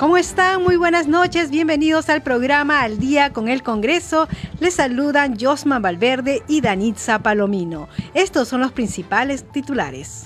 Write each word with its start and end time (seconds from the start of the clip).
¿Cómo 0.00 0.16
están? 0.16 0.62
Muy 0.62 0.76
buenas 0.76 1.08
noches. 1.08 1.50
Bienvenidos 1.50 2.08
al 2.08 2.22
programa 2.22 2.80
Al 2.80 2.98
Día 2.98 3.34
con 3.34 3.48
el 3.48 3.62
Congreso. 3.62 4.28
Les 4.58 4.72
saludan 4.72 5.36
Josma 5.38 5.78
Valverde 5.78 6.42
y 6.48 6.62
Danitza 6.62 7.18
Palomino. 7.18 7.86
Estos 8.14 8.48
son 8.48 8.62
los 8.62 8.72
principales 8.72 9.44
titulares. 9.52 10.24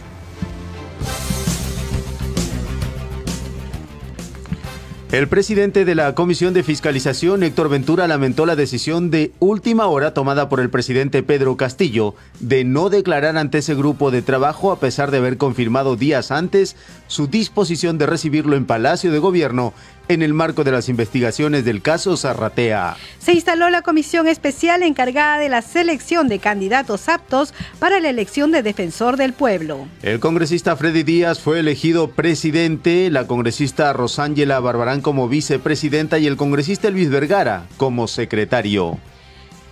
El 5.14 5.28
presidente 5.28 5.84
de 5.84 5.94
la 5.94 6.12
Comisión 6.16 6.54
de 6.54 6.64
Fiscalización, 6.64 7.44
Héctor 7.44 7.68
Ventura, 7.68 8.08
lamentó 8.08 8.46
la 8.46 8.56
decisión 8.56 9.12
de 9.12 9.30
última 9.38 9.86
hora 9.86 10.12
tomada 10.12 10.48
por 10.48 10.58
el 10.58 10.70
presidente 10.70 11.22
Pedro 11.22 11.56
Castillo 11.56 12.16
de 12.40 12.64
no 12.64 12.90
declarar 12.90 13.36
ante 13.36 13.58
ese 13.58 13.76
grupo 13.76 14.10
de 14.10 14.22
trabajo 14.22 14.72
a 14.72 14.80
pesar 14.80 15.12
de 15.12 15.18
haber 15.18 15.36
confirmado 15.36 15.94
días 15.94 16.32
antes 16.32 16.74
su 17.06 17.28
disposición 17.28 17.96
de 17.96 18.06
recibirlo 18.06 18.56
en 18.56 18.66
Palacio 18.66 19.12
de 19.12 19.20
Gobierno 19.20 19.72
en 20.08 20.22
el 20.22 20.34
marco 20.34 20.64
de 20.64 20.72
las 20.72 20.88
investigaciones 20.88 21.64
del 21.64 21.82
caso 21.82 22.16
Zarratea. 22.16 22.96
Se 23.18 23.32
instaló 23.32 23.70
la 23.70 23.82
comisión 23.82 24.28
especial 24.28 24.82
encargada 24.82 25.38
de 25.38 25.48
la 25.48 25.62
selección 25.62 26.28
de 26.28 26.38
candidatos 26.38 27.08
aptos 27.08 27.54
para 27.78 28.00
la 28.00 28.10
elección 28.10 28.52
de 28.52 28.62
defensor 28.62 29.16
del 29.16 29.32
pueblo. 29.32 29.86
El 30.02 30.20
congresista 30.20 30.76
Freddy 30.76 31.02
Díaz 31.02 31.40
fue 31.40 31.60
elegido 31.60 32.10
presidente, 32.10 33.10
la 33.10 33.26
congresista 33.26 33.92
Rosángela 33.92 34.60
Barbarán 34.60 35.00
como 35.00 35.28
vicepresidenta 35.28 36.18
y 36.18 36.26
el 36.26 36.36
congresista 36.36 36.90
Luis 36.90 37.10
Vergara 37.10 37.66
como 37.76 38.08
secretario. 38.08 38.98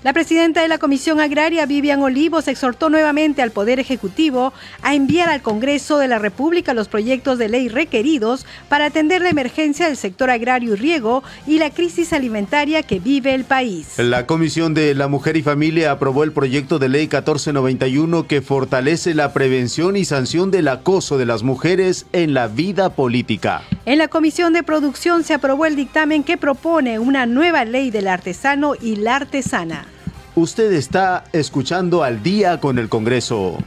La 0.05 0.13
presidenta 0.13 0.63
de 0.63 0.67
la 0.67 0.79
Comisión 0.79 1.21
Agraria, 1.21 1.65
Vivian 1.65 2.03
Olivos, 2.03 2.49
exhortó 2.49 2.91
nuevamente 2.91 3.41
al 3.41 3.53
Poder 3.53 3.79
Ejecutivo 3.79 4.53
a 4.83 4.97
enviar 4.97 5.29
al 5.29 5.43
Congreso 5.43 5.97
de 5.99 6.09
la 6.09 6.19
República 6.19 6.75
los 6.75 6.89
proyectos 6.89 7.39
de 7.39 7.49
ley 7.49 7.69
requeridos 7.69 8.45
para 8.69 8.87
atender 8.87 9.23
la 9.23 9.29
emergencia 9.29 9.87
del 9.87 9.97
sector 9.97 10.29
agrario 10.29 10.73
y 10.73 10.77
riego 10.77 11.23
y 11.47 11.61
la 11.61 11.71
crisis 11.71 12.13
alimentaria 12.13 12.83
que 12.83 12.99
vive 12.99 13.33
el 13.33 13.45
país. 13.45 13.97
La 13.99 14.27
Comisión 14.27 14.75
de 14.75 14.93
la 14.97 15.07
Mujer 15.07 15.37
y 15.37 15.43
Familia 15.43 15.93
aprobó 15.93 16.25
el 16.25 16.33
proyecto 16.33 16.81
de 16.81 16.89
ley 16.89 17.03
1491 17.03 18.27
que 18.27 18.43
fortalece 18.43 19.15
la 19.15 19.33
prevención 19.33 19.97
y 19.97 20.05
sanción 20.05 20.51
del 20.51 20.67
acoso 20.67 21.17
de 21.17 21.27
las 21.27 21.45
mujeres 21.45 22.07
en 22.13 22.35
la 22.35 22.49
vida 22.49 22.97
política. 22.97 23.63
En 23.87 23.99
la 23.99 24.09
Comisión 24.09 24.53
de 24.53 24.65
Producción 24.65 25.23
se 25.23 25.35
aprobó 25.35 25.65
el 25.65 25.77
dictamen 25.77 26.25
que 26.25 26.37
propone 26.37 26.99
una 26.99 27.25
nueva 27.27 27.65
ley 27.65 27.93
del 27.93 28.09
artesano 28.09 28.75
y 28.81 28.97
la 28.97 29.15
artesana. 29.15 29.87
Usted 30.35 30.73
está 30.73 31.25
escuchando 31.33 32.03
al 32.03 32.23
día 32.23 32.59
con 32.59 32.79
el 32.79 32.89
Congreso. 32.89 33.59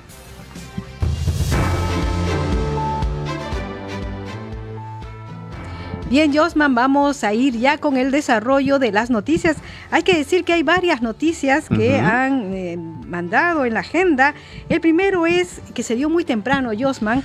Bien, 6.09 6.35
Josman, 6.35 6.73
vamos 6.73 7.23
a 7.23 7.35
ir 7.35 7.59
ya 7.59 7.77
con 7.77 7.97
el 7.97 8.09
desarrollo 8.09 8.79
de 8.79 8.91
las 8.91 9.11
noticias. 9.11 9.57
Hay 9.91 10.01
que 10.01 10.17
decir 10.17 10.43
que 10.43 10.53
hay 10.53 10.63
varias 10.63 11.03
noticias 11.03 11.69
que 11.69 11.99
han 11.99 12.51
eh, 12.55 12.77
mandado 12.77 13.65
en 13.65 13.75
la 13.75 13.81
agenda. 13.81 14.33
El 14.67 14.81
primero 14.81 15.27
es 15.27 15.61
que 15.75 15.83
se 15.83 15.95
dio 15.95 16.09
muy 16.09 16.25
temprano, 16.25 16.71
Josman, 16.77 17.21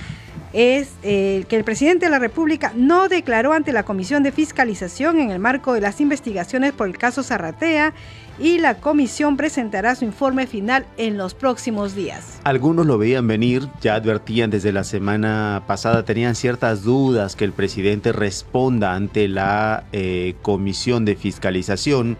es 0.53 0.89
eh, 1.03 1.45
que 1.47 1.55
el 1.55 1.63
presidente 1.63 2.05
de 2.05 2.11
la 2.11 2.19
República 2.19 2.73
no 2.75 3.07
declaró 3.07 3.53
ante 3.53 3.71
la 3.71 3.83
Comisión 3.83 4.21
de 4.23 4.31
Fiscalización 4.31 5.19
en 5.19 5.31
el 5.31 5.39
marco 5.39 5.73
de 5.73 5.81
las 5.81 6.01
investigaciones 6.01 6.73
por 6.73 6.87
el 6.87 6.97
caso 6.97 7.23
Zarratea 7.23 7.93
y 8.41 8.57
la 8.57 8.79
comisión 8.79 9.37
presentará 9.37 9.95
su 9.95 10.03
informe 10.03 10.47
final 10.47 10.85
en 10.97 11.17
los 11.17 11.33
próximos 11.33 11.95
días. 11.95 12.39
Algunos 12.43 12.85
lo 12.85 12.97
veían 12.97 13.27
venir, 13.27 13.67
ya 13.81 13.95
advertían 13.95 14.49
desde 14.49 14.71
la 14.71 14.83
semana 14.83 15.63
pasada, 15.67 16.03
tenían 16.05 16.35
ciertas 16.35 16.83
dudas 16.83 17.35
que 17.35 17.45
el 17.45 17.53
presidente 17.53 18.11
responda 18.11 18.95
ante 18.95 19.27
la 19.27 19.83
eh, 19.91 20.35
comisión 20.41 21.05
de 21.05 21.15
fiscalización. 21.15 22.17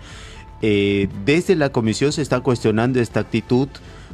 Eh, 0.62 1.10
desde 1.26 1.56
la 1.56 1.70
comisión 1.72 2.12
se 2.12 2.22
está 2.22 2.42
cuestionando 2.42 3.00
esta 3.00 3.22
actitud 3.22 3.68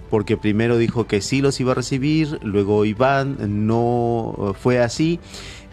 porque 0.09 0.37
primero 0.37 0.77
dijo 0.77 1.05
que 1.05 1.19
sí 1.19 1.41
los 1.41 1.59
iba 1.59 1.73
a 1.73 1.75
recibir, 1.75 2.39
luego 2.41 2.85
Iván 2.85 3.67
no 3.67 4.55
fue 4.57 4.79
así 4.79 5.19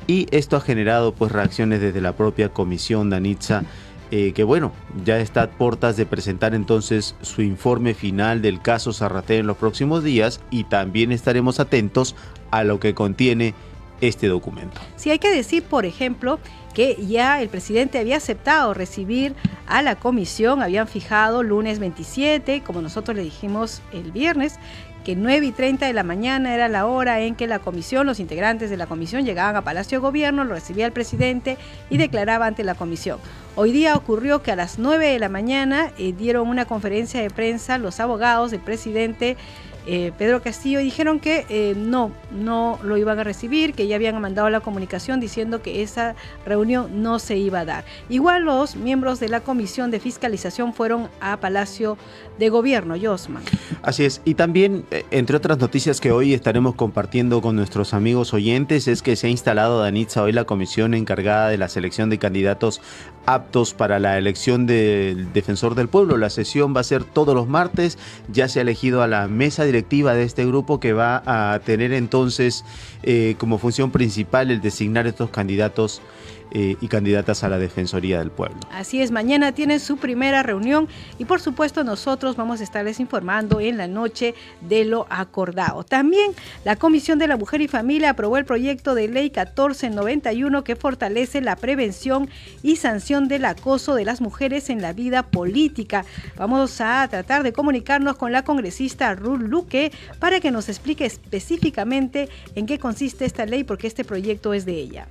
y 0.09 0.27
esto 0.33 0.57
ha 0.57 0.61
generado 0.61 1.15
pues 1.15 1.31
reacciones 1.31 1.81
desde 1.81 2.01
la 2.01 2.17
propia 2.17 2.49
comisión 2.49 3.11
Danitza 3.11 3.63
eh, 4.17 4.31
que 4.33 4.45
bueno, 4.45 4.71
ya 5.05 5.19
está 5.19 5.43
a 5.43 5.51
puertas 5.51 5.97
de 5.97 6.07
presentar 6.07 6.55
entonces 6.55 7.17
su 7.21 7.43
informe 7.43 7.95
final 7.95 8.43
del 8.43 8.63
caso 8.63 8.93
Zarratea 8.93 9.39
en 9.39 9.49
los 9.49 9.57
próximos 9.57 10.05
días 10.05 10.41
y 10.53 10.63
también 10.63 11.11
estaremos 11.11 11.59
atentos 11.59 12.15
a 12.53 12.63
lo 12.63 12.79
que 12.79 12.95
contiene 12.95 13.55
este 14.01 14.29
documento. 14.29 14.81
Sí, 14.95 15.11
hay 15.11 15.19
que 15.19 15.35
decir, 15.35 15.65
por 15.65 15.85
ejemplo, 15.85 16.39
que 16.75 16.97
ya 17.07 17.41
el 17.41 17.49
presidente 17.49 17.99
había 17.99 18.17
aceptado 18.17 18.75
recibir 18.75 19.35
a 19.67 19.81
la 19.81 19.97
comisión, 19.97 20.63
habían 20.63 20.89
fijado 20.89 21.43
lunes 21.43 21.79
27, 21.79 22.63
como 22.63 22.83
nosotros 22.83 23.17
le 23.17 23.23
dijimos 23.23 23.81
el 23.93 24.13
viernes, 24.13 24.59
que 25.05 25.15
9 25.15 25.47
y 25.47 25.53
30 25.53 25.87
de 25.87 25.93
la 25.93 26.03
mañana 26.03 26.55
era 26.55 26.69
la 26.69 26.87
hora 26.87 27.21
en 27.21 27.35
que 27.35 27.47
la 27.47 27.59
comisión, 27.59 28.07
los 28.07 28.21
integrantes 28.21 28.71
de 28.71 28.77
la 28.77 28.87
comisión 28.87 29.25
llegaban 29.25 29.55
a 29.55 29.63
Palacio 29.63 29.99
de 29.99 30.03
Gobierno, 30.03 30.45
lo 30.45 30.55
recibía 30.55 30.87
el 30.87 30.93
presidente 30.93 31.59
y 31.91 31.99
declaraba 31.99 32.47
ante 32.47 32.65
la 32.65 32.75
comisión. 32.75 33.19
Hoy 33.55 33.71
día 33.71 33.95
ocurrió 33.95 34.43
que 34.43 34.51
a 34.51 34.57
las 34.57 34.79
9 34.79 35.07
de 35.07 35.19
la 35.19 35.29
mañana 35.29 35.93
eh, 35.99 36.13
dieron 36.13 36.49
una 36.49 36.65
conferencia 36.65 37.21
de 37.21 37.31
prensa 37.31 37.79
los 37.79 38.01
abogados 38.01 38.51
del 38.51 38.61
presidente 38.61 39.37
eh, 39.87 40.13
Pedro 40.17 40.41
Castillo 40.41 40.79
dijeron 40.79 41.21
que 41.21 41.45
eh, 41.49 41.75
no, 41.77 42.11
no 42.33 42.79
lo 42.83 42.97
iban 42.97 43.19
a 43.19 43.25
recibir, 43.25 43.75
que 43.75 43.87
ya 43.87 43.97
habían 43.97 44.19
mandado 44.21 44.49
la 44.49 44.61
comunicación 44.61 45.21
diciendo 45.21 45.61
que 45.61 45.83
esa 45.83 46.15
reunión 46.47 47.03
no 47.03 47.19
se 47.19 47.37
iba 47.37 47.61
a 47.61 47.65
dar. 47.65 47.85
Igual 48.09 48.45
los 48.45 48.77
miembros 48.77 49.21
de 49.21 49.29
la 49.29 49.41
Comisión 49.41 49.91
de 49.91 50.01
Fiscalización 50.01 50.73
fueron 50.73 51.09
a 51.21 51.39
Palacio 51.39 51.99
de 52.39 52.49
Gobierno, 52.49 52.95
Josman. 53.01 53.43
Así 53.83 54.05
es, 54.05 54.23
y 54.25 54.35
también, 54.35 54.85
eh, 54.91 55.05
entre 55.11 55.37
otras 55.37 55.59
noticias 55.59 56.01
que 56.01 56.13
hoy 56.13 56.33
estaremos 56.33 56.75
compartiendo 56.75 57.43
con 57.43 57.55
nuestros 57.55 57.93
amigos 57.93 58.33
oyentes, 58.33 58.89
es 58.89 59.03
que 59.03 59.17
se 59.17 59.27
ha 59.27 59.31
instalado, 59.31 59.81
Danitza, 59.81 60.23
hoy 60.23 60.33
la 60.33 60.45
comisión 60.45 60.95
encargada 60.95 61.49
de 61.49 61.59
la 61.59 61.69
selección 61.69 62.09
de 62.09 62.19
candidatos 62.19 62.81
aptos 63.27 63.75
para 63.75 63.99
la 63.99 64.19
elección 64.19 64.67
del 64.67 65.33
defensor 65.33 65.75
del 65.75 65.89
pueblo. 65.89 66.17
La 66.17 66.31
sesión 66.31 66.75
va 66.75 66.81
a 66.81 66.85
ser 66.85 67.05
todos 67.05 67.35
los 67.35 67.49
martes, 67.49 67.99
ya 68.33 68.49
se 68.49 68.59
ha 68.59 68.63
elegido 68.63 69.03
a 69.03 69.07
la 69.07 69.29
mesa 69.29 69.65
directiva 69.65 69.74
de 70.15 70.25
este 70.25 70.45
grupo 70.47 70.81
que 70.81 70.93
va 70.93 71.23
a 71.27 71.59
tener 71.61 71.93
entonces 71.93 72.65
eh, 73.03 73.35
como 73.39 73.59
función 73.59 73.91
principal 73.91 74.51
el 74.51 74.61
designar 74.61 75.07
estos 75.07 75.31
candidatos 75.31 76.01
eh, 76.51 76.77
y 76.81 76.89
candidatas 76.89 77.43
a 77.43 77.49
la 77.49 77.59
Defensoría 77.59 78.19
del 78.21 78.31
Pueblo. 78.31 78.61
Así 78.71 79.03
es, 79.03 79.11
mañana 79.11 79.53
tienen 79.53 79.81
su 79.81 79.97
primera 79.97 80.43
reunión 80.45 80.87
y 81.19 81.25
por 81.25 81.41
supuesto 81.41 81.83
nosotros 81.83 82.37
vamos 82.37 82.61
a 82.61 82.65
estarles 82.65 83.01
informando 83.01 83.61
en 83.61 83.77
la 83.77 83.89
noche 83.89 84.35
de 84.61 84.85
lo 84.85 85.07
acordado. 85.11 85.83
También 85.83 86.33
la 86.65 86.77
Comisión 86.77 87.19
de 87.19 87.27
la 87.27 87.37
Mujer 87.37 87.61
y 87.61 87.67
Familia 87.67 88.11
aprobó 88.11 88.37
el 88.37 88.45
proyecto 88.45 88.95
de 88.95 89.09
ley 89.09 89.25
1491 89.25 90.63
que 90.63 90.77
fortalece 90.77 91.41
la 91.41 91.57
prevención 91.57 92.29
y 92.63 92.77
sanción 92.77 93.27
del 93.27 93.47
acoso 93.47 93.95
de 93.95 94.05
las 94.05 94.21
mujeres 94.21 94.71
en 94.71 94.81
la 94.81 94.93
vida 94.93 95.25
política. 95.25 96.05
Vamos 96.37 96.81
a 96.81 97.09
tratar 97.09 97.43
de 97.43 97.53
comunicarnos 97.53 98.17
con 98.17 98.31
la 98.31 98.45
congresista 98.45 99.15
Ruth 99.15 99.41
Luque 99.41 99.91
para 100.21 100.39
que 100.39 100.51
nos 100.51 100.69
explique 100.69 101.05
específicamente 101.05 102.29
en 102.55 102.67
qué 102.67 102.79
consiste 102.79 103.25
esta 103.25 103.45
ley 103.45 103.65
porque 103.65 103.89
este 103.89 104.05
proyecto 104.05 104.55
es 104.55 104.65
de 104.65 104.75
ella. 104.75 105.07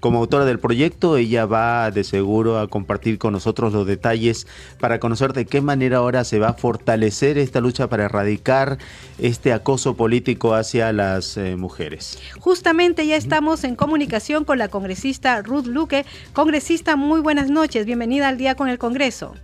Como 0.00 0.18
autora 0.18 0.46
del 0.46 0.58
proyecto, 0.58 0.67
ella 1.16 1.46
va 1.46 1.90
de 1.90 2.04
seguro 2.04 2.58
a 2.58 2.68
compartir 2.68 3.18
con 3.18 3.32
nosotros 3.32 3.72
los 3.72 3.86
detalles 3.86 4.46
para 4.80 4.98
conocer 4.98 5.32
de 5.32 5.46
qué 5.46 5.60
manera 5.60 5.98
ahora 5.98 6.24
se 6.24 6.38
va 6.38 6.48
a 6.48 6.52
fortalecer 6.54 7.38
esta 7.38 7.60
lucha 7.60 7.88
para 7.88 8.04
erradicar 8.04 8.78
este 9.18 9.52
acoso 9.52 9.96
político 9.96 10.54
hacia 10.54 10.92
las 10.92 11.36
eh, 11.36 11.56
mujeres. 11.56 12.20
Justamente 12.38 13.06
ya 13.06 13.16
estamos 13.16 13.64
en 13.64 13.76
comunicación 13.76 14.44
con 14.44 14.58
la 14.58 14.68
congresista 14.68 15.40
Ruth 15.42 15.66
Luque. 15.66 16.04
Congresista, 16.32 16.96
muy 16.96 17.20
buenas 17.20 17.50
noches. 17.50 17.86
Bienvenida 17.86 18.28
al 18.28 18.38
día 18.38 18.54
con 18.54 18.68
el 18.68 18.78
Congreso. 18.78 19.34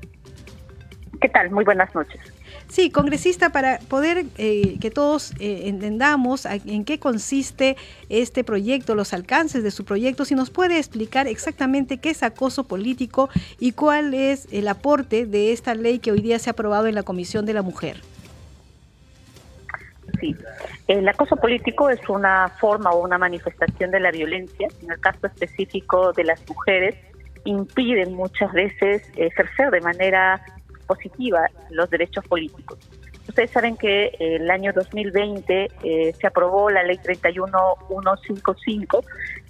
¿Qué 1.20 1.28
tal? 1.28 1.50
Muy 1.50 1.64
buenas 1.64 1.94
noches. 1.94 2.20
Sí, 2.68 2.90
congresista, 2.90 3.50
para 3.50 3.78
poder 3.78 4.24
eh, 4.38 4.78
que 4.80 4.90
todos 4.90 5.32
eh, 5.38 5.68
entendamos 5.68 6.46
en 6.46 6.84
qué 6.84 6.98
consiste 6.98 7.76
este 8.08 8.42
proyecto, 8.42 8.94
los 8.94 9.12
alcances 9.12 9.62
de 9.62 9.70
su 9.70 9.84
proyecto, 9.84 10.24
si 10.24 10.34
nos 10.34 10.50
puede 10.50 10.78
explicar 10.78 11.26
exactamente 11.26 11.98
qué 11.98 12.10
es 12.10 12.22
acoso 12.22 12.64
político 12.64 13.28
y 13.60 13.72
cuál 13.72 14.14
es 14.14 14.48
el 14.50 14.68
aporte 14.68 15.26
de 15.26 15.52
esta 15.52 15.74
ley 15.74 15.98
que 15.98 16.10
hoy 16.10 16.20
día 16.20 16.38
se 16.38 16.50
ha 16.50 16.52
aprobado 16.52 16.86
en 16.86 16.94
la 16.94 17.02
Comisión 17.02 17.46
de 17.46 17.54
la 17.54 17.62
Mujer. 17.62 18.00
Sí, 20.20 20.34
el 20.88 21.08
acoso 21.08 21.36
político 21.36 21.90
es 21.90 22.08
una 22.08 22.48
forma 22.60 22.90
o 22.90 23.02
una 23.04 23.18
manifestación 23.18 23.90
de 23.90 24.00
la 24.00 24.10
violencia, 24.10 24.68
en 24.82 24.90
el 24.90 25.00
caso 25.00 25.26
específico 25.26 26.12
de 26.12 26.24
las 26.24 26.40
mujeres, 26.48 26.94
impiden 27.44 28.14
muchas 28.14 28.52
veces 28.52 29.02
ejercer 29.16 29.70
de 29.70 29.80
manera 29.80 30.42
positiva 30.84 31.50
los 31.70 31.90
derechos 31.90 32.24
políticos. 32.26 32.78
Ustedes 33.28 33.50
saben 33.50 33.76
que 33.76 34.12
el 34.18 34.50
año 34.50 34.72
2020 34.72 35.70
eh, 35.82 36.14
se 36.18 36.26
aprobó 36.26 36.70
la 36.70 36.82
ley 36.82 36.98
31155 36.98 39.04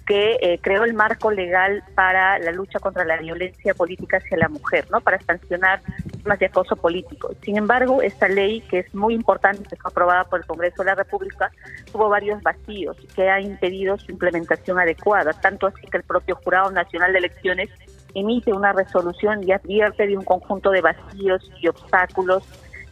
que 0.05 0.37
eh, 0.39 0.59
creó 0.61 0.83
el 0.83 0.93
marco 0.93 1.31
legal 1.31 1.83
para 1.95 2.37
la 2.39 2.51
lucha 2.51 2.79
contra 2.79 3.03
la 3.05 3.17
violencia 3.17 3.73
política 3.73 4.17
hacia 4.17 4.37
la 4.37 4.49
mujer, 4.49 4.85
¿no? 4.91 5.01
Para 5.01 5.19
sancionar 5.19 5.81
temas 6.23 6.39
de 6.39 6.45
acoso 6.45 6.75
político. 6.75 7.33
Sin 7.41 7.57
embargo, 7.57 8.01
esta 8.01 8.27
ley, 8.27 8.61
que 8.61 8.79
es 8.79 8.93
muy 8.93 9.15
importante, 9.15 9.63
que 9.67 9.75
fue 9.75 9.89
aprobada 9.89 10.23
por 10.25 10.39
el 10.39 10.45
Congreso 10.45 10.83
de 10.83 10.85
la 10.85 10.95
República, 10.95 11.51
tuvo 11.91 12.09
varios 12.09 12.41
vacíos 12.43 12.97
que 13.15 13.29
ha 13.29 13.41
impedido 13.41 13.97
su 13.97 14.11
implementación 14.11 14.79
adecuada, 14.79 15.33
tanto 15.33 15.67
así 15.67 15.87
que 15.87 15.97
el 15.97 16.03
propio 16.03 16.35
Jurado 16.35 16.69
Nacional 16.69 17.11
de 17.11 17.19
Elecciones 17.19 17.69
emite 18.15 18.53
una 18.53 18.73
resolución 18.73 19.47
y 19.47 19.51
advierte 19.51 20.07
de 20.07 20.17
un 20.17 20.23
conjunto 20.23 20.71
de 20.71 20.81
vacíos 20.81 21.51
y 21.61 21.67
obstáculos 21.67 22.43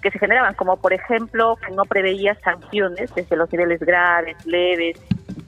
que 0.02 0.12
se 0.12 0.20
generaban, 0.20 0.54
como 0.54 0.78
por 0.78 0.94
ejemplo 0.94 1.58
que 1.66 1.74
no 1.74 1.86
preveía 1.86 2.36
sanciones 2.44 3.14
desde 3.16 3.36
los 3.38 3.52
niveles 3.52 3.80
graves, 3.80 4.36
leves. 4.46 5.02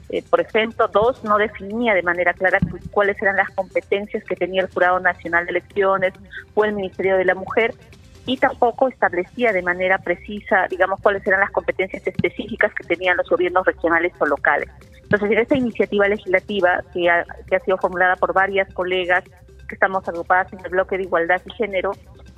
Eh, 0.08 0.22
por 0.30 0.40
ejemplo, 0.40 0.88
dos, 0.88 1.22
no 1.24 1.36
definía 1.36 1.92
de 1.92 2.02
manera 2.02 2.32
clara 2.32 2.58
cuáles 2.90 3.20
eran 3.20 3.36
las 3.36 3.50
competencias 3.50 4.24
que 4.24 4.34
tenía 4.34 4.62
el 4.62 4.70
Jurado 4.70 4.98
Nacional 4.98 5.44
de 5.44 5.50
Elecciones 5.50 6.14
o 6.54 6.64
el 6.64 6.72
Ministerio 6.72 7.16
de 7.16 7.24
la 7.24 7.34
Mujer 7.34 7.74
y 8.24 8.36
tampoco 8.38 8.88
establecía 8.88 9.52
de 9.52 9.62
manera 9.62 9.98
precisa, 9.98 10.66
digamos, 10.68 11.00
cuáles 11.00 11.24
eran 11.26 11.40
las 11.40 11.50
competencias 11.50 12.04
específicas 12.06 12.72
que 12.74 12.84
tenían 12.84 13.16
los 13.16 13.28
gobiernos 13.28 13.66
regionales 13.66 14.12
o 14.18 14.26
locales. 14.26 14.68
Entonces, 15.02 15.30
en 15.30 15.38
esta 15.38 15.56
iniciativa 15.56 16.08
legislativa 16.08 16.82
que 16.92 17.08
ha, 17.08 17.24
que 17.48 17.56
ha 17.56 17.60
sido 17.60 17.78
formulada 17.78 18.16
por 18.16 18.32
varias 18.32 18.72
colegas 18.74 19.22
que 19.66 19.74
estamos 19.74 20.06
agrupadas 20.08 20.52
en 20.52 20.60
el 20.64 20.70
bloque 20.70 20.96
de 20.96 21.04
igualdad 21.04 21.40
y 21.44 21.52
género, 21.52 21.92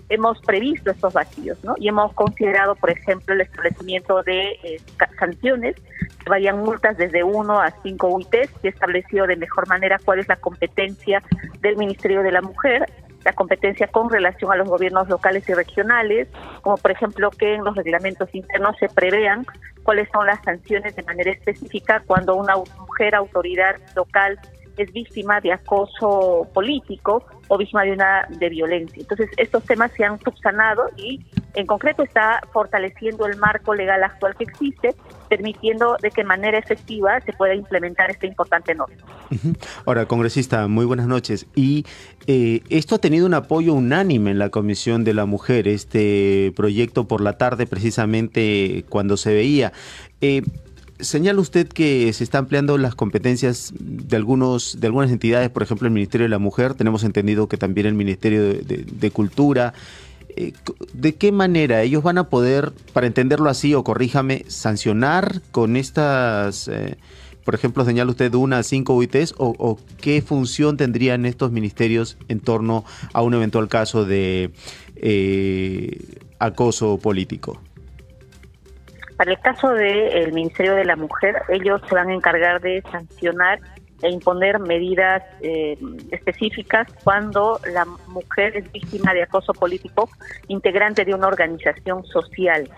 hemos 0.08 0.40
previsto 0.40 0.90
estos 0.90 1.12
vacíos, 1.12 1.62
¿no? 1.62 1.74
Y 1.78 1.88
hemos 1.88 2.12
considerado, 2.14 2.74
por 2.76 2.90
ejemplo, 2.90 3.34
el 3.34 3.42
establecimiento 3.42 4.22
de 4.22 4.52
eh, 4.62 4.80
sanciones 5.18 5.76
que 6.24 6.30
vayan 6.30 6.58
multas 6.58 6.96
desde 6.96 7.22
1 7.22 7.60
a 7.60 7.70
5 7.82 8.08
UITs, 8.08 8.50
y 8.62 8.68
establecido 8.68 9.26
de 9.26 9.36
mejor 9.36 9.68
manera 9.68 9.98
cuál 10.04 10.20
es 10.20 10.28
la 10.28 10.36
competencia 10.36 11.22
del 11.60 11.76
Ministerio 11.76 12.22
de 12.22 12.32
la 12.32 12.40
Mujer, 12.40 12.90
la 13.24 13.32
competencia 13.32 13.88
con 13.88 14.08
relación 14.08 14.50
a 14.52 14.56
los 14.56 14.68
gobiernos 14.68 15.08
locales 15.08 15.46
y 15.48 15.54
regionales, 15.54 16.28
como 16.62 16.76
por 16.76 16.90
ejemplo 16.90 17.30
que 17.30 17.54
en 17.54 17.64
los 17.64 17.76
reglamentos 17.76 18.28
internos 18.32 18.76
se 18.78 18.88
prevean 18.88 19.44
cuáles 19.82 20.08
son 20.12 20.26
las 20.26 20.42
sanciones 20.42 20.94
de 20.96 21.02
manera 21.02 21.30
específica 21.32 22.02
cuando 22.06 22.36
una 22.36 22.54
mujer 22.56 23.14
autoridad 23.14 23.76
local 23.96 24.38
es 24.78 24.92
víctima 24.92 25.40
de 25.40 25.52
acoso 25.52 26.46
político 26.54 27.24
o 27.48 27.58
víctima 27.58 27.82
de 27.84 27.92
una 27.92 28.28
de 28.28 28.48
violencia. 28.48 29.00
Entonces, 29.00 29.30
estos 29.36 29.64
temas 29.64 29.90
se 29.96 30.04
han 30.04 30.18
subsanado 30.20 30.88
y 30.96 31.20
en 31.54 31.66
concreto 31.66 32.02
está 32.02 32.40
fortaleciendo 32.52 33.26
el 33.26 33.36
marco 33.36 33.74
legal 33.74 34.04
actual 34.04 34.36
que 34.36 34.44
existe, 34.44 34.94
permitiendo 35.28 35.96
de 36.00 36.10
qué 36.10 36.22
manera 36.24 36.58
efectiva 36.58 37.20
se 37.22 37.32
pueda 37.32 37.54
implementar 37.54 38.10
esta 38.10 38.26
importante 38.26 38.74
norma. 38.74 38.96
Ahora, 39.86 40.06
congresista, 40.06 40.68
muy 40.68 40.84
buenas 40.84 41.06
noches. 41.06 41.46
Y 41.54 41.84
eh, 42.26 42.62
esto 42.68 42.94
ha 42.94 42.98
tenido 42.98 43.26
un 43.26 43.34
apoyo 43.34 43.74
unánime 43.74 44.30
en 44.30 44.38
la 44.38 44.50
Comisión 44.50 45.04
de 45.04 45.14
la 45.14 45.26
Mujer, 45.26 45.66
este 45.68 46.52
proyecto 46.54 47.08
por 47.08 47.20
la 47.20 47.38
tarde, 47.38 47.66
precisamente 47.66 48.84
cuando 48.88 49.16
se 49.16 49.32
veía. 49.32 49.72
Eh, 50.20 50.42
Señala 51.00 51.40
usted 51.40 51.68
que 51.68 52.12
se 52.12 52.24
están 52.24 52.40
ampliando 52.40 52.76
las 52.76 52.96
competencias 52.96 53.72
de 53.78 54.16
algunos 54.16 54.80
de 54.80 54.88
algunas 54.88 55.12
entidades, 55.12 55.48
por 55.48 55.62
ejemplo 55.62 55.86
el 55.86 55.94
Ministerio 55.94 56.24
de 56.24 56.30
la 56.30 56.40
Mujer, 56.40 56.74
tenemos 56.74 57.04
entendido 57.04 57.48
que 57.48 57.56
también 57.56 57.86
el 57.86 57.94
Ministerio 57.94 58.42
de, 58.42 59.10
Cultura. 59.12 59.74
Eh, 60.30 60.52
¿De 60.92 61.14
qué 61.14 61.30
manera 61.30 61.82
ellos 61.82 62.02
van 62.02 62.18
a 62.18 62.28
poder, 62.28 62.72
para 62.92 63.06
entenderlo 63.06 63.48
así 63.48 63.74
o 63.74 63.84
corríjame, 63.84 64.44
sancionar 64.48 65.40
con 65.52 65.76
estas, 65.76 66.66
eh, 66.66 66.96
por 67.44 67.54
ejemplo, 67.54 67.84
señala 67.84 68.10
usted 68.10 68.34
una 68.34 68.58
a 68.58 68.62
cinco 68.64 68.96
UITs 68.96 69.34
o, 69.38 69.78
qué 70.00 70.20
función 70.20 70.76
tendrían 70.76 71.26
estos 71.26 71.52
ministerios 71.52 72.16
en 72.28 72.40
torno 72.40 72.84
a 73.12 73.22
un 73.22 73.34
eventual 73.34 73.68
caso 73.68 74.04
de 74.04 74.50
eh, 74.96 76.18
acoso 76.40 76.98
político? 76.98 77.60
Para 79.18 79.32
el 79.32 79.40
caso 79.40 79.70
del 79.70 80.32
Ministerio 80.32 80.76
de 80.76 80.84
la 80.84 80.94
Mujer, 80.94 81.42
ellos 81.48 81.82
se 81.88 81.94
van 81.96 82.08
a 82.08 82.14
encargar 82.14 82.60
de 82.60 82.80
sancionar 82.82 83.58
e 84.00 84.10
imponer 84.10 84.60
medidas 84.60 85.24
eh, 85.40 85.76
específicas 86.12 86.86
cuando 87.02 87.58
la 87.74 87.84
mujer 88.06 88.56
es 88.56 88.70
víctima 88.70 89.12
de 89.12 89.24
acoso 89.24 89.52
político 89.54 90.08
integrante 90.46 91.04
de 91.04 91.14
una 91.14 91.26
organización 91.26 92.04
social. 92.06 92.70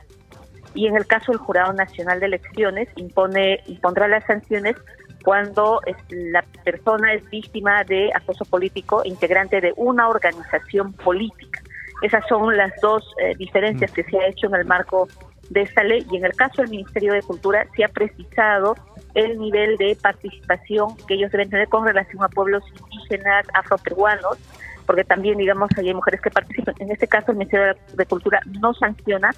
Y 0.74 0.86
en 0.86 0.96
el 0.96 1.06
caso 1.06 1.30
del 1.30 1.42
Jurado 1.42 1.74
Nacional 1.74 2.20
de 2.20 2.26
Elecciones 2.26 2.88
impone 2.96 3.60
impondrá 3.66 4.08
las 4.08 4.24
sanciones 4.24 4.76
cuando 5.22 5.82
la 6.08 6.42
persona 6.64 7.12
es 7.12 7.28
víctima 7.28 7.84
de 7.84 8.10
acoso 8.14 8.46
político 8.46 9.02
integrante 9.04 9.60
de 9.60 9.74
una 9.76 10.08
organización 10.08 10.94
política. 10.94 11.60
Esas 12.00 12.26
son 12.28 12.56
las 12.56 12.72
dos 12.80 13.04
eh, 13.20 13.34
diferencias 13.36 13.92
que 13.92 14.04
se 14.04 14.18
ha 14.18 14.28
hecho 14.28 14.46
en 14.46 14.54
el 14.54 14.64
marco 14.64 15.06
de 15.50 15.62
esta 15.62 15.82
ley 15.84 16.06
y 16.10 16.16
en 16.16 16.24
el 16.24 16.32
caso 16.32 16.62
del 16.62 16.70
Ministerio 16.70 17.12
de 17.12 17.22
Cultura 17.22 17.66
se 17.76 17.84
ha 17.84 17.88
precisado 17.88 18.74
el 19.14 19.38
nivel 19.38 19.76
de 19.76 19.96
participación 20.00 20.96
que 21.06 21.14
ellos 21.14 21.30
deben 21.32 21.50
tener 21.50 21.68
con 21.68 21.84
relación 21.84 22.22
a 22.22 22.28
pueblos 22.28 22.62
indígenas, 22.80 23.44
afroperuanos, 23.52 24.38
porque 24.86 25.04
también, 25.04 25.38
digamos, 25.38 25.70
hay 25.76 25.92
mujeres 25.92 26.20
que 26.20 26.30
participan. 26.30 26.74
En 26.78 26.90
este 26.90 27.06
caso, 27.06 27.32
el 27.32 27.38
Ministerio 27.38 27.74
de 27.92 28.06
Cultura 28.06 28.40
no 28.60 28.72
sanciona, 28.74 29.30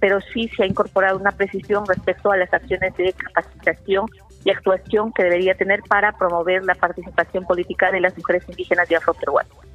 pero 0.00 0.20
sí 0.20 0.48
se 0.56 0.64
ha 0.64 0.66
incorporado 0.66 1.18
una 1.18 1.32
precisión 1.32 1.86
respecto 1.86 2.32
a 2.32 2.36
las 2.36 2.52
acciones 2.52 2.96
de 2.96 3.12
capacitación 3.12 4.06
y 4.44 4.50
actuación 4.50 5.12
que 5.12 5.24
debería 5.24 5.54
tener 5.54 5.80
para 5.82 6.12
promover 6.12 6.64
la 6.64 6.74
participación 6.74 7.44
política 7.44 7.90
de 7.92 8.00
las 8.00 8.16
mujeres 8.16 8.42
indígenas 8.48 8.90
y 8.90 8.94
afroperuanas. 8.94 9.69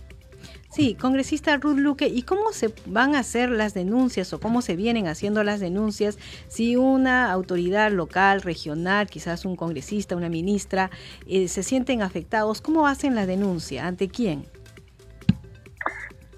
Sí, 0.75 0.93
congresista 0.93 1.55
Ruth 1.55 1.77
Luque, 1.77 2.07
¿y 2.07 2.23
cómo 2.23 2.51
se 2.51 2.69
van 2.85 3.15
a 3.15 3.19
hacer 3.19 3.49
las 3.49 3.73
denuncias 3.73 4.33
o 4.33 4.41
cómo 4.41 4.61
se 4.61 4.75
vienen 4.75 5.07
haciendo 5.07 5.41
las 5.41 5.61
denuncias 5.61 6.17
si 6.49 6.75
una 6.75 7.31
autoridad 7.31 7.93
local, 7.93 8.41
regional, 8.41 9.07
quizás 9.07 9.45
un 9.45 9.55
congresista, 9.55 10.17
una 10.17 10.27
ministra, 10.27 10.89
eh, 11.27 11.47
se 11.47 11.63
sienten 11.63 12.01
afectados? 12.01 12.59
¿Cómo 12.59 12.87
hacen 12.87 13.15
la 13.15 13.25
denuncia? 13.25 13.87
¿Ante 13.87 14.09
quién? 14.09 14.43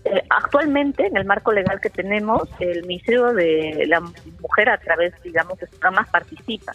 Eh, 0.06 0.22
actualmente, 0.30 1.08
en 1.08 1.18
el 1.18 1.26
marco 1.26 1.52
legal 1.52 1.82
que 1.82 1.90
tenemos, 1.90 2.48
el 2.60 2.86
Ministerio 2.86 3.34
de 3.34 3.86
la 3.88 4.02
Mujer, 4.02 4.70
a 4.70 4.78
través, 4.78 5.16
digamos, 5.24 5.58
de 5.58 5.66
programas, 5.66 6.10
participa, 6.10 6.74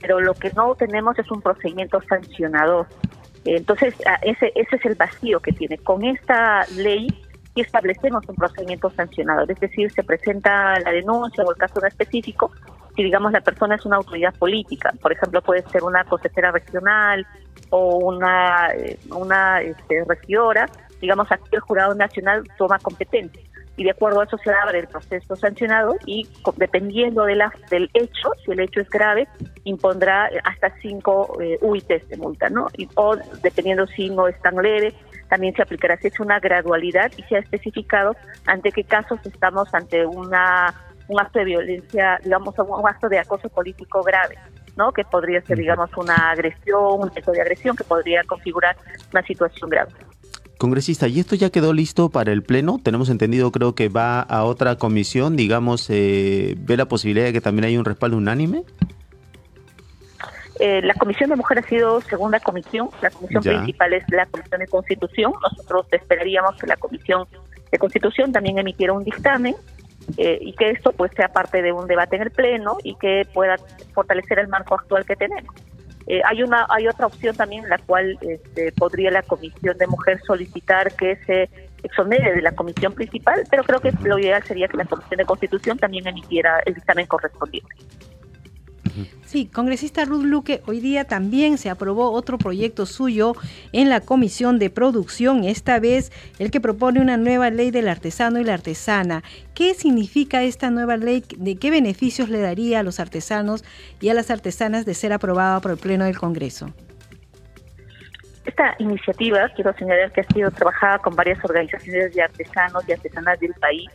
pero 0.00 0.20
lo 0.20 0.34
que 0.34 0.52
no 0.52 0.76
tenemos 0.76 1.18
es 1.18 1.28
un 1.32 1.42
procedimiento 1.42 2.00
sancionador. 2.08 2.86
Entonces, 3.44 3.94
ese, 4.22 4.52
ese 4.54 4.76
es 4.76 4.84
el 4.84 4.94
vacío 4.94 5.40
que 5.40 5.52
tiene. 5.52 5.78
Con 5.78 6.04
esta 6.04 6.66
ley 6.76 7.08
y 7.54 7.62
establecemos 7.62 8.28
un 8.28 8.36
procedimiento 8.36 8.90
sancionador, 8.90 9.50
es 9.50 9.58
decir, 9.58 9.90
se 9.90 10.04
presenta 10.04 10.78
la 10.80 10.92
denuncia 10.92 11.42
o 11.44 11.50
el 11.50 11.56
caso 11.56 11.84
específico, 11.84 12.52
si 12.94 13.02
digamos 13.02 13.32
la 13.32 13.40
persona 13.40 13.74
es 13.74 13.84
una 13.84 13.96
autoridad 13.96 14.34
política, 14.34 14.92
por 15.00 15.12
ejemplo 15.12 15.42
puede 15.42 15.62
ser 15.70 15.82
una 15.82 16.04
consejera 16.04 16.52
regional 16.52 17.26
o 17.70 17.96
una, 17.96 18.68
eh, 18.74 18.98
una 19.10 19.60
este, 19.62 20.04
regidora, 20.06 20.68
digamos 21.00 21.30
aquí 21.30 21.48
el 21.52 21.60
jurado 21.60 21.94
nacional 21.94 22.44
toma 22.58 22.78
competencia 22.78 23.42
y 23.80 23.84
de 23.84 23.92
acuerdo 23.92 24.20
a 24.20 24.24
eso 24.24 24.36
se 24.36 24.50
abre 24.52 24.80
el 24.80 24.88
proceso 24.88 25.34
sancionado 25.36 25.96
y 26.04 26.28
dependiendo 26.56 27.24
de 27.24 27.36
la, 27.36 27.50
del 27.70 27.88
hecho, 27.94 28.30
si 28.44 28.52
el 28.52 28.60
hecho 28.60 28.80
es 28.80 28.90
grave, 28.90 29.26
impondrá 29.64 30.28
hasta 30.44 30.70
cinco 30.82 31.38
eh, 31.40 31.58
UITs 31.62 32.08
de 32.08 32.16
multa, 32.18 32.50
¿no? 32.50 32.66
Y, 32.76 32.88
o 32.96 33.16
dependiendo 33.42 33.86
si 33.86 34.10
no 34.10 34.28
es 34.28 34.38
tan 34.42 34.56
leve, 34.56 34.92
también 35.30 35.54
se 35.54 35.62
aplicará. 35.62 35.96
Se 35.96 36.08
ha 36.08 36.10
hecho 36.10 36.22
una 36.22 36.40
gradualidad 36.40 37.10
y 37.16 37.22
se 37.22 37.36
ha 37.36 37.38
especificado 37.38 38.14
ante 38.44 38.70
qué 38.70 38.84
casos 38.84 39.18
estamos 39.24 39.72
ante 39.72 40.04
una 40.04 40.74
un 41.08 41.18
acto 41.18 41.38
de 41.40 41.46
violencia, 41.46 42.20
digamos, 42.22 42.54
un 42.58 42.86
acto 42.86 43.08
de 43.08 43.18
acoso 43.18 43.48
político 43.48 44.02
grave. 44.02 44.36
¿no? 44.76 44.92
que 44.92 45.04
podría 45.04 45.42
ser, 45.42 45.58
digamos, 45.58 45.90
una 45.96 46.30
agresión, 46.30 47.00
un 47.00 47.08
acto 47.08 47.32
de 47.32 47.40
agresión 47.40 47.76
que 47.76 47.84
podría 47.84 48.22
configurar 48.24 48.76
una 49.12 49.22
situación 49.22 49.68
grave. 49.68 49.90
Congresista, 50.60 51.08
¿y 51.08 51.18
esto 51.18 51.36
ya 51.36 51.48
quedó 51.48 51.72
listo 51.72 52.10
para 52.10 52.32
el 52.32 52.42
Pleno? 52.42 52.78
Tenemos 52.82 53.08
entendido, 53.08 53.50
creo 53.50 53.74
que 53.74 53.88
va 53.88 54.20
a 54.20 54.44
otra 54.44 54.76
comisión, 54.76 55.34
digamos, 55.34 55.88
eh, 55.88 56.54
¿ve 56.58 56.76
la 56.76 56.84
posibilidad 56.84 57.24
de 57.24 57.32
que 57.32 57.40
también 57.40 57.64
haya 57.64 57.78
un 57.78 57.86
respaldo 57.86 58.18
unánime? 58.18 58.64
Eh, 60.58 60.82
la 60.82 60.92
Comisión 60.92 61.30
de 61.30 61.36
Mujer 61.36 61.60
ha 61.60 61.62
sido 61.62 62.02
segunda 62.02 62.40
comisión, 62.40 62.90
la 63.00 63.08
comisión 63.08 63.42
principal 63.42 63.94
es 63.94 64.04
la 64.10 64.26
Comisión 64.26 64.60
de 64.60 64.66
Constitución, 64.66 65.32
nosotros 65.42 65.86
esperaríamos 65.92 66.54
que 66.56 66.66
la 66.66 66.76
Comisión 66.76 67.26
de 67.72 67.78
Constitución 67.78 68.30
también 68.30 68.58
emitiera 68.58 68.92
un 68.92 69.02
dictamen 69.02 69.56
eh, 70.18 70.40
y 70.42 70.52
que 70.52 70.72
esto 70.72 70.92
pues 70.92 71.10
sea 71.16 71.28
parte 71.28 71.62
de 71.62 71.72
un 71.72 71.86
debate 71.86 72.16
en 72.16 72.22
el 72.22 72.32
Pleno 72.32 72.76
y 72.84 72.96
que 72.96 73.26
pueda 73.32 73.56
fortalecer 73.94 74.38
el 74.38 74.48
marco 74.48 74.74
actual 74.74 75.06
que 75.06 75.16
tenemos. 75.16 75.54
Eh, 76.12 76.22
hay 76.24 76.42
una 76.42 76.66
hay 76.70 76.88
otra 76.88 77.06
opción 77.06 77.36
también 77.36 77.62
en 77.62 77.70
la 77.70 77.78
cual 77.78 78.18
este, 78.20 78.72
podría 78.72 79.12
la 79.12 79.22
Comisión 79.22 79.78
de 79.78 79.86
Mujer 79.86 80.20
solicitar 80.26 80.92
que 80.96 81.14
se 81.24 81.48
exonere 81.84 82.34
de 82.34 82.42
la 82.42 82.50
comisión 82.50 82.92
principal, 82.94 83.44
pero 83.48 83.62
creo 83.62 83.78
que 83.78 83.92
lo 84.02 84.18
ideal 84.18 84.42
sería 84.42 84.66
que 84.66 84.76
la 84.76 84.86
Comisión 84.86 85.18
de 85.18 85.24
Constitución 85.24 85.78
también 85.78 86.08
emitiera 86.08 86.58
el 86.66 86.74
dictamen 86.74 87.06
correspondiente. 87.06 87.76
Sí, 89.24 89.46
congresista 89.46 90.04
Ruth 90.04 90.24
Luque, 90.24 90.62
hoy 90.66 90.80
día 90.80 91.04
también 91.04 91.58
se 91.58 91.70
aprobó 91.70 92.10
otro 92.10 92.38
proyecto 92.38 92.86
suyo 92.86 93.34
en 93.72 93.88
la 93.88 94.00
Comisión 94.00 94.58
de 94.58 94.70
Producción, 94.70 95.44
esta 95.44 95.78
vez 95.78 96.10
el 96.38 96.50
que 96.50 96.60
propone 96.60 97.00
una 97.00 97.16
nueva 97.16 97.50
ley 97.50 97.70
del 97.70 97.88
artesano 97.88 98.40
y 98.40 98.44
la 98.44 98.54
artesana. 98.54 99.22
¿Qué 99.54 99.74
significa 99.74 100.42
esta 100.42 100.70
nueva 100.70 100.96
ley? 100.96 101.24
¿De 101.36 101.56
qué 101.56 101.70
beneficios 101.70 102.28
le 102.28 102.40
daría 102.40 102.80
a 102.80 102.82
los 102.82 103.00
artesanos 103.00 103.64
y 104.00 104.08
a 104.08 104.14
las 104.14 104.30
artesanas 104.30 104.84
de 104.84 104.94
ser 104.94 105.12
aprobada 105.12 105.60
por 105.60 105.70
el 105.70 105.76
Pleno 105.78 106.04
del 106.04 106.18
Congreso? 106.18 106.72
Esta 108.44 108.74
iniciativa, 108.78 109.48
quiero 109.54 109.72
señalar 109.74 110.12
que 110.12 110.22
ha 110.22 110.26
sido 110.32 110.50
trabajada 110.50 110.98
con 110.98 111.14
varias 111.14 111.38
organizaciones 111.44 112.14
de 112.14 112.22
artesanos 112.22 112.88
y 112.88 112.92
artesanas 112.92 113.38
del 113.38 113.54
país 113.54 113.88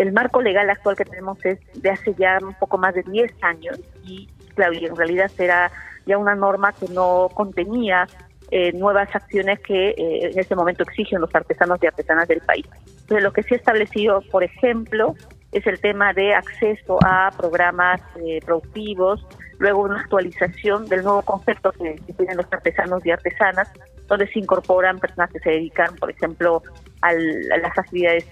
el 0.00 0.12
marco 0.12 0.40
legal 0.40 0.70
actual 0.70 0.96
que 0.96 1.04
tenemos 1.04 1.44
es 1.44 1.58
de 1.74 1.90
hace 1.90 2.14
ya 2.14 2.38
un 2.40 2.54
poco 2.54 2.78
más 2.78 2.94
de 2.94 3.02
10 3.02 3.32
años 3.42 3.78
y 4.04 4.28
y 4.72 4.86
en 4.86 4.96
realidad 4.96 5.30
era 5.38 5.70
ya 6.06 6.18
una 6.18 6.34
norma 6.34 6.72
que 6.72 6.88
no 6.88 7.28
contenía 7.34 8.06
eh, 8.50 8.72
nuevas 8.72 9.08
acciones 9.14 9.60
que 9.60 9.90
eh, 9.90 10.30
en 10.32 10.38
este 10.38 10.56
momento 10.56 10.82
exigen 10.82 11.20
los 11.20 11.32
artesanos 11.34 11.78
y 11.82 11.86
artesanas 11.86 12.26
del 12.26 12.40
país. 12.40 12.66
Entonces, 13.02 13.22
lo 13.22 13.32
que 13.32 13.42
sí 13.44 13.54
establecido, 13.54 14.22
por 14.30 14.42
ejemplo, 14.42 15.14
es 15.52 15.66
el 15.66 15.80
tema 15.80 16.12
de 16.12 16.34
acceso 16.34 16.98
a 17.04 17.30
programas 17.36 18.00
eh, 18.24 18.40
productivos, 18.44 19.24
luego 19.58 19.82
una 19.82 20.00
actualización 20.00 20.88
del 20.88 21.04
nuevo 21.04 21.22
concepto 21.22 21.72
que, 21.72 22.00
tienen 22.16 22.36
los 22.36 22.46
artesanos 22.52 23.04
y 23.06 23.10
artesanas, 23.10 23.70
donde 24.10 24.26
se 24.26 24.40
incorporan 24.40 24.98
personas 24.98 25.30
que 25.30 25.38
se 25.38 25.50
dedican, 25.50 25.94
por 25.96 26.10
ejemplo, 26.10 26.62
a 27.00 27.12
las 27.14 27.78
actividades 27.78 28.26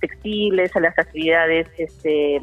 textiles, 0.00 0.74
a 0.74 0.80
las 0.80 0.96
actividades 0.96 1.68
este, 1.76 2.40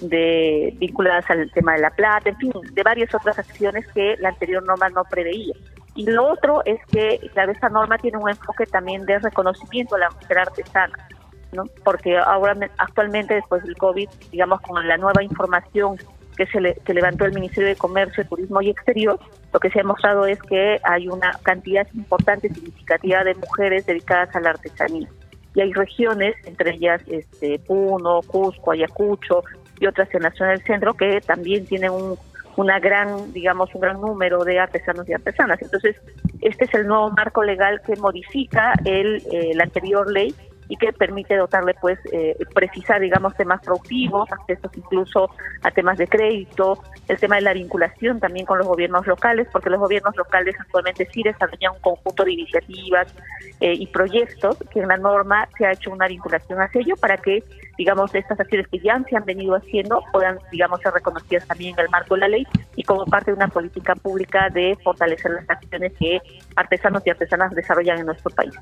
de 0.00 0.74
vinculadas 0.76 1.30
al 1.30 1.50
tema 1.52 1.74
de 1.74 1.82
la 1.82 1.90
plata, 1.90 2.28
en 2.28 2.36
fin, 2.36 2.52
de 2.72 2.82
varias 2.82 3.14
otras 3.14 3.38
acciones 3.38 3.86
que 3.94 4.16
la 4.18 4.30
anterior 4.30 4.64
norma 4.64 4.88
no 4.88 5.04
preveía. 5.04 5.54
Y 5.94 6.10
lo 6.10 6.28
otro 6.28 6.60
es 6.64 6.80
que 6.90 7.20
la 7.36 7.44
esta 7.44 7.68
norma 7.68 7.98
tiene 7.98 8.18
un 8.18 8.28
enfoque 8.28 8.66
también 8.66 9.06
de 9.06 9.20
reconocimiento 9.20 9.94
a 9.94 10.00
la 10.00 10.10
mujer 10.10 10.38
artesana, 10.38 11.08
¿no? 11.52 11.66
Porque 11.84 12.18
ahora 12.18 12.56
actualmente 12.78 13.34
después 13.34 13.62
del 13.62 13.76
COVID, 13.76 14.08
digamos 14.32 14.60
con 14.62 14.86
la 14.88 14.96
nueva 14.96 15.22
información 15.22 15.96
que 16.36 16.46
se 16.46 16.60
le, 16.60 16.74
que 16.84 16.94
levantó 16.94 17.24
el 17.24 17.32
Ministerio 17.32 17.68
de 17.68 17.76
Comercio, 17.76 18.26
Turismo 18.26 18.60
y 18.62 18.70
Exterior, 18.70 19.18
lo 19.52 19.60
que 19.60 19.70
se 19.70 19.80
ha 19.80 19.84
mostrado 19.84 20.26
es 20.26 20.40
que 20.42 20.80
hay 20.82 21.08
una 21.08 21.32
cantidad 21.42 21.86
importante, 21.94 22.48
significativa 22.48 23.24
de 23.24 23.34
mujeres 23.34 23.86
dedicadas 23.86 24.34
a 24.34 24.40
la 24.40 24.50
artesanía. 24.50 25.08
Y 25.54 25.60
hay 25.60 25.72
regiones, 25.72 26.34
entre 26.46 26.74
ellas 26.74 27.00
este, 27.06 27.58
Puno, 27.60 28.20
Cusco, 28.26 28.72
Ayacucho 28.72 29.44
y 29.78 29.86
otras 29.86 30.12
en 30.14 30.22
la 30.22 30.32
zona 30.32 30.50
del 30.50 30.64
centro, 30.64 30.94
que 30.94 31.20
también 31.20 31.64
tienen 31.66 31.90
un, 31.90 32.18
una 32.56 32.80
gran, 32.80 33.32
digamos, 33.32 33.72
un 33.74 33.80
gran 33.80 34.00
número 34.00 34.44
de 34.44 34.58
artesanos 34.58 35.08
y 35.08 35.12
artesanas. 35.12 35.60
Entonces, 35.62 35.96
este 36.40 36.64
es 36.64 36.74
el 36.74 36.86
nuevo 36.86 37.10
marco 37.10 37.42
legal 37.42 37.80
que 37.86 37.96
modifica 37.96 38.74
el, 38.84 39.22
eh, 39.32 39.52
la 39.54 39.64
anterior 39.64 40.10
ley 40.10 40.34
y 40.68 40.76
que 40.76 40.92
permite 40.92 41.36
dotarle, 41.36 41.74
pues, 41.80 41.98
eh, 42.12 42.36
precisar, 42.54 43.00
digamos, 43.00 43.34
temas 43.36 43.60
productivos, 43.62 44.30
accesos 44.30 44.70
incluso 44.76 45.30
a 45.62 45.70
temas 45.70 45.98
de 45.98 46.06
crédito, 46.06 46.82
el 47.08 47.18
tema 47.18 47.36
de 47.36 47.42
la 47.42 47.52
vinculación 47.52 48.20
también 48.20 48.46
con 48.46 48.58
los 48.58 48.66
gobiernos 48.66 49.06
locales, 49.06 49.48
porque 49.52 49.70
los 49.70 49.80
gobiernos 49.80 50.16
locales 50.16 50.54
actualmente 50.58 51.08
sí 51.12 51.22
desarrollan 51.22 51.72
un 51.74 51.80
conjunto 51.80 52.24
de 52.24 52.32
iniciativas 52.32 53.14
eh, 53.60 53.74
y 53.74 53.86
proyectos 53.88 54.56
que 54.70 54.80
en 54.80 54.88
la 54.88 54.96
norma 54.96 55.48
se 55.58 55.66
ha 55.66 55.72
hecho 55.72 55.90
una 55.90 56.08
vinculación 56.08 56.60
hacia 56.60 56.80
ello 56.80 56.96
para 56.96 57.18
que, 57.18 57.42
digamos, 57.76 58.14
estas 58.14 58.38
acciones 58.38 58.68
que 58.68 58.78
ya 58.78 59.02
se 59.08 59.16
han 59.16 59.24
venido 59.24 59.54
haciendo 59.54 60.02
puedan, 60.12 60.38
digamos, 60.50 60.80
ser 60.80 60.92
reconocidas 60.92 61.46
también 61.46 61.74
en 61.74 61.84
el 61.84 61.90
marco 61.90 62.14
de 62.14 62.20
la 62.20 62.28
ley 62.28 62.46
y 62.76 62.82
como 62.82 63.04
parte 63.06 63.30
de 63.30 63.36
una 63.36 63.48
política 63.48 63.94
pública 63.94 64.48
de 64.50 64.76
fortalecer 64.82 65.32
las 65.32 65.48
acciones 65.48 65.92
que 65.98 66.20
artesanos 66.56 67.02
y 67.06 67.10
artesanas 67.10 67.54
desarrollan 67.54 67.98
en 67.98 68.06
nuestro 68.06 68.30
país. 68.30 68.54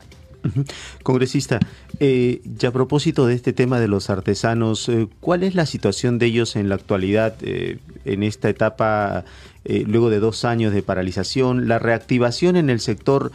Congresista, 1.03 1.61
eh, 2.01 2.41
y 2.45 2.67
a 2.67 2.71
propósito 2.73 3.27
de 3.27 3.35
este 3.35 3.53
tema 3.53 3.79
de 3.79 3.89
los 3.89 4.11
artesanos, 4.11 4.89
eh, 4.89 5.09
¿cuál 5.21 5.45
es 5.45 5.55
la 5.55 5.67
situación 5.67 6.19
de 6.19 6.27
ellos 6.27 6.57
en 6.57 6.69
la 6.69 6.75
actualidad, 6.75 7.35
eh, 7.43 7.79
en 8.05 8.23
esta 8.23 8.49
etapa, 8.49 9.25
luego 9.65 10.11
de 10.11 10.19
dos 10.19 10.45
años 10.45 10.73
de 10.73 10.83
paralización? 10.83 11.69
¿La 11.69 11.79
reactivación 11.79 12.57
en 12.57 12.71
el 12.71 12.81
sector, 12.81 13.31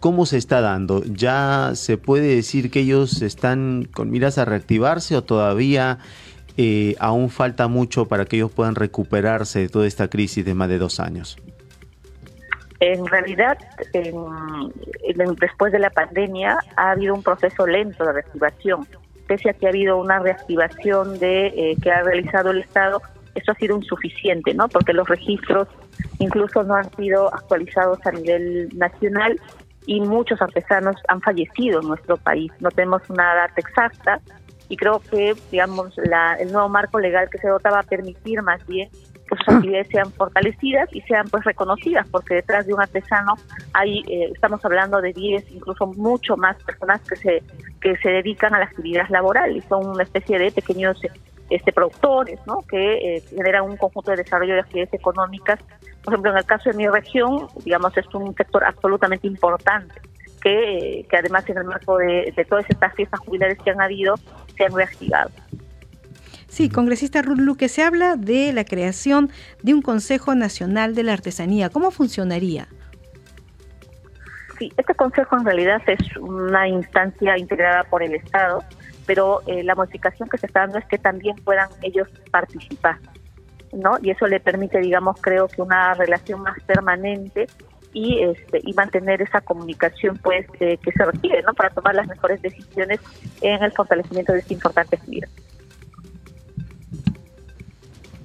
cómo 0.00 0.26
se 0.26 0.36
está 0.38 0.60
dando? 0.60 1.02
¿Ya 1.04 1.72
se 1.74 1.98
puede 1.98 2.34
decir 2.34 2.70
que 2.70 2.80
ellos 2.80 3.22
están 3.22 3.88
con 3.92 4.10
miras 4.10 4.38
a 4.38 4.44
reactivarse 4.44 5.16
o 5.16 5.22
todavía 5.22 5.98
aún 6.98 7.30
falta 7.30 7.68
mucho 7.68 8.06
para 8.06 8.24
que 8.24 8.36
ellos 8.36 8.52
puedan 8.52 8.74
recuperarse 8.74 9.60
de 9.60 9.68
toda 9.68 9.86
esta 9.86 10.08
crisis 10.08 10.44
de 10.44 10.54
más 10.54 10.68
de 10.68 10.78
dos 10.78 11.00
años? 11.00 11.38
En 12.80 13.06
realidad, 13.06 13.58
después 15.38 15.70
de 15.70 15.78
la 15.78 15.90
pandemia 15.90 16.56
ha 16.76 16.92
habido 16.92 17.14
un 17.14 17.22
proceso 17.22 17.66
lento 17.66 18.04
de 18.04 18.12
reactivación. 18.14 18.86
Pese 19.26 19.50
a 19.50 19.52
que 19.52 19.66
ha 19.66 19.68
habido 19.68 19.98
una 19.98 20.18
reactivación 20.18 21.18
de 21.18 21.48
eh, 21.48 21.76
que 21.82 21.90
ha 21.90 22.02
realizado 22.02 22.50
el 22.50 22.60
Estado, 22.60 23.02
eso 23.34 23.52
ha 23.52 23.54
sido 23.56 23.76
insuficiente, 23.76 24.54
¿no? 24.54 24.66
Porque 24.68 24.94
los 24.94 25.06
registros 25.06 25.68
incluso 26.18 26.62
no 26.62 26.74
han 26.74 26.90
sido 26.96 27.32
actualizados 27.32 27.98
a 28.06 28.12
nivel 28.12 28.68
nacional 28.76 29.38
y 29.86 30.00
muchos 30.00 30.40
artesanos 30.40 30.96
han 31.08 31.20
fallecido 31.20 31.80
en 31.80 31.88
nuestro 31.88 32.16
país. 32.16 32.52
No 32.60 32.70
tenemos 32.70 33.02
una 33.08 33.34
data 33.34 33.54
exacta 33.56 34.20
y 34.68 34.76
creo 34.76 35.00
que, 35.00 35.34
digamos, 35.50 35.96
la, 35.96 36.34
el 36.34 36.52
nuevo 36.52 36.68
marco 36.68 37.00
legal 37.00 37.28
que 37.28 37.38
se 37.38 37.48
dota 37.48 37.70
va 37.70 37.80
a 37.80 37.82
permitir 37.82 38.40
más 38.42 38.64
bien 38.66 38.88
que 38.90 39.36
sus 39.36 39.48
actividades 39.48 39.88
sean 39.88 40.12
fortalecidas 40.12 40.88
y 40.92 41.00
sean 41.02 41.28
pues 41.28 41.44
reconocidas, 41.44 42.06
porque 42.08 42.36
detrás 42.36 42.66
de 42.66 42.74
un 42.74 42.80
artesano 42.80 43.34
hay, 43.72 44.00
eh, 44.08 44.30
estamos 44.32 44.64
hablando 44.64 45.00
de 45.00 45.12
10, 45.12 45.50
incluso 45.52 45.86
mucho 45.86 46.36
más 46.36 46.56
personas 46.62 47.00
que 47.08 47.16
se, 47.16 47.42
que 47.80 47.96
se 47.96 48.10
dedican 48.10 48.54
a 48.54 48.58
la 48.58 48.66
actividad 48.66 49.08
laboral 49.08 49.56
y 49.56 49.60
son 49.62 49.86
una 49.86 50.02
especie 50.04 50.38
de 50.38 50.52
pequeños 50.52 51.00
este, 51.50 51.72
productores, 51.72 52.38
¿no? 52.46 52.62
que 52.68 53.16
eh, 53.16 53.22
generan 53.28 53.64
un 53.64 53.76
conjunto 53.76 54.12
de 54.12 54.18
desarrollo 54.18 54.54
de 54.54 54.60
actividades 54.60 54.94
económicas. 54.94 55.58
Por 56.02 56.14
ejemplo, 56.14 56.30
en 56.30 56.38
el 56.38 56.44
caso 56.44 56.70
de 56.70 56.76
mi 56.76 56.88
región, 56.88 57.48
digamos, 57.64 57.96
es 57.96 58.06
un 58.14 58.34
sector 58.34 58.64
absolutamente 58.64 59.26
importante. 59.26 60.00
Que, 60.40 61.06
que 61.10 61.16
además 61.18 61.46
en 61.50 61.58
el 61.58 61.64
marco 61.64 61.98
de, 61.98 62.32
de 62.34 62.44
todas 62.46 62.64
estas 62.70 62.94
fiestas 62.94 63.20
jubilares 63.20 63.58
que 63.62 63.72
han 63.72 63.80
habido, 63.82 64.14
se 64.56 64.64
han 64.64 64.72
reactivado. 64.72 65.30
Sí, 66.48 66.70
congresista 66.70 67.20
Ruth 67.20 67.38
Luque, 67.38 67.68
se 67.68 67.82
habla 67.82 68.16
de 68.16 68.52
la 68.54 68.64
creación 68.64 69.30
de 69.62 69.74
un 69.74 69.82
Consejo 69.82 70.34
Nacional 70.34 70.94
de 70.94 71.02
la 71.02 71.12
Artesanía. 71.12 71.68
¿Cómo 71.68 71.90
funcionaría? 71.90 72.68
Sí, 74.58 74.72
este 74.76 74.94
consejo 74.94 75.36
en 75.36 75.44
realidad 75.44 75.80
es 75.86 76.16
una 76.16 76.66
instancia 76.66 77.38
integrada 77.38 77.84
por 77.84 78.02
el 78.02 78.14
Estado, 78.14 78.64
pero 79.06 79.42
eh, 79.46 79.62
la 79.62 79.74
modificación 79.74 80.28
que 80.28 80.38
se 80.38 80.46
está 80.46 80.60
dando 80.60 80.78
es 80.78 80.86
que 80.86 80.98
también 80.98 81.36
puedan 81.36 81.68
ellos 81.82 82.08
participar, 82.30 82.98
¿no? 83.72 83.98
Y 84.02 84.10
eso 84.10 84.26
le 84.26 84.40
permite, 84.40 84.78
digamos, 84.78 85.20
creo 85.20 85.48
que 85.48 85.62
una 85.62 85.94
relación 85.94 86.42
más 86.42 86.60
permanente 86.64 87.46
y 87.92 88.22
este 88.22 88.60
y 88.62 88.72
mantener 88.74 89.20
esa 89.20 89.40
comunicación 89.40 90.16
pues 90.22 90.46
eh, 90.60 90.78
que 90.82 90.92
se 90.92 91.04
requiere, 91.04 91.42
¿no? 91.42 91.54
Para 91.54 91.70
tomar 91.70 91.94
las 91.94 92.06
mejores 92.06 92.40
decisiones 92.42 93.00
en 93.40 93.62
el 93.62 93.72
fortalecimiento 93.72 94.32
de 94.32 94.40
este 94.40 94.54
importante 94.54 94.96
actividad. 94.96 95.28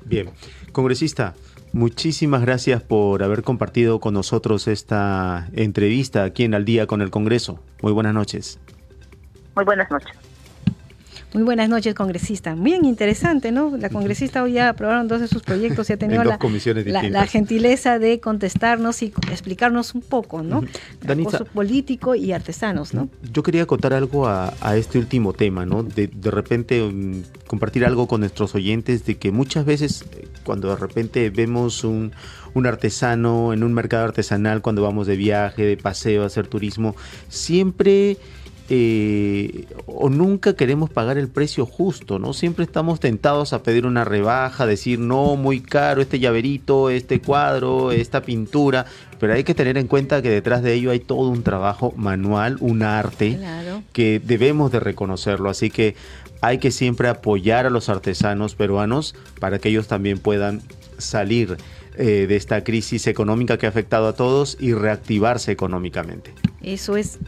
Bien, 0.06 0.30
congresista, 0.72 1.34
muchísimas 1.74 2.42
gracias 2.42 2.84
por 2.84 3.24
haber 3.24 3.42
compartido 3.42 4.00
con 4.00 4.14
nosotros 4.14 4.68
esta 4.68 5.48
entrevista 5.54 6.24
aquí 6.24 6.44
en 6.44 6.54
Al 6.54 6.64
día 6.64 6.86
con 6.86 7.02
el 7.02 7.10
Congreso. 7.10 7.60
Muy 7.82 7.92
buenas 7.92 8.14
noches. 8.14 8.60
Muy 9.56 9.66
buenas 9.66 9.90
noches. 9.90 10.25
Muy 11.36 11.44
buenas 11.44 11.68
noches, 11.68 11.94
congresista. 11.94 12.56
Bien 12.56 12.86
interesante, 12.86 13.52
¿no? 13.52 13.76
La 13.76 13.90
congresista 13.90 14.42
hoy 14.42 14.54
ya 14.54 14.70
aprobaron 14.70 15.10
dos 15.10 15.20
de 15.20 15.28
sus 15.28 15.44
proyectos 15.44 15.90
y 15.90 15.94
ha 15.94 15.98
tenido 15.98 16.24
la, 16.24 16.40
la, 17.10 17.28
gentileza 17.28 18.00
de 18.00 18.22
contestarnos 18.22 19.04
y 19.04 19.12
explicarnos 19.30 19.96
un 19.96 20.02
poco, 20.02 20.44
¿no? 20.44 20.64
Danita, 21.02 21.44
político 21.44 22.16
y 22.16 22.32
artesanos, 22.32 22.94
¿no? 22.94 23.10
Yo 23.34 23.44
quería 23.44 23.66
contar 23.66 23.92
algo 23.92 24.30
a, 24.30 24.54
este 24.78 24.98
último 24.98 25.34
tema, 25.34 25.66
¿no? 25.66 25.84
De, 25.84 26.08
de 26.08 26.32
repente 26.32 26.82
um, 26.82 27.22
compartir 27.48 27.84
algo 27.84 28.08
con 28.08 28.22
nuestros 28.22 28.56
oyentes 28.56 29.06
de 29.06 29.18
que 29.18 29.32
muchas 29.32 29.66
veces 29.66 30.06
eh, 30.14 30.30
cuando 30.46 30.70
de 30.70 30.78
repente 30.78 31.30
vemos 31.32 31.84
un, 31.84 32.14
un 32.54 32.66
artesano 32.66 33.52
en 33.52 33.64
un 33.64 33.74
mercado 33.74 34.06
artesanal, 34.06 34.62
cuando 34.62 34.84
vamos 34.84 35.06
de 35.06 35.18
viaje, 35.18 35.66
de 35.66 35.76
paseo, 35.76 36.24
a 36.24 36.28
hacer 36.28 36.48
turismo, 36.48 36.96
siempre 37.28 38.16
eh, 38.68 39.66
o 39.86 40.10
nunca 40.10 40.56
queremos 40.56 40.90
pagar 40.90 41.20
el 41.20 41.28
precio 41.28 41.68
justo, 41.68 42.18
¿no? 42.18 42.34
Siempre 42.34 42.66
estamos 42.66 43.00
tentados 43.00 43.54
a 43.54 43.62
pedir 43.62 43.86
una 43.86 44.06
rebaja, 44.06 44.66
decir 44.66 44.98
no, 44.98 45.36
muy 45.36 45.60
caro 45.60 46.02
este 46.02 46.20
llaverito, 46.20 46.90
este 46.90 47.22
cuadro, 47.22 47.92
esta 47.92 48.22
pintura, 48.22 48.86
pero 49.20 49.34
hay 49.34 49.44
que 49.44 49.54
tener 49.54 49.78
en 49.78 49.88
cuenta 49.88 50.24
que 50.24 50.30
detrás 50.30 50.64
de 50.64 50.74
ello 50.74 50.90
hay 50.90 51.00
todo 51.00 51.30
un 51.30 51.44
trabajo 51.44 51.94
manual, 51.96 52.58
un 52.60 52.82
arte 52.82 53.40
que 53.94 54.20
debemos 54.24 54.72
de 54.72 54.80
reconocerlo, 54.80 55.50
así 55.50 55.70
que 55.70 55.96
hay 56.42 56.58
que 56.58 56.72
siempre 56.72 57.08
apoyar 57.08 57.68
a 57.68 57.70
los 57.70 57.90
artesanos 57.90 58.56
peruanos 58.56 59.16
para 59.40 59.60
que 59.60 59.70
ellos 59.70 59.88
también 59.88 60.18
puedan 60.18 60.62
salir 60.98 61.58
eh, 61.98 62.26
de 62.28 62.36
esta 62.36 62.64
crisis 62.64 63.06
económica 63.08 63.58
que 63.58 63.68
ha 63.68 63.70
afectado 63.70 64.08
a 64.08 64.14
todos 64.14 64.58
y 64.60 64.74
reactivarse 64.74 65.52
económicamente. 65.52 66.34
Eso 66.62 66.98
es 66.98 67.20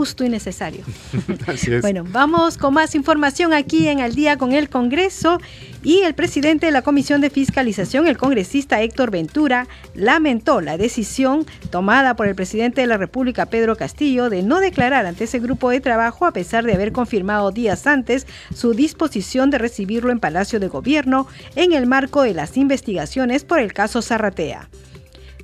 justo 0.00 0.24
y 0.24 0.30
necesario. 0.30 0.82
Bueno, 1.82 2.04
vamos 2.08 2.56
con 2.56 2.72
más 2.74 2.94
información 2.94 3.52
aquí 3.52 3.88
en 3.88 4.00
Al 4.00 4.14
día 4.14 4.38
con 4.38 4.52
el 4.52 4.70
Congreso 4.70 5.38
y 5.82 6.00
el 6.00 6.14
presidente 6.14 6.66
de 6.66 6.72
la 6.72 6.82
Comisión 6.82 7.20
de 7.20 7.28
Fiscalización, 7.28 8.06
el 8.06 8.16
congresista 8.16 8.80
Héctor 8.80 9.10
Ventura, 9.10 9.66
lamentó 9.94 10.60
la 10.60 10.78
decisión 10.78 11.44
tomada 11.70 12.16
por 12.16 12.28
el 12.28 12.34
presidente 12.34 12.80
de 12.80 12.86
la 12.86 12.96
República, 12.96 13.46
Pedro 13.46 13.76
Castillo, 13.76 14.30
de 14.30 14.42
no 14.42 14.60
declarar 14.60 15.04
ante 15.04 15.24
ese 15.24 15.38
grupo 15.38 15.68
de 15.68 15.80
trabajo 15.80 16.24
a 16.24 16.32
pesar 16.32 16.64
de 16.64 16.74
haber 16.74 16.92
confirmado 16.92 17.50
días 17.50 17.86
antes 17.86 18.26
su 18.54 18.72
disposición 18.72 19.50
de 19.50 19.58
recibirlo 19.58 20.12
en 20.12 20.20
Palacio 20.20 20.60
de 20.60 20.68
Gobierno 20.68 21.26
en 21.56 21.72
el 21.72 21.86
marco 21.86 22.22
de 22.22 22.32
las 22.32 22.56
investigaciones 22.56 23.44
por 23.44 23.58
el 23.58 23.74
caso 23.74 24.00
Zarratea. 24.00 24.68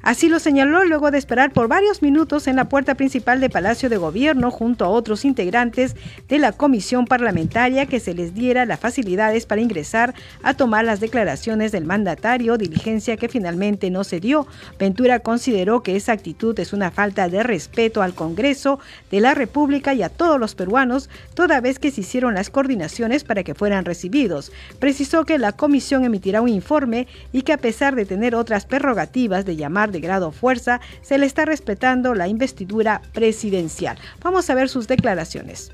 Así 0.06 0.28
lo 0.28 0.38
señaló 0.38 0.84
luego 0.84 1.10
de 1.10 1.18
esperar 1.18 1.50
por 1.50 1.66
varios 1.66 2.00
minutos 2.00 2.46
en 2.46 2.54
la 2.54 2.68
puerta 2.68 2.94
principal 2.94 3.40
de 3.40 3.50
Palacio 3.50 3.88
de 3.88 3.96
Gobierno 3.96 4.52
junto 4.52 4.84
a 4.84 4.88
otros 4.88 5.24
integrantes 5.24 5.96
de 6.28 6.38
la 6.38 6.52
comisión 6.52 7.06
parlamentaria 7.06 7.86
que 7.86 7.98
se 7.98 8.14
les 8.14 8.32
diera 8.32 8.66
las 8.66 8.78
facilidades 8.78 9.46
para 9.46 9.62
ingresar 9.62 10.14
a 10.44 10.54
tomar 10.54 10.84
las 10.84 11.00
declaraciones 11.00 11.72
del 11.72 11.86
mandatario, 11.86 12.56
diligencia 12.56 13.16
que 13.16 13.28
finalmente 13.28 13.90
no 13.90 14.04
se 14.04 14.20
dio. 14.20 14.46
Ventura 14.78 15.18
consideró 15.18 15.82
que 15.82 15.96
esa 15.96 16.12
actitud 16.12 16.56
es 16.60 16.72
una 16.72 16.92
falta 16.92 17.28
de 17.28 17.42
respeto 17.42 18.00
al 18.00 18.14
Congreso 18.14 18.78
de 19.10 19.18
la 19.18 19.34
República 19.34 19.92
y 19.92 20.04
a 20.04 20.08
todos 20.08 20.38
los 20.38 20.54
peruanos, 20.54 21.10
toda 21.34 21.60
vez 21.60 21.80
que 21.80 21.90
se 21.90 22.02
hicieron 22.02 22.34
las 22.34 22.48
coordinaciones 22.48 23.24
para 23.24 23.42
que 23.42 23.56
fueran 23.56 23.84
recibidos. 23.84 24.52
Precisó 24.78 25.24
que 25.24 25.40
la 25.40 25.50
comisión 25.50 26.04
emitirá 26.04 26.42
un 26.42 26.48
informe 26.48 27.08
y 27.32 27.42
que 27.42 27.52
a 27.52 27.58
pesar 27.58 27.96
de 27.96 28.06
tener 28.06 28.36
otras 28.36 28.66
prerrogativas 28.66 29.44
de 29.44 29.56
llamar 29.56 29.95
grado 30.00 30.32
fuerza, 30.32 30.80
se 31.02 31.18
le 31.18 31.26
está 31.26 31.44
respetando 31.44 32.14
la 32.14 32.28
investidura 32.28 33.02
presidencial. 33.12 33.98
Vamos 34.22 34.48
a 34.50 34.54
ver 34.54 34.68
sus 34.68 34.88
declaraciones. 34.88 35.72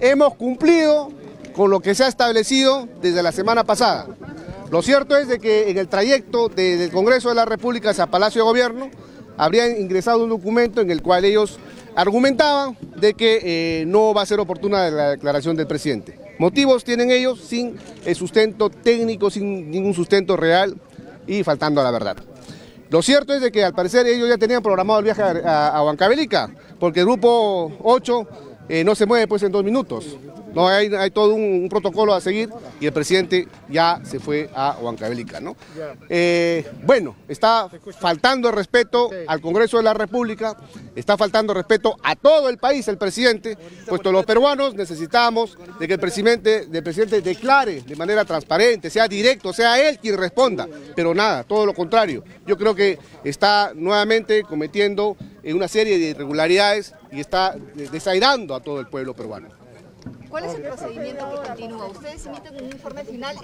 hemos 0.00 0.34
cumplido 0.34 1.10
con 1.54 1.70
lo 1.70 1.80
que 1.80 1.94
se 1.94 2.04
ha 2.04 2.08
establecido 2.08 2.88
desde 3.00 3.22
la 3.22 3.32
semana 3.32 3.64
pasada. 3.64 4.06
Lo 4.70 4.82
cierto 4.82 5.16
es 5.16 5.28
de 5.28 5.38
que 5.38 5.70
en 5.70 5.78
el 5.78 5.88
trayecto 5.88 6.48
desde 6.48 6.84
el 6.84 6.90
Congreso 6.90 7.28
de 7.28 7.36
la 7.36 7.44
República 7.44 7.90
hacia 7.90 8.06
Palacio 8.06 8.42
de 8.42 8.48
Gobierno 8.48 8.90
habrían 9.36 9.80
ingresado 9.80 10.24
un 10.24 10.30
documento 10.30 10.80
en 10.80 10.90
el 10.90 11.02
cual 11.02 11.24
ellos 11.24 11.58
argumentaban 11.94 12.76
de 12.96 13.14
que 13.14 13.40
eh, 13.42 13.84
no 13.86 14.12
va 14.12 14.22
a 14.22 14.26
ser 14.26 14.40
oportuna 14.40 14.90
la 14.90 15.10
declaración 15.10 15.56
del 15.56 15.66
presidente. 15.66 16.18
Motivos 16.38 16.84
tienen 16.84 17.10
ellos 17.10 17.40
sin 17.40 17.76
sustento 18.14 18.68
técnico, 18.68 19.30
sin 19.30 19.70
ningún 19.70 19.94
sustento 19.94 20.36
real 20.36 20.76
y 21.26 21.42
faltando 21.42 21.80
a 21.80 21.84
la 21.84 21.90
verdad. 21.90 22.16
Lo 22.90 23.02
cierto 23.02 23.34
es 23.34 23.40
de 23.40 23.50
que 23.50 23.64
al 23.64 23.74
parecer 23.74 24.06
ellos 24.06 24.28
ya 24.28 24.38
tenían 24.38 24.62
programado 24.62 25.00
el 25.00 25.04
viaje 25.04 25.22
a, 25.22 25.82
Huancavelica, 25.82 26.50
porque 26.78 27.00
el 27.00 27.06
grupo 27.06 27.72
8 27.82 28.28
eh, 28.68 28.84
no 28.84 28.94
se 28.94 29.06
mueve 29.06 29.26
pues 29.26 29.42
en 29.42 29.52
dos 29.52 29.64
minutos. 29.64 30.16
No, 30.56 30.68
hay, 30.68 31.10
todo 31.10 31.34
un, 31.34 31.68
protocolo 31.68 32.14
a 32.14 32.20
seguir 32.22 32.48
y 32.80 32.86
el 32.86 32.92
presidente 32.94 33.46
ya 33.68 34.00
se 34.04 34.18
fue 34.18 34.48
a 34.54 34.78
Huancavelica, 34.80 35.38
¿no? 35.38 35.54
Eh, 36.08 36.66
bueno, 36.82 37.14
está 37.28 37.68
faltando 38.00 38.50
respeto 38.50 39.10
al 39.26 39.42
Congreso 39.42 39.76
de 39.76 39.82
la 39.82 39.92
República, 39.92 40.56
está 40.94 41.18
faltando 41.18 41.52
respeto 41.52 41.98
a 42.02 42.16
todo 42.16 42.48
el 42.48 42.56
país 42.56 42.88
el 42.88 42.96
presidente, 42.96 43.58
puesto 43.86 44.10
los 44.10 44.24
peruanos 44.24 44.74
necesitamos 44.74 45.58
de 45.78 45.86
que 45.86 45.92
el 45.92 46.00
presidente, 46.00 46.66
el 46.72 46.82
presidente 46.82 47.20
declare 47.20 47.82
de 47.82 47.94
manera 47.94 48.24
transparente, 48.24 48.88
sea 48.88 49.06
directo, 49.08 49.52
sea 49.52 49.86
él 49.86 49.98
quien 49.98 50.16
responda, 50.16 50.66
pero 50.94 51.14
nada, 51.14 51.44
todo 51.44 51.66
lo 51.66 51.74
contrario. 51.74 52.24
Yo 52.46 52.56
creo 52.56 52.74
que 52.74 52.98
está 53.24 53.72
nuevamente 53.74 54.42
cometiendo 54.44 55.18
una 55.44 55.68
serie 55.68 55.98
de 55.98 56.06
irregularidades 56.06 56.94
y 57.12 57.20
está 57.20 57.54
desairando 57.74 58.54
a 58.54 58.60
todo 58.60 58.80
el 58.80 58.86
pueblo 58.86 59.12
peruano. 59.12 59.65
¿Cuál 60.28 60.44
es 60.44 60.54
el 60.54 60.62
procedimiento 60.62 61.30
que 61.30 61.48
continúa? 61.48 61.86
¿Ustedes 61.86 62.26
emiten 62.26 62.54
un 62.56 62.72
informe 62.72 63.04
final? 63.04 63.36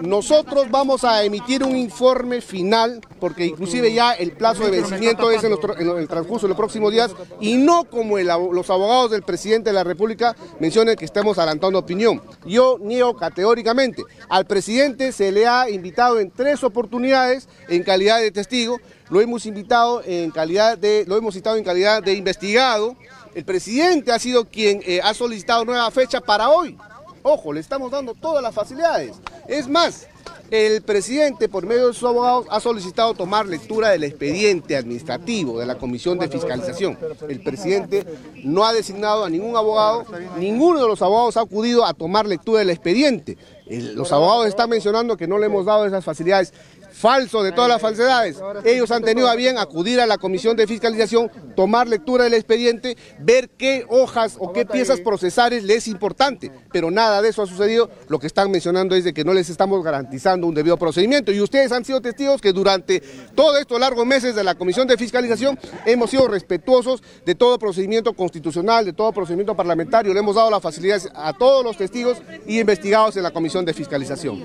Nosotros 0.00 0.70
vamos 0.70 1.04
a 1.04 1.22
emitir 1.22 1.62
un 1.62 1.76
informe 1.76 2.40
final, 2.40 3.00
porque 3.20 3.46
inclusive 3.46 3.92
ya 3.92 4.12
el 4.12 4.32
plazo 4.32 4.64
de 4.64 4.70
vencimiento 4.70 5.30
es 5.30 5.44
en, 5.44 5.52
el 5.52 6.08
transcurso 6.08 6.46
de 6.46 6.48
los 6.50 6.56
próximos 6.56 6.92
días, 6.92 7.14
y 7.40 7.56
no 7.56 7.84
como 7.84 8.18
los 8.18 8.70
abogados 8.70 9.12
del 9.12 9.22
presidente 9.22 9.70
de 9.70 9.74
la 9.74 9.84
República 9.84 10.36
mencionan 10.58 10.96
que 10.96 11.04
estamos 11.04 11.38
adelantando 11.38 11.78
opinión. 11.78 12.20
Yo 12.44 12.78
niego 12.80 13.16
categóricamente. 13.16 14.02
Al 14.28 14.46
presidente 14.46 15.12
se 15.12 15.32
le 15.32 15.46
ha 15.46 15.70
invitado 15.70 16.20
en 16.20 16.30
tres 16.30 16.64
oportunidades 16.64 17.48
en 17.68 17.82
calidad 17.82 18.20
de 18.20 18.30
testigo, 18.30 18.78
lo 19.08 19.20
hemos 19.20 19.46
invitado 19.46 20.02
en 20.04 20.30
calidad 20.32 20.76
de, 20.76 21.04
lo 21.06 21.16
hemos 21.16 21.34
citado 21.34 21.56
en 21.56 21.64
calidad 21.64 22.02
de 22.02 22.14
investigado, 22.14 22.96
el 23.36 23.44
presidente 23.44 24.12
ha 24.12 24.18
sido 24.18 24.46
quien 24.46 24.80
eh, 24.86 24.98
ha 25.04 25.12
solicitado 25.12 25.62
nueva 25.66 25.90
fecha 25.90 26.22
para 26.22 26.48
hoy. 26.48 26.74
Ojo, 27.22 27.52
le 27.52 27.60
estamos 27.60 27.90
dando 27.90 28.14
todas 28.14 28.42
las 28.42 28.54
facilidades. 28.54 29.12
Es 29.46 29.68
más, 29.68 30.06
el 30.50 30.80
presidente, 30.80 31.46
por 31.46 31.66
medio 31.66 31.88
de 31.88 31.92
sus 31.92 32.08
abogados, 32.08 32.46
ha 32.48 32.60
solicitado 32.60 33.12
tomar 33.12 33.44
lectura 33.44 33.90
del 33.90 34.04
expediente 34.04 34.74
administrativo 34.74 35.60
de 35.60 35.66
la 35.66 35.76
Comisión 35.76 36.18
de 36.18 36.28
Fiscalización. 36.28 36.96
El 37.28 37.42
presidente 37.42 38.06
no 38.42 38.64
ha 38.64 38.72
designado 38.72 39.26
a 39.26 39.28
ningún 39.28 39.54
abogado, 39.54 40.06
ninguno 40.38 40.80
de 40.80 40.88
los 40.88 41.02
abogados 41.02 41.36
ha 41.36 41.42
acudido 41.42 41.84
a 41.84 41.92
tomar 41.92 42.26
lectura 42.26 42.60
del 42.60 42.70
expediente. 42.70 43.36
los 43.66 44.12
abogados 44.12 44.46
están 44.46 44.70
mencionando 44.70 45.18
que 45.18 45.26
no 45.26 45.36
le 45.36 45.46
hemos 45.46 45.66
dado 45.66 45.84
esas 45.84 46.04
facilidades 46.04 46.54
falso 46.96 47.42
de 47.42 47.52
todas 47.52 47.68
las 47.68 47.80
falsedades. 47.80 48.38
Ellos 48.64 48.90
han 48.90 49.04
tenido 49.04 49.28
a 49.28 49.36
bien 49.36 49.58
acudir 49.58 50.00
a 50.00 50.06
la 50.06 50.18
comisión 50.18 50.56
de 50.56 50.66
fiscalización, 50.66 51.30
tomar 51.54 51.86
lectura 51.86 52.24
del 52.24 52.34
expediente, 52.34 52.96
ver 53.20 53.50
qué 53.50 53.84
hojas 53.88 54.36
o 54.38 54.52
qué 54.52 54.66
piezas 54.66 55.00
procesales 55.00 55.62
les 55.62 55.76
es 55.76 55.88
importante, 55.88 56.50
pero 56.72 56.90
nada 56.90 57.20
de 57.20 57.28
eso 57.28 57.42
ha 57.42 57.46
sucedido. 57.46 57.90
Lo 58.08 58.18
que 58.18 58.26
están 58.26 58.50
mencionando 58.50 58.96
es 58.96 59.04
de 59.04 59.12
que 59.12 59.24
no 59.24 59.34
les 59.34 59.50
estamos 59.50 59.84
garantizando 59.84 60.46
un 60.46 60.54
debido 60.54 60.76
procedimiento 60.78 61.32
y 61.32 61.40
ustedes 61.40 61.70
han 61.70 61.84
sido 61.84 62.00
testigos 62.00 62.40
que 62.40 62.52
durante 62.52 63.00
todos 63.34 63.60
estos 63.60 63.78
largos 63.78 64.06
meses 64.06 64.34
de 64.34 64.42
la 64.42 64.54
comisión 64.54 64.88
de 64.88 64.96
fiscalización 64.96 65.58
hemos 65.84 66.10
sido 66.10 66.28
respetuosos 66.28 67.02
de 67.24 67.34
todo 67.34 67.58
procedimiento 67.58 68.14
constitucional, 68.14 68.86
de 68.86 68.94
todo 68.94 69.12
procedimiento 69.12 69.54
parlamentario, 69.54 70.14
le 70.14 70.20
hemos 70.20 70.36
dado 70.36 70.50
las 70.50 70.62
facilidades 70.62 71.08
a 71.14 71.34
todos 71.34 71.62
los 71.62 71.76
testigos 71.76 72.18
y 72.46 72.58
investigados 72.58 73.16
en 73.16 73.22
la 73.22 73.30
comisión 73.30 73.64
de 73.64 73.74
fiscalización. 73.74 74.44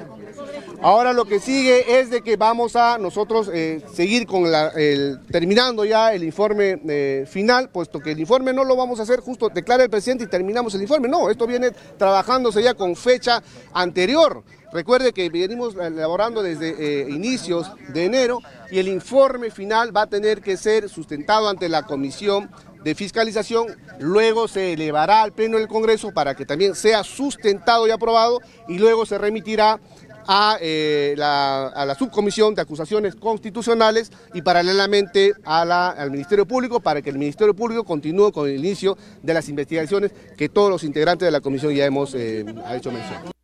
Ahora 0.84 1.14
lo 1.14 1.26
que 1.26 1.40
sigue 1.40 2.00
es 2.00 2.10
de 2.10 2.22
que 2.22 2.38
vamos 2.38 2.76
a 2.76 2.98
nosotros 2.98 3.52
eh, 3.54 3.84
seguir 3.94 4.26
con 4.26 4.52
el, 4.76 5.20
terminando 5.32 5.86
ya 5.86 6.12
el 6.12 6.24
informe 6.24 6.82
eh, 6.90 7.26
final, 7.30 7.70
puesto 7.70 8.00
que 8.00 8.14
el 8.14 8.20
informe 8.20 8.52
no 8.52 8.64
lo 8.64 8.76
vamos 8.76 9.00
a 9.00 9.04
hacer 9.04 9.20
justo, 9.20 9.50
declara 9.50 9.84
el 9.84 9.92
presidente 9.92 10.24
y 10.24 10.28
terminamos 10.28 10.74
el 10.74 10.82
informe. 10.82 11.08
No, 11.08 11.30
esto 11.30 11.46
viene 11.46 11.70
trabajándose 11.98 12.64
ya 12.64 12.74
con 12.74 12.96
fecha 12.96 13.44
anterior. 13.74 14.44
Recuerde 14.74 15.14
que 15.14 15.30
venimos 15.30 15.76
elaborando 15.76 16.42
desde 16.42 16.70
eh, 16.80 17.10
inicios 17.12 17.72
de 17.90 18.06
enero 18.06 18.40
y 18.72 18.80
el 18.80 18.88
informe 18.88 19.52
final 19.52 19.96
va 19.96 20.04
a 20.04 20.08
tener 20.08 20.42
que 20.42 20.58
ser 20.58 20.90
sustentado 20.90 21.48
ante 21.48 21.70
la 21.70 21.84
comisión 21.84 22.50
de 22.84 22.96
fiscalización, 22.96 23.68
luego 24.00 24.48
se 24.48 24.74
elevará 24.74 25.22
al 25.22 25.34
Pleno 25.34 25.58
del 25.58 25.68
Congreso 25.68 26.12
para 26.12 26.34
que 26.34 26.46
también 26.46 26.74
sea 26.74 27.04
sustentado 27.04 27.86
y 27.86 27.92
aprobado 27.92 28.40
y 28.68 28.80
luego 28.80 29.06
se 29.06 29.20
remitirá 29.20 29.80
a, 30.28 30.58
eh, 30.62 31.14
la, 31.18 31.68
a 31.68 31.86
la 31.86 31.96
subcomisión 31.96 32.56
de 32.56 32.62
acusaciones 32.62 33.16
constitucionales 33.16 34.12
y 34.34 34.42
paralelamente 34.42 35.34
a 35.44 35.66
la, 35.66 35.90
al 35.90 36.12
Ministerio 36.12 36.46
Público 36.46 36.80
para 36.80 37.02
que 37.02 37.10
el 37.10 37.18
Ministerio 37.18 37.56
Público 37.56 37.84
continúe 37.84 38.32
con 38.32 38.50
el 38.50 38.58
inicio 38.58 38.98
de 39.22 39.34
las 39.34 39.50
investigaciones 39.50 40.12
que 40.38 40.50
todos 40.50 40.70
los 40.70 40.84
integrantes 40.84 41.26
de 41.26 41.32
la 41.32 41.42
comisión 41.42 41.74
ya 41.74 41.86
hemos 41.86 42.14
eh, 42.16 42.46
hecho 42.74 42.92
mención. 42.92 43.41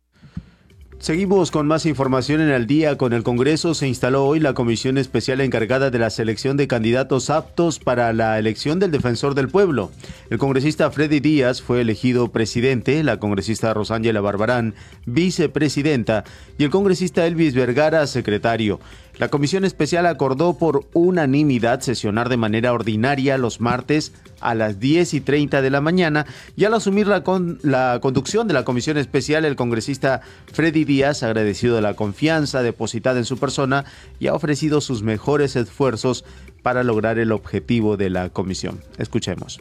Seguimos 1.00 1.52
con 1.52 1.68
más 1.68 1.86
información 1.86 2.40
en 2.40 2.50
el 2.50 2.66
día. 2.66 2.98
Con 2.98 3.12
el 3.12 3.22
Congreso 3.22 3.72
se 3.74 3.86
instaló 3.86 4.26
hoy 4.26 4.40
la 4.40 4.54
comisión 4.54 4.98
especial 4.98 5.40
encargada 5.40 5.90
de 5.90 5.98
la 6.00 6.10
selección 6.10 6.56
de 6.56 6.66
candidatos 6.66 7.30
aptos 7.30 7.78
para 7.78 8.12
la 8.12 8.36
elección 8.36 8.80
del 8.80 8.90
defensor 8.90 9.36
del 9.36 9.48
pueblo. 9.48 9.92
El 10.28 10.38
congresista 10.38 10.90
Freddy 10.90 11.20
Díaz 11.20 11.62
fue 11.62 11.82
elegido 11.82 12.32
presidente, 12.32 13.04
la 13.04 13.20
congresista 13.20 13.72
Rosángela 13.74 14.20
Barbarán 14.20 14.74
vicepresidenta 15.06 16.24
y 16.58 16.64
el 16.64 16.70
congresista 16.70 17.24
Elvis 17.26 17.54
Vergara 17.54 18.04
secretario. 18.08 18.80
La 19.18 19.28
comisión 19.28 19.64
especial 19.64 20.06
acordó 20.06 20.58
por 20.58 20.86
unanimidad 20.92 21.80
sesionar 21.80 22.28
de 22.28 22.36
manera 22.36 22.72
ordinaria 22.72 23.36
los 23.36 23.60
martes 23.60 24.12
a 24.40 24.54
las 24.54 24.78
10 24.78 25.14
y 25.14 25.20
30 25.20 25.60
de 25.60 25.70
la 25.70 25.80
mañana 25.80 26.24
y 26.56 26.64
al 26.64 26.74
asumir 26.74 27.08
la, 27.08 27.24
con, 27.24 27.58
la 27.62 27.98
conducción 28.00 28.46
de 28.46 28.54
la 28.54 28.64
comisión 28.64 28.96
especial 28.96 29.44
el 29.44 29.56
congresista 29.56 30.20
Freddy 30.52 30.84
Díaz 30.84 31.24
agradecido 31.24 31.74
de 31.74 31.82
la 31.82 31.94
confianza 31.94 32.62
depositada 32.62 33.18
en 33.18 33.24
su 33.24 33.38
persona 33.38 33.84
y 34.20 34.28
ha 34.28 34.34
ofrecido 34.34 34.80
sus 34.80 35.02
mejores 35.02 35.56
esfuerzos 35.56 36.24
para 36.62 36.84
lograr 36.84 37.18
el 37.18 37.32
objetivo 37.32 37.96
de 37.96 38.10
la 38.10 38.28
comisión. 38.28 38.80
Escuchemos. 38.98 39.58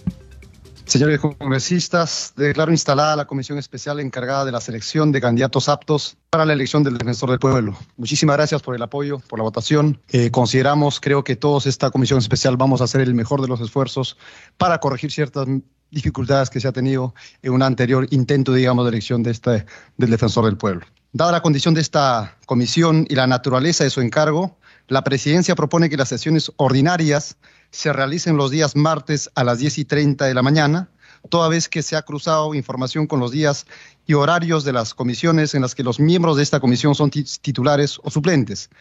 Señores 0.87 1.19
congresistas, 1.19 2.31
declaro 2.37 2.71
instalada 2.71 3.17
la 3.17 3.27
comisión 3.27 3.57
especial 3.57 3.99
encargada 3.99 4.45
de 4.45 4.53
la 4.53 4.61
selección 4.61 5.11
de 5.11 5.19
candidatos 5.19 5.67
aptos 5.67 6.15
para 6.29 6.45
la 6.45 6.53
elección 6.53 6.81
del 6.81 6.97
defensor 6.97 7.29
del 7.29 7.39
pueblo. 7.39 7.77
Muchísimas 7.97 8.37
gracias 8.37 8.61
por 8.61 8.73
el 8.73 8.81
apoyo, 8.81 9.19
por 9.19 9.37
la 9.37 9.43
votación. 9.43 9.99
Eh, 10.07 10.31
consideramos, 10.31 11.01
creo 11.01 11.25
que 11.25 11.35
todos 11.35 11.67
esta 11.67 11.91
comisión 11.91 12.19
especial 12.19 12.55
vamos 12.55 12.79
a 12.79 12.85
hacer 12.85 13.01
el 13.01 13.13
mejor 13.15 13.41
de 13.41 13.49
los 13.49 13.59
esfuerzos 13.59 14.17
para 14.55 14.79
corregir 14.79 15.11
ciertas 15.11 15.45
dificultades 15.91 16.49
que 16.49 16.61
se 16.61 16.69
ha 16.69 16.71
tenido 16.71 17.13
en 17.41 17.51
un 17.51 17.63
anterior 17.63 18.07
intento, 18.11 18.53
digamos, 18.53 18.85
de 18.85 18.89
elección 18.89 19.23
de 19.23 19.31
este, 19.31 19.65
del 19.97 20.09
defensor 20.09 20.45
del 20.45 20.55
pueblo. 20.55 20.85
Dada 21.11 21.33
la 21.33 21.41
condición 21.41 21.73
de 21.73 21.81
esta 21.81 22.37
comisión 22.45 23.05
y 23.09 23.15
la 23.15 23.27
naturaleza 23.27 23.83
de 23.83 23.89
su 23.89 23.99
encargo, 23.99 24.57
la 24.87 25.03
presidencia 25.03 25.53
propone 25.53 25.89
que 25.89 25.97
las 25.97 26.07
sesiones 26.07 26.49
ordinarias 26.55 27.35
se 27.77 27.93
realicen 27.93 28.37
los 28.37 28.49
días 28.49 28.75
martes 28.75 29.29
a 29.35 29.43
las 29.43 29.59
10 29.59 29.77
y 29.77 29.85
30 29.85 30.25
de 30.25 30.33
la 30.33 30.41
mañana, 30.41 30.89
toda 31.29 31.47
vez 31.47 31.69
que 31.69 31.83
se 31.83 31.95
ha 31.95 32.01
cruzado 32.01 32.55
información 32.55 33.05
con 33.05 33.19
los 33.19 33.29
días 33.29 33.67
y 34.07 34.15
horarios 34.15 34.63
de 34.63 34.73
las 34.73 34.95
comisiones 34.95 35.53
en 35.53 35.61
las 35.61 35.75
que 35.75 35.83
los 35.83 35.99
miembros 35.99 36.37
de 36.37 36.43
esta 36.43 36.59
comisión 36.59 36.95
son 36.95 37.11
titulares 37.11 37.99
o 38.01 38.09
suplentes. 38.09 38.71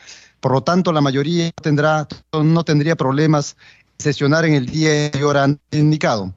Por 0.40 0.52
lo 0.52 0.62
tanto, 0.62 0.92
la 0.92 1.02
mayoría 1.02 1.50
tendrá, 1.62 2.08
no 2.32 2.64
tendría 2.64 2.96
problemas 2.96 3.58
en 3.98 4.02
sesionar 4.02 4.46
en 4.46 4.54
el 4.54 4.64
día 4.64 5.10
y 5.14 5.22
hora 5.22 5.46
indicado, 5.72 6.32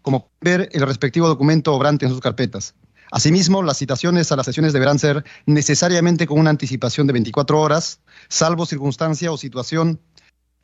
como 0.00 0.30
ver 0.40 0.68
el 0.70 0.82
respectivo 0.82 1.26
documento 1.26 1.74
obrante 1.74 2.06
en 2.06 2.12
sus 2.12 2.20
carpetas. 2.20 2.76
Asimismo, 3.10 3.60
las 3.64 3.78
citaciones 3.78 4.30
a 4.30 4.36
las 4.36 4.46
sesiones 4.46 4.72
deberán 4.72 5.00
ser 5.00 5.24
necesariamente 5.46 6.28
con 6.28 6.38
una 6.38 6.50
anticipación 6.50 7.08
de 7.08 7.12
24 7.12 7.60
horas, 7.60 7.98
salvo 8.28 8.66
circunstancia 8.66 9.32
o 9.32 9.36
situación 9.36 9.98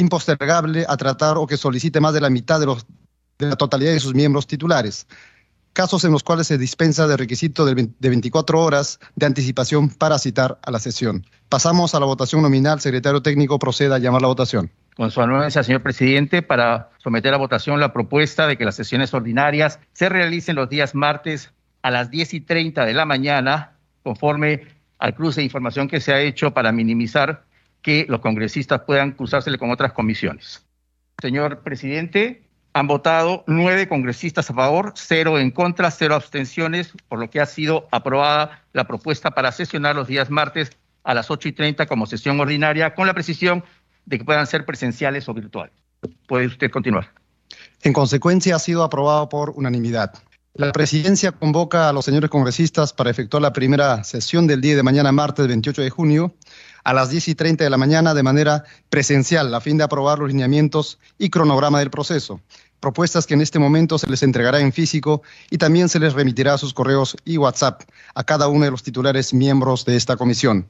impostergable 0.00 0.84
a 0.88 0.96
tratar 0.96 1.36
o 1.36 1.46
que 1.46 1.56
solicite 1.56 2.00
más 2.00 2.14
de 2.14 2.20
la 2.20 2.30
mitad 2.30 2.58
de, 2.58 2.66
los, 2.66 2.86
de 3.38 3.46
la 3.46 3.56
totalidad 3.56 3.92
de 3.92 4.00
sus 4.00 4.14
miembros 4.14 4.46
titulares. 4.46 5.06
Casos 5.72 6.04
en 6.04 6.10
los 6.10 6.24
cuales 6.24 6.48
se 6.48 6.58
dispensa 6.58 7.06
de 7.06 7.16
requisito 7.16 7.64
de 7.64 7.88
24 8.00 8.60
horas 8.60 8.98
de 9.14 9.26
anticipación 9.26 9.88
para 9.88 10.18
citar 10.18 10.58
a 10.62 10.70
la 10.72 10.80
sesión. 10.80 11.24
Pasamos 11.48 11.94
a 11.94 12.00
la 12.00 12.06
votación 12.06 12.42
nominal. 12.42 12.80
Secretario 12.80 13.22
técnico, 13.22 13.58
proceda 13.60 13.94
a 13.94 13.98
llamar 13.98 14.22
la 14.22 14.28
votación. 14.28 14.70
Con 14.96 15.12
su 15.12 15.22
anuencia, 15.22 15.62
señor 15.62 15.82
presidente, 15.82 16.42
para 16.42 16.90
someter 16.98 17.32
a 17.32 17.36
votación 17.36 17.78
la 17.78 17.92
propuesta 17.92 18.48
de 18.48 18.58
que 18.58 18.64
las 18.64 18.74
sesiones 18.74 19.14
ordinarias 19.14 19.78
se 19.92 20.08
realicen 20.08 20.56
los 20.56 20.68
días 20.68 20.96
martes 20.96 21.52
a 21.82 21.90
las 21.90 22.10
10 22.10 22.34
y 22.34 22.40
30 22.40 22.84
de 22.84 22.92
la 22.92 23.04
mañana, 23.04 23.76
conforme 24.02 24.66
al 24.98 25.14
cruce 25.14 25.40
de 25.40 25.44
información 25.44 25.86
que 25.88 26.00
se 26.00 26.12
ha 26.12 26.20
hecho 26.20 26.52
para 26.52 26.72
minimizar 26.72 27.44
que 27.83 28.07
los 28.09 28.21
congresistas 28.21 28.83
puedan 28.83 29.12
cruzársele 29.12 29.59
con 29.59 29.71
otras 29.71 29.93
comisiones. 29.93 30.64
Señor 31.21 31.61
presidente, 31.61 32.43
han 32.73 32.87
votado 32.87 33.45
nueve 33.47 33.88
congresistas 33.88 34.51
a 34.51 34.55
favor, 34.55 34.93
cero 34.97 35.38
en 35.38 35.51
contra, 35.51 35.90
cero 35.90 36.14
abstenciones, 36.14 36.93
por 37.09 37.19
lo 37.19 37.29
que 37.31 37.40
ha 37.40 37.47
sido 37.47 37.88
aprobada 37.90 38.64
la 38.73 38.87
propuesta 38.87 39.33
para 39.33 39.53
sesionar 39.53 39.97
los 39.97 40.07
días 40.07 40.31
martes 40.31 40.71
a 41.03 41.14
las 41.14 41.31
8 41.31 41.49
y 41.49 41.53
30 41.53 41.87
como 41.87 42.07
sesión 42.07 42.38
ordinaria, 42.40 42.95
con 42.95 43.07
la 43.07 43.14
precisión 43.14 43.64
de 44.05 44.19
que 44.19 44.25
puedan 44.25 44.47
ser 44.47 44.64
presenciales 44.64 45.29
o 45.29 45.35
virtuales. 45.35 45.75
Puede 46.27 46.47
usted 46.47 46.71
continuar. 46.71 47.12
En 47.83 47.93
consecuencia, 47.93 48.57
ha 48.57 48.59
sido 48.59 48.85
aprobado 48.85 49.29
por 49.29 49.51
unanimidad. 49.51 50.12
La 50.55 50.73
presidencia 50.73 51.33
convoca 51.33 51.88
a 51.88 51.93
los 51.93 52.05
señores 52.05 52.29
congresistas 52.29 52.93
para 52.93 53.11
efectuar 53.11 53.43
la 53.43 53.53
primera 53.53 54.03
sesión 54.05 54.47
del 54.47 54.61
día 54.61 54.77
de 54.77 54.83
mañana, 54.83 55.12
martes 55.12 55.47
28 55.47 55.83
de 55.83 55.90
junio, 55.90 56.35
a 56.85 56.93
las 56.93 57.11
10 57.11 57.29
y 57.29 57.35
30 57.35 57.64
de 57.64 57.71
la 57.71 57.77
mañana 57.77 58.14
de 58.14 58.23
manera 58.23 58.64
presencial, 58.88 59.55
a 59.55 59.61
fin 59.61 59.79
de 59.79 59.85
aprobar 59.85 60.19
los 60.19 60.29
lineamientos 60.29 60.99
y 61.19 61.31
cronograma 61.31 61.79
del 61.79 61.90
proceso. 61.90 62.40
Propuestas 62.81 63.27
que 63.27 63.35
en 63.35 63.43
este 63.43 63.59
momento 63.59 63.99
se 63.99 64.09
les 64.09 64.23
entregará 64.23 64.61
en 64.61 64.73
físico 64.73 65.23
y 65.51 65.59
también 65.59 65.88
se 65.88 66.01
les 66.01 66.14
remitirá 66.14 66.55
a 66.55 66.59
sus 66.59 66.73
correos 66.73 67.16
y 67.25 67.37
WhatsApp 67.37 67.83
a 68.14 68.25
cada 68.25 68.49
uno 68.49 68.64
de 68.64 68.71
los 68.71 68.83
titulares 68.83 69.35
miembros 69.35 69.85
de 69.85 69.97
esta 69.97 70.16
comisión. 70.16 70.66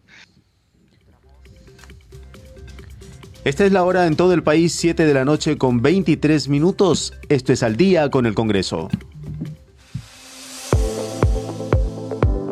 Esta 3.45 3.65
es 3.65 3.73
la 3.73 3.85
hora 3.85 4.07
en 4.07 4.17
todo 4.17 4.35
el 4.35 4.43
país, 4.43 4.75
7 4.75 5.07
de 5.07 5.15
la 5.15 5.25
noche 5.25 5.57
con 5.57 5.81
23 5.81 6.49
minutos. 6.49 7.15
Esto 7.29 7.53
es 7.55 7.63
al 7.63 7.77
día 7.77 8.11
con 8.11 8.27
el 8.27 8.35
Congreso. 8.35 8.91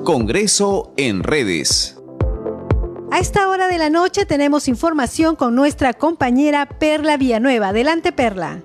Congreso 0.03 0.95
en 0.97 1.23
redes. 1.23 1.98
A 3.19 3.21
esta 3.21 3.49
hora 3.49 3.67
de 3.67 3.79
la 3.79 3.91
noche 3.91 4.27
tenemos 4.27 4.69
información 4.69 5.35
con 5.35 5.57
nuestra 5.57 5.93
compañera 5.93 6.67
Perla 6.67 7.17
Villanueva. 7.17 7.71
Adelante, 7.71 8.13
Perla. 8.13 8.63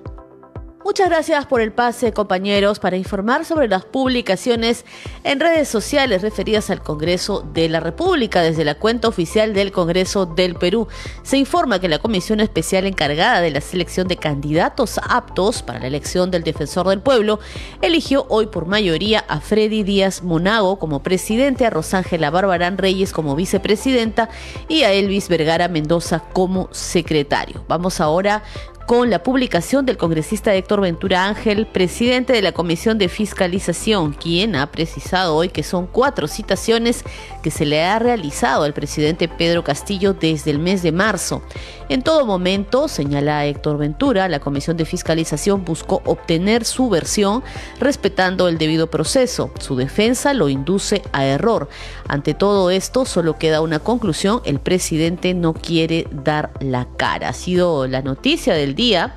Muchas 0.86 1.08
gracias 1.08 1.46
por 1.46 1.62
el 1.62 1.72
pase, 1.72 2.12
compañeros, 2.12 2.80
para 2.80 2.98
informar 2.98 3.46
sobre 3.46 3.70
las 3.70 3.86
publicaciones 3.86 4.84
en 5.24 5.40
redes 5.40 5.70
sociales 5.70 6.22
referidas 6.22 6.70
al 6.70 6.84
Congreso 6.84 7.42
de 7.54 7.70
la 7.70 7.80
República. 7.80 8.42
Desde 8.42 8.66
la 8.66 8.76
cuenta 8.76 9.08
oficial 9.08 9.54
del 9.54 9.72
Congreso 9.72 10.26
del 10.26 10.56
Perú 10.56 10.90
se 11.24 11.38
informa 11.38 11.80
que 11.80 11.88
la 11.88 12.00
comisión 12.00 12.42
especial 12.42 12.86
encargada 12.86 13.40
de 13.40 13.52
la 13.52 13.62
selección 13.62 14.10
de 14.10 14.18
candidatos 14.18 15.00
aptos 15.10 15.64
para 15.64 15.80
la 15.80 15.88
elección 15.88 16.32
del 16.32 16.44
defensor 16.44 16.90
del 16.90 17.00
pueblo 17.00 17.40
eligió 17.82 18.26
hoy 18.28 18.48
por 18.48 18.66
mayoría 18.66 19.24
a 19.30 19.40
Freddy 19.40 19.84
Díaz 19.84 20.22
Monago 20.22 20.80
como 20.80 21.02
presidente, 21.02 21.66
a 21.66 21.70
Rosángela 21.70 22.30
Barbarán 22.30 22.78
Reyes 22.78 23.14
como 23.14 23.38
vicepresidenta 23.38 24.28
y 24.68 24.84
a 24.84 24.92
Elvis 24.92 25.30
Vergara 25.30 25.70
Mendoza 25.70 26.20
como 26.34 26.68
secretario. 26.72 27.64
Vamos 27.70 28.02
ahora 28.02 28.44
con 28.86 29.10
la 29.10 29.24
publicación 29.24 29.86
del 29.86 29.98
congresista 29.98 30.54
Héctor 30.54 30.82
Ventura 30.82 31.26
Ángel, 31.26 31.66
presidente 31.66 32.34
de 32.34 32.42
la 32.42 32.52
Comisión 32.52 32.98
de 32.98 33.08
Fiscalización, 33.08 34.14
quien 34.14 34.56
ha 34.56 34.72
precisado 34.72 35.36
hoy 35.36 35.50
que 35.50 35.64
son 35.64 35.88
cuatro 35.88 36.28
citaciones 36.28 37.04
que 37.42 37.52
se 37.52 37.66
le 37.66 37.84
ha 37.84 38.00
realizado 38.00 38.64
al 38.64 38.74
presidente 38.74 39.28
Pedro 39.28 39.64
Castillo 39.64 40.14
desde 40.14 40.52
el 40.52 40.60
mes 40.60 40.84
de 40.84 40.92
marzo. 40.92 41.42
En 41.90 42.02
todo 42.02 42.26
momento, 42.26 42.88
señala 42.88 43.46
Héctor 43.46 43.78
Ventura, 43.78 44.28
la 44.28 44.40
Comisión 44.40 44.78
de 44.78 44.86
Fiscalización 44.86 45.64
buscó 45.64 46.02
obtener 46.06 46.66
su 46.66 46.90
versión 46.90 47.44
respetando 47.80 48.48
el 48.48 48.58
debido 48.58 48.88
proceso. 48.88 49.52
Su 49.60 49.76
defensa 49.76 50.34
lo 50.34 50.50
induce 50.50 51.02
a 51.12 51.26
error. 51.26 51.70
Ante 52.08 52.34
todo 52.34 52.70
esto, 52.70 53.06
solo 53.06 53.38
queda 53.38 53.62
una 53.62 53.80
conclusión, 53.80 54.42
el 54.46 54.60
presidente 54.60 55.34
no 55.34 55.54
quiere 55.54 56.08
dar 56.12 56.52
la 56.60 56.88
cara. 56.98 57.30
Ha 57.30 57.34
sido 57.34 57.88
la 57.88 58.02
noticia 58.02 58.54
del 58.54 58.73
día, 58.74 59.16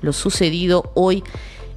lo 0.00 0.12
sucedido 0.12 0.90
hoy 0.94 1.22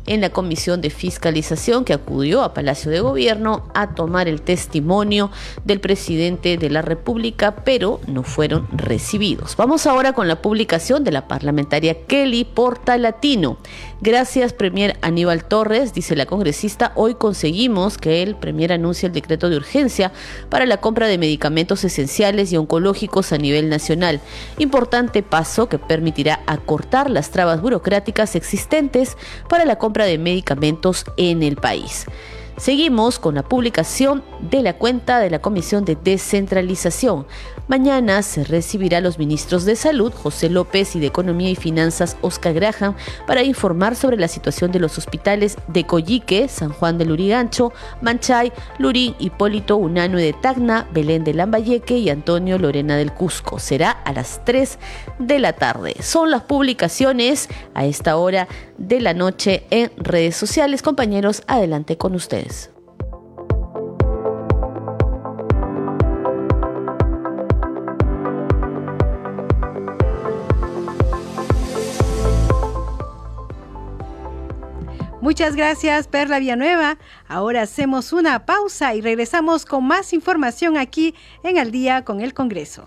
en 0.07 0.21
la 0.21 0.29
Comisión 0.29 0.81
de 0.81 0.89
Fiscalización 0.89 1.85
que 1.85 1.93
acudió 1.93 2.43
a 2.43 2.53
Palacio 2.53 2.91
de 2.91 2.99
Gobierno 2.99 3.67
a 3.73 3.95
tomar 3.95 4.27
el 4.27 4.41
testimonio 4.41 5.31
del 5.63 5.79
presidente 5.79 6.57
de 6.57 6.69
la 6.69 6.81
República, 6.81 7.55
pero 7.55 7.99
no 8.07 8.23
fueron 8.23 8.67
recibidos. 8.71 9.55
Vamos 9.55 9.87
ahora 9.87 10.13
con 10.13 10.27
la 10.27 10.41
publicación 10.41 11.03
de 11.03 11.11
la 11.11 11.27
parlamentaria 11.27 12.05
Kelly 12.05 12.45
Portalatino. 12.45 13.57
Gracias, 14.01 14.53
Premier 14.53 14.97
Aníbal 15.01 15.45
Torres, 15.45 15.93
dice 15.93 16.15
la 16.15 16.25
congresista, 16.25 16.91
hoy 16.95 17.15
conseguimos 17.15 17.97
que 17.97 18.21
el 18.21 18.35
Premier 18.35 18.73
anuncie 18.73 19.07
el 19.07 19.13
decreto 19.13 19.49
de 19.49 19.57
urgencia 19.57 20.11
para 20.49 20.65
la 20.65 20.77
compra 20.77 21.07
de 21.07 21.17
medicamentos 21.17 21.83
esenciales 21.83 22.51
y 22.51 22.57
oncológicos 22.57 23.31
a 23.31 23.37
nivel 23.37 23.69
nacional. 23.69 24.19
Importante 24.59 25.23
paso 25.23 25.69
que 25.69 25.79
permitirá 25.79 26.41
acortar 26.45 27.09
las 27.09 27.31
trabas 27.31 27.61
burocráticas 27.61 28.35
existentes 28.35 29.17
para 29.47 29.65
la 29.65 29.77
compra 29.77 29.94
de 30.03 30.17
medicamentos 30.17 31.05
en 31.15 31.41
el 31.41 31.55
país. 31.55 32.05
Seguimos 32.57 33.19
con 33.19 33.35
la 33.35 33.43
publicación 33.43 34.23
de 34.39 34.61
la 34.61 34.77
cuenta 34.77 35.19
de 35.19 35.29
la 35.29 35.39
Comisión 35.39 35.83
de 35.83 35.97
Descentralización. 36.01 37.25
Mañana 37.67 38.21
se 38.21 38.45
recibirá 38.45 38.99
a 38.99 39.01
los 39.01 39.19
ministros 39.19 39.65
de 39.65 39.75
Salud, 39.75 40.13
José 40.13 40.49
López, 40.49 40.95
y 40.95 41.01
de 41.01 41.07
Economía 41.07 41.49
y 41.49 41.55
Finanzas, 41.55 42.15
Oscar 42.21 42.53
Graham, 42.53 42.95
para 43.27 43.43
informar 43.43 43.97
sobre 43.97 44.15
la 44.15 44.29
situación 44.29 44.71
de 44.71 44.79
los 44.79 44.97
hospitales 44.97 45.57
de 45.67 45.85
Coyique, 45.85 46.47
San 46.47 46.69
Juan 46.69 46.97
de 46.97 47.03
Lurigancho, 47.03 47.73
Manchay, 48.01 48.53
Lurín, 48.77 49.15
Hipólito, 49.19 49.75
Unano 49.75 50.17
de 50.17 50.31
Tacna, 50.31 50.87
Belén 50.93 51.25
de 51.25 51.33
Lambayeque 51.33 51.97
y 51.97 52.09
Antonio 52.09 52.57
Lorena 52.57 52.95
del 52.95 53.11
Cusco. 53.11 53.59
Será 53.59 53.91
a 53.91 54.13
las 54.13 54.45
3 54.45 54.79
de 55.19 55.39
la 55.39 55.53
tarde. 55.53 55.95
Son 55.99 56.31
las 56.31 56.43
publicaciones 56.43 57.49
a 57.73 57.85
esta 57.85 58.15
hora 58.15 58.47
de 58.77 58.99
la 59.01 59.13
noche 59.13 59.65
en 59.69 59.91
redes 59.97 60.35
sociales. 60.35 60.81
Compañeros, 60.81 61.43
adelante 61.47 61.97
con 61.97 62.15
ustedes. 62.15 62.71
Muchas 75.25 75.55
gracias, 75.55 76.07
Perla 76.07 76.37
Villanueva. 76.37 76.99
Ahora 77.27 77.63
hacemos 77.63 78.13
una 78.13 78.45
pausa 78.45 78.93
y 78.93 79.01
regresamos 79.01 79.65
con 79.65 79.83
más 79.83 80.13
información 80.13 80.77
aquí 80.77 81.15
en 81.41 81.57
Al 81.57 81.71
día 81.71 82.05
con 82.05 82.21
el 82.21 82.35
Congreso. 82.35 82.85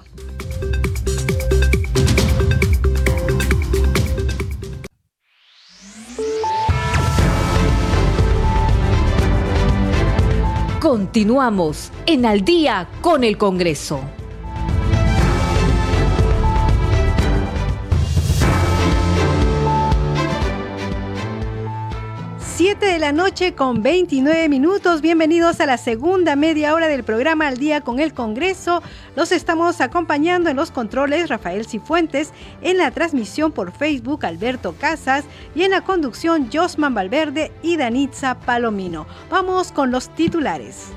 Continuamos 10.80 11.90
en 12.06 12.24
Al 12.24 12.44
día 12.44 12.88
con 13.00 13.24
el 13.24 13.36
Congreso. 13.36 14.17
7 22.58 22.84
de 22.86 22.98
la 22.98 23.12
noche 23.12 23.54
con 23.54 23.84
29 23.84 24.48
minutos. 24.48 25.00
Bienvenidos 25.00 25.60
a 25.60 25.66
la 25.66 25.78
segunda 25.78 26.34
media 26.34 26.74
hora 26.74 26.88
del 26.88 27.04
programa 27.04 27.46
Al 27.46 27.56
Día 27.56 27.82
con 27.82 28.00
el 28.00 28.12
Congreso. 28.12 28.82
Los 29.14 29.30
estamos 29.30 29.80
acompañando 29.80 30.50
en 30.50 30.56
los 30.56 30.72
controles 30.72 31.28
Rafael 31.28 31.66
Cifuentes, 31.66 32.32
en 32.60 32.78
la 32.78 32.90
transmisión 32.90 33.52
por 33.52 33.70
Facebook 33.70 34.26
Alberto 34.26 34.74
Casas 34.76 35.24
y 35.54 35.62
en 35.62 35.70
la 35.70 35.82
conducción 35.82 36.50
Josman 36.52 36.94
Valverde 36.94 37.52
y 37.62 37.76
Danitza 37.76 38.40
Palomino. 38.40 39.06
Vamos 39.30 39.70
con 39.70 39.92
los 39.92 40.12
titulares. 40.16 40.88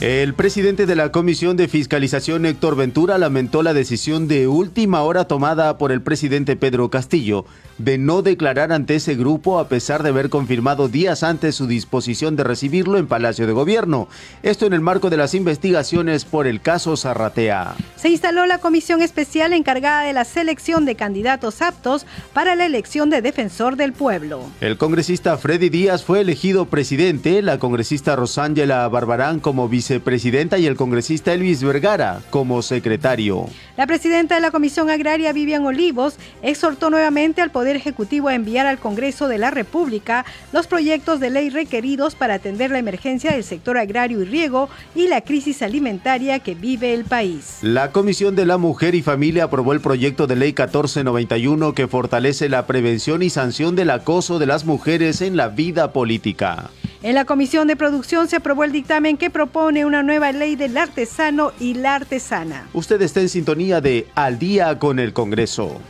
El 0.00 0.32
presidente 0.32 0.86
de 0.86 0.96
la 0.96 1.12
Comisión 1.12 1.58
de 1.58 1.68
Fiscalización, 1.68 2.46
Héctor 2.46 2.74
Ventura, 2.74 3.18
lamentó 3.18 3.62
la 3.62 3.74
decisión 3.74 4.28
de 4.28 4.48
última 4.48 5.02
hora 5.02 5.26
tomada 5.26 5.76
por 5.76 5.92
el 5.92 6.00
presidente 6.00 6.56
Pedro 6.56 6.88
Castillo 6.88 7.44
de 7.76 7.96
no 7.96 8.20
declarar 8.20 8.72
ante 8.72 8.96
ese 8.96 9.14
grupo 9.14 9.58
a 9.58 9.68
pesar 9.68 10.02
de 10.02 10.10
haber 10.10 10.28
confirmado 10.28 10.88
días 10.88 11.22
antes 11.22 11.54
su 11.54 11.66
disposición 11.66 12.36
de 12.36 12.44
recibirlo 12.44 12.98
en 12.98 13.06
Palacio 13.06 13.46
de 13.46 13.54
Gobierno. 13.54 14.08
Esto 14.42 14.66
en 14.66 14.74
el 14.74 14.82
marco 14.82 15.08
de 15.08 15.16
las 15.16 15.34
investigaciones 15.34 16.26
por 16.26 16.46
el 16.46 16.60
caso 16.60 16.96
Zarratea. 16.96 17.74
Se 17.96 18.10
instaló 18.10 18.44
la 18.44 18.58
comisión 18.58 19.00
especial 19.00 19.54
encargada 19.54 20.02
de 20.02 20.12
la 20.12 20.24
selección 20.24 20.84
de 20.84 20.94
candidatos 20.94 21.62
aptos 21.62 22.04
para 22.34 22.54
la 22.54 22.66
elección 22.66 23.08
de 23.08 23.22
defensor 23.22 23.76
del 23.76 23.94
pueblo. 23.94 24.44
El 24.60 24.76
congresista 24.76 25.38
Freddy 25.38 25.70
Díaz 25.70 26.04
fue 26.04 26.20
elegido 26.20 26.66
presidente, 26.66 27.40
la 27.40 27.58
congresista 27.58 28.14
Rosángela 28.14 28.86
Barbarán 28.88 29.40
como 29.40 29.68
vicepresidenta 29.68 29.89
y 29.90 30.66
el 30.66 30.76
congresista 30.76 31.32
Elvis 31.32 31.62
Vergara 31.62 32.20
como 32.30 32.62
secretario. 32.62 33.46
La 33.76 33.86
presidenta 33.86 34.34
de 34.36 34.40
la 34.40 34.50
Comisión 34.50 34.90
Agraria, 34.90 35.32
Vivian 35.32 35.64
Olivos, 35.64 36.16
exhortó 36.42 36.90
nuevamente 36.90 37.40
al 37.40 37.50
Poder 37.50 37.76
Ejecutivo 37.76 38.28
a 38.28 38.34
enviar 38.34 38.66
al 38.66 38.78
Congreso 38.78 39.26
de 39.26 39.38
la 39.38 39.50
República 39.50 40.24
los 40.52 40.66
proyectos 40.66 41.18
de 41.18 41.30
ley 41.30 41.50
requeridos 41.50 42.14
para 42.14 42.34
atender 42.34 42.70
la 42.70 42.78
emergencia 42.78 43.32
del 43.32 43.42
sector 43.42 43.78
agrario 43.78 44.20
y 44.20 44.24
riego 44.24 44.68
y 44.94 45.08
la 45.08 45.22
crisis 45.22 45.62
alimentaria 45.62 46.38
que 46.38 46.54
vive 46.54 46.94
el 46.94 47.04
país. 47.04 47.58
La 47.62 47.90
Comisión 47.90 48.36
de 48.36 48.46
la 48.46 48.58
Mujer 48.58 48.94
y 48.94 49.02
Familia 49.02 49.44
aprobó 49.44 49.72
el 49.72 49.80
proyecto 49.80 50.26
de 50.26 50.36
ley 50.36 50.50
1491 50.50 51.74
que 51.74 51.88
fortalece 51.88 52.48
la 52.48 52.66
prevención 52.66 53.22
y 53.22 53.30
sanción 53.30 53.76
del 53.76 53.90
acoso 53.90 54.38
de 54.38 54.46
las 54.46 54.64
mujeres 54.64 55.20
en 55.20 55.36
la 55.36 55.48
vida 55.48 55.92
política. 55.92 56.70
En 57.02 57.14
la 57.14 57.24
Comisión 57.24 57.66
de 57.66 57.76
Producción 57.76 58.28
se 58.28 58.36
aprobó 58.36 58.62
el 58.62 58.72
dictamen 58.72 59.16
que 59.16 59.30
propone 59.30 59.86
una 59.86 60.02
nueva 60.02 60.32
ley 60.32 60.54
del 60.54 60.76
artesano 60.76 61.52
y 61.58 61.72
la 61.72 61.94
artesana. 61.94 62.68
Usted 62.74 63.00
está 63.00 63.20
en 63.20 63.30
sintonía 63.30 63.80
de 63.80 64.06
Al 64.14 64.38
día 64.38 64.78
con 64.78 64.98
el 64.98 65.14
Congreso. 65.14 65.80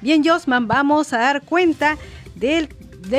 Bien, 0.00 0.24
Josman, 0.24 0.66
vamos 0.66 1.12
a 1.12 1.18
dar 1.18 1.42
cuenta 1.42 1.98
de 2.34 2.68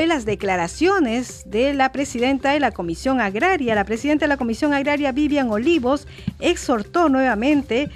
las 0.08 0.25
declaraciones 0.25 1.43
de 1.45 1.75
la 1.75 1.91
presidenta 1.91 2.51
de 2.51 2.60
la 2.60 2.71
Comisión 2.71 3.21
Agraria. 3.21 3.75
La 3.75 3.86
presidenta 3.86 4.25
de 4.25 4.29
la 4.29 4.38
Comisión 4.38 4.73
Agraria, 4.73 5.12
Vivian 5.12 5.51
Olivos, 5.51 6.08
exhortó 6.39 7.10
nuevamente 7.10 7.91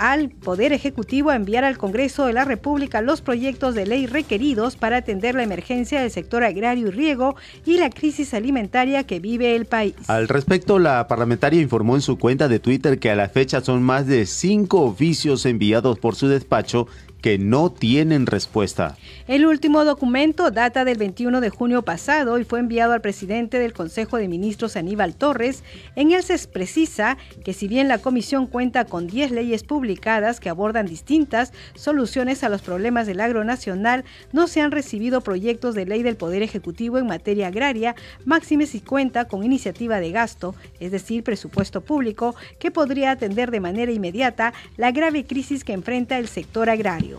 al 0.00 0.30
Poder 0.30 0.72
Ejecutivo 0.72 1.28
a 1.28 1.36
enviar 1.36 1.62
al 1.62 1.76
Congreso 1.76 2.24
de 2.24 2.32
la 2.32 2.46
República 2.46 3.02
los 3.02 3.20
proyectos 3.20 3.74
de 3.74 3.84
ley 3.84 4.06
requeridos 4.06 4.76
para 4.76 4.96
atender 4.96 5.34
la 5.34 5.42
emergencia 5.42 6.00
del 6.00 6.10
sector 6.10 6.42
agrario 6.42 6.88
y 6.88 6.90
riego 6.90 7.36
y 7.66 7.76
la 7.76 7.90
crisis 7.90 8.32
alimentaria 8.32 9.04
que 9.04 9.20
vive 9.20 9.54
el 9.54 9.66
país. 9.66 9.94
Al 10.08 10.26
respecto, 10.28 10.78
la 10.78 11.06
parlamentaria 11.06 11.60
informó 11.60 11.96
en 11.96 12.00
su 12.00 12.18
cuenta 12.18 12.48
de 12.48 12.58
Twitter 12.58 12.98
que 12.98 13.10
a 13.10 13.14
la 13.14 13.28
fecha 13.28 13.60
son 13.60 13.82
más 13.82 14.06
de 14.06 14.24
cinco 14.24 14.80
oficios 14.80 15.44
enviados 15.44 15.98
por 15.98 16.14
su 16.14 16.28
despacho 16.28 16.88
que 17.20 17.38
no 17.38 17.70
tienen 17.70 18.26
respuesta. 18.26 18.96
El 19.28 19.46
último 19.46 19.84
documento 19.84 20.50
data 20.50 20.84
del 20.84 20.98
21 20.98 21.40
de 21.40 21.50
junio 21.50 21.82
pasado 21.82 22.38
y 22.38 22.44
fue 22.44 22.60
enviado 22.60 22.92
al 22.92 23.00
presidente 23.00 23.58
del 23.58 23.72
Consejo 23.72 24.16
de 24.16 24.28
Ministros 24.28 24.76
Aníbal 24.76 25.14
Torres. 25.14 25.62
En 25.96 26.12
él 26.12 26.22
se 26.22 26.38
precisa 26.48 27.16
que 27.44 27.52
si 27.52 27.68
bien 27.68 27.88
la 27.88 27.98
comisión 27.98 28.46
cuenta 28.46 28.84
con 28.84 29.06
10 29.06 29.30
leyes 29.30 29.62
publicadas 29.62 30.40
que 30.40 30.48
abordan 30.48 30.86
distintas 30.86 31.52
soluciones 31.74 32.42
a 32.42 32.48
los 32.48 32.62
problemas 32.62 33.06
del 33.06 33.20
agro 33.20 33.44
nacional, 33.44 34.04
no 34.32 34.46
se 34.46 34.60
han 34.60 34.70
recibido 34.70 35.20
proyectos 35.20 35.74
de 35.74 35.86
ley 35.86 36.02
del 36.02 36.16
Poder 36.16 36.42
Ejecutivo 36.42 36.98
en 36.98 37.06
materia 37.06 37.48
agraria, 37.48 37.94
máxime 38.24 38.66
si 38.66 38.80
cuenta 38.80 39.26
con 39.26 39.44
iniciativa 39.44 40.00
de 40.00 40.10
gasto, 40.10 40.54
es 40.80 40.90
decir, 40.90 41.22
presupuesto 41.22 41.80
público, 41.80 42.34
que 42.58 42.70
podría 42.70 43.10
atender 43.10 43.50
de 43.50 43.60
manera 43.60 43.92
inmediata 43.92 44.52
la 44.76 44.90
grave 44.90 45.24
crisis 45.24 45.64
que 45.64 45.72
enfrenta 45.72 46.18
el 46.18 46.28
sector 46.28 46.70
agrario. 46.70 47.09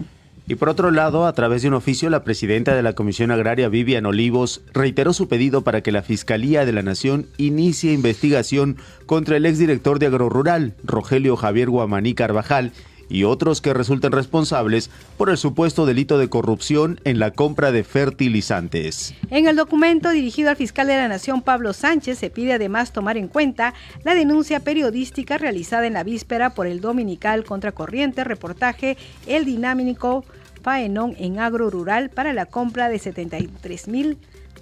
Y 0.51 0.55
por 0.55 0.67
otro 0.67 0.91
lado, 0.91 1.27
a 1.27 1.31
través 1.31 1.61
de 1.61 1.69
un 1.69 1.75
oficio, 1.75 2.09
la 2.09 2.25
presidenta 2.25 2.75
de 2.75 2.83
la 2.83 2.91
Comisión 2.91 3.31
Agraria, 3.31 3.69
Vivian 3.69 4.05
Olivos, 4.05 4.59
reiteró 4.73 5.13
su 5.13 5.29
pedido 5.29 5.61
para 5.61 5.79
que 5.79 5.93
la 5.93 6.01
Fiscalía 6.01 6.65
de 6.65 6.73
la 6.73 6.81
Nación 6.81 7.27
inicie 7.37 7.93
investigación 7.93 8.75
contra 9.05 9.37
el 9.37 9.45
exdirector 9.45 9.97
de 9.97 10.07
Agrorural, 10.07 10.73
Rogelio 10.83 11.37
Javier 11.37 11.69
Guamaní 11.69 12.15
Carvajal, 12.15 12.73
y 13.07 13.23
otros 13.23 13.61
que 13.61 13.73
resulten 13.73 14.11
responsables 14.11 14.89
por 15.17 15.29
el 15.29 15.37
supuesto 15.37 15.85
delito 15.85 16.17
de 16.17 16.27
corrupción 16.27 16.99
en 17.05 17.19
la 17.19 17.31
compra 17.31 17.71
de 17.71 17.85
fertilizantes. 17.85 19.13
En 19.29 19.47
el 19.47 19.55
documento 19.55 20.09
dirigido 20.09 20.49
al 20.49 20.57
fiscal 20.57 20.87
de 20.87 20.97
la 20.97 21.07
Nación, 21.07 21.43
Pablo 21.43 21.71
Sánchez, 21.71 22.17
se 22.17 22.29
pide 22.29 22.51
además 22.51 22.91
tomar 22.91 23.15
en 23.15 23.29
cuenta 23.29 23.73
la 24.03 24.15
denuncia 24.15 24.59
periodística 24.59 25.37
realizada 25.37 25.87
en 25.87 25.93
la 25.93 26.03
víspera 26.03 26.49
por 26.55 26.67
el 26.67 26.81
dominical 26.81 27.45
Contracorriente, 27.45 28.25
reportaje 28.25 28.97
El 29.27 29.45
Dinámico 29.45 30.25
Faenón 30.61 31.15
en 31.17 31.39
Agro 31.39 31.69
Rural 31.69 32.09
para 32.09 32.33
la 32.33 32.45
compra 32.45 32.89
de 32.89 32.99
73 32.99 33.87
mil 33.87 34.17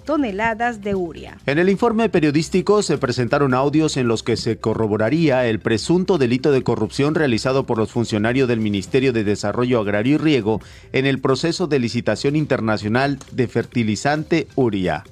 toneladas 0.05 0.81
de 0.81 0.95
uria. 0.95 1.37
En 1.45 1.59
el 1.59 1.69
informe 1.69 2.09
periodístico 2.09 2.81
se 2.81 2.97
presentaron 2.97 3.53
audios 3.53 3.95
en 3.95 4.07
los 4.07 4.23
que 4.23 4.37
se 4.37 4.57
corroboraría 4.57 5.45
el 5.45 5.59
presunto 5.59 6.17
delito 6.17 6.51
de 6.51 6.63
corrupción 6.63 7.13
realizado 7.13 7.65
por 7.65 7.77
los 7.77 7.91
funcionarios 7.91 8.47
del 8.47 8.59
Ministerio 8.59 9.13
de 9.13 9.23
Desarrollo 9.23 9.79
Agrario 9.79 10.15
y 10.15 10.17
Riego 10.17 10.61
en 10.93 11.05
el 11.05 11.19
proceso 11.19 11.67
de 11.67 11.77
licitación 11.77 12.35
internacional 12.35 13.19
de 13.31 13.47
fertilizante 13.47 14.47
uria. 14.55 15.03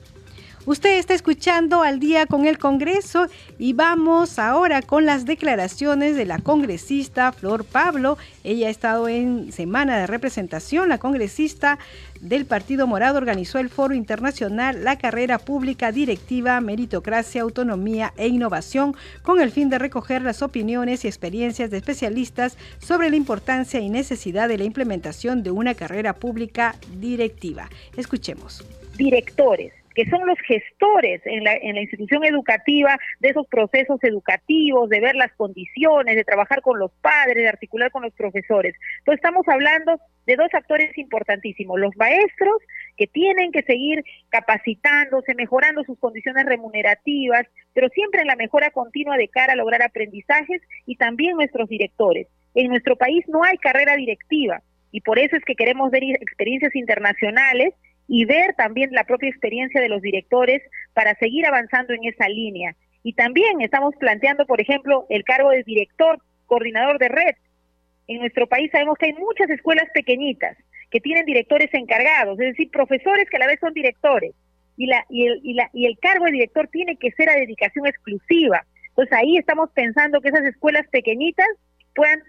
Usted 0.68 0.98
está 0.98 1.14
escuchando 1.14 1.82
al 1.82 1.98
día 1.98 2.26
con 2.26 2.46
el 2.46 2.58
Congreso 2.58 3.28
y 3.58 3.72
vamos 3.72 4.38
ahora 4.38 4.82
con 4.82 5.06
las 5.06 5.24
declaraciones 5.24 6.18
de 6.18 6.26
la 6.26 6.40
congresista 6.40 7.32
Flor 7.32 7.64
Pablo. 7.64 8.18
Ella 8.44 8.68
ha 8.68 8.70
estado 8.70 9.08
en 9.08 9.54
semana 9.54 9.98
de 9.98 10.08
representación. 10.08 10.90
La 10.90 10.98
congresista 10.98 11.80
del 12.20 12.46
Partido 12.46 12.86
Morado 12.86 13.18
organizó 13.18 13.60
el 13.60 13.70
Foro 13.70 13.94
Internacional 13.94 14.84
La 14.84 14.98
Carrera 14.98 15.40
Pública 15.40 15.94
Directiva, 15.94 16.60
Meritocracia, 16.60 17.44
Autonomía 17.44 18.12
e 18.18 18.28
Innovación 18.28 18.94
con 19.22 19.40
el 19.40 19.52
fin 19.52 19.70
de 19.70 19.80
recoger 19.80 20.22
las 20.22 20.42
opiniones 20.42 21.06
y 21.06 21.08
experiencias 21.08 21.72
de 21.72 21.78
especialistas 21.78 22.58
sobre 22.80 23.10
la 23.10 23.16
importancia 23.16 23.80
y 23.80 23.90
necesidad 23.90 24.50
de 24.50 24.58
la 24.58 24.66
implementación 24.66 25.44
de 25.44 25.52
una 25.52 25.76
carrera 25.76 26.12
pública 26.12 26.76
directiva. 27.00 27.70
Escuchemos. 27.96 28.66
Directores 28.98 29.77
que 29.98 30.08
son 30.12 30.28
los 30.28 30.38
gestores 30.42 31.24
en 31.26 31.44
la, 31.44 31.82
institución 31.82 32.24
educativa 32.24 33.00
de 33.20 33.30
esos 33.30 33.48
procesos 33.48 33.98
educativos, 34.04 34.90
de 34.90 35.00
ver 35.00 35.16
las 35.16 35.32
condiciones, 35.34 36.16
de 36.16 36.24
trabajar 36.24 36.62
con 36.62 36.78
los 36.78 36.92
padres, 37.02 37.38
de 37.38 37.48
articular 37.48 37.90
con 37.90 38.04
los 38.04 38.14
profesores. 38.14 38.76
Entonces 39.00 39.18
estamos 39.18 39.48
hablando 39.48 40.00
de 40.28 40.36
dos 40.36 40.50
actores 40.54 40.96
importantísimos, 41.00 41.80
los 41.80 41.98
maestros 41.98 42.58
que 42.96 43.08
tienen 43.08 43.52
que 43.52 43.64
seguir 43.64 44.04
capacitándose, 44.30 45.34
mejorando 45.34 45.84
sus 45.84 45.98
condiciones 45.98 46.46
remunerativas, 46.46 47.48
pero 47.74 47.90
siempre 47.90 48.22
en 48.22 48.28
la 48.28 48.36
mejora 48.36 48.70
continua 48.70 49.18
de 49.18 49.30
cara 49.30 49.54
a 49.54 49.56
lograr 49.56 49.82
aprendizajes 49.82 50.62
y 50.86 50.98
también 50.98 51.38
nuestros 51.38 51.70
directores. 51.70 52.28
En 52.54 52.68
nuestro 52.68 52.98
país 52.98 53.26
no 53.30 53.44
hay 53.44 53.58
carrera 53.58 53.96
directiva 53.96 54.62
y 54.92 55.02
por 55.02 55.18
eso 55.18 55.36
es 55.36 55.44
que 55.44 55.56
queremos 55.56 55.90
ver 55.90 56.04
experiencias 56.04 56.76
internacionales 56.76 57.74
y 58.08 58.26
ver 58.26 58.54
también 58.56 58.92
la 58.92 59.04
propia 59.04 59.30
experiencia 59.30 59.82
de 59.82 59.90
los 59.90 60.02
directores 60.02 60.62
para 60.94 61.16
seguir 61.16 61.46
avanzando 61.46 61.94
en 61.94 62.06
esa 62.06 62.28
línea. 62.30 62.76
Y 63.04 63.14
también 63.14 63.62
estamos 63.62 63.96
planteando, 64.00 64.46
por 64.46 64.62
ejemplo, 64.62 65.06
el 65.10 65.24
cargo 65.24 65.52
de 65.52 65.64
director, 65.64 66.20
coordinador 66.46 67.00
de 67.00 67.10
red. 67.10 67.36
En 68.08 68.20
nuestro 68.20 68.48
país 68.48 68.72
sabemos 68.72 68.98
que 68.98 69.08
hay 69.08 69.14
muchas 69.14 69.50
escuelas 69.50 69.88
pequeñitas 69.94 70.58
que 70.90 71.02
tienen 71.02 71.26
directores 71.26 71.70
encargados, 71.74 72.40
es 72.40 72.48
decir, 72.48 72.72
profesores 72.72 73.30
que 73.30 73.36
a 73.36 73.40
la 73.40 73.48
vez 73.48 73.60
son 73.60 73.74
directores. 73.74 74.34
Y, 74.78 74.86
la, 74.86 75.06
y, 75.10 75.26
el, 75.26 75.40
y, 75.44 75.54
la, 75.54 75.70
y 75.74 75.86
el 75.86 75.98
cargo 76.00 76.26
de 76.26 76.32
director 76.32 76.68
tiene 76.68 76.98
que 76.98 77.12
ser 77.12 77.30
a 77.30 77.36
dedicación 77.36 77.88
exclusiva. 77.88 78.64
Entonces 78.90 79.18
ahí 79.18 79.38
estamos 79.38 79.70
pensando 79.72 80.22
que 80.22 80.30
esas 80.30 80.46
escuelas 80.46 80.88
pequeñitas 80.90 81.48
puedan 81.96 82.22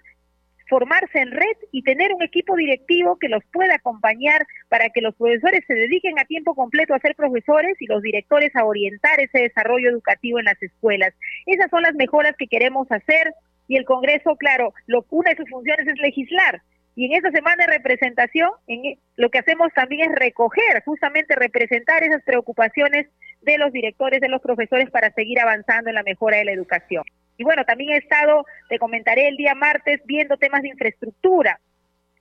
formarse 0.69 1.19
en 1.19 1.31
red 1.31 1.57
y 1.71 1.81
tener 1.83 2.13
un 2.13 2.21
equipo 2.21 2.55
directivo 2.55 3.17
que 3.19 3.27
los 3.27 3.43
pueda 3.51 3.75
acompañar 3.75 4.45
para 4.69 4.89
que 4.89 5.01
los 5.01 5.15
profesores 5.15 5.63
se 5.67 5.73
dediquen 5.73 6.19
a 6.19 6.25
tiempo 6.25 6.55
completo 6.55 6.93
a 6.93 6.99
ser 6.99 7.15
profesores 7.15 7.75
y 7.79 7.87
los 7.87 8.01
directores 8.01 8.55
a 8.55 8.65
orientar 8.65 9.19
ese 9.19 9.39
desarrollo 9.39 9.89
educativo 9.89 10.39
en 10.39 10.45
las 10.45 10.61
escuelas. 10.61 11.13
Esas 11.45 11.69
son 11.69 11.81
las 11.81 11.95
mejoras 11.95 12.35
que 12.37 12.47
queremos 12.47 12.89
hacer 12.91 13.33
y 13.67 13.77
el 13.77 13.85
Congreso, 13.85 14.35
claro, 14.35 14.73
lo, 14.87 15.05
una 15.09 15.31
de 15.31 15.37
sus 15.37 15.49
funciones 15.49 15.87
es 15.87 15.99
legislar. 15.99 16.61
Y 16.95 17.05
en 17.05 17.13
esta 17.13 17.31
semana 17.31 17.65
de 17.65 17.73
representación, 17.73 18.49
en, 18.67 18.85
e, 18.85 18.99
lo 19.15 19.29
que 19.29 19.39
hacemos 19.39 19.71
también 19.73 20.09
es 20.09 20.15
recoger, 20.17 20.83
justamente 20.83 21.35
representar 21.35 22.03
esas 22.03 22.23
preocupaciones 22.23 23.07
de 23.41 23.57
los 23.57 23.71
directores, 23.71 24.21
de 24.21 24.27
los 24.27 24.41
profesores 24.41 24.89
para 24.89 25.11
seguir 25.13 25.39
avanzando 25.39 25.89
en 25.89 25.95
la 25.95 26.03
mejora 26.03 26.37
de 26.37 26.45
la 26.45 26.51
educación. 26.51 27.03
Y 27.39 27.45
bueno, 27.45 27.63
también 27.63 27.91
he 27.93 27.97
estado, 27.97 28.45
te 28.67 28.77
comentaré 28.77 29.29
el 29.29 29.37
día 29.37 29.55
martes, 29.55 30.01
viendo 30.03 30.35
temas 30.35 30.61
de 30.61 30.67
infraestructura 30.67 31.57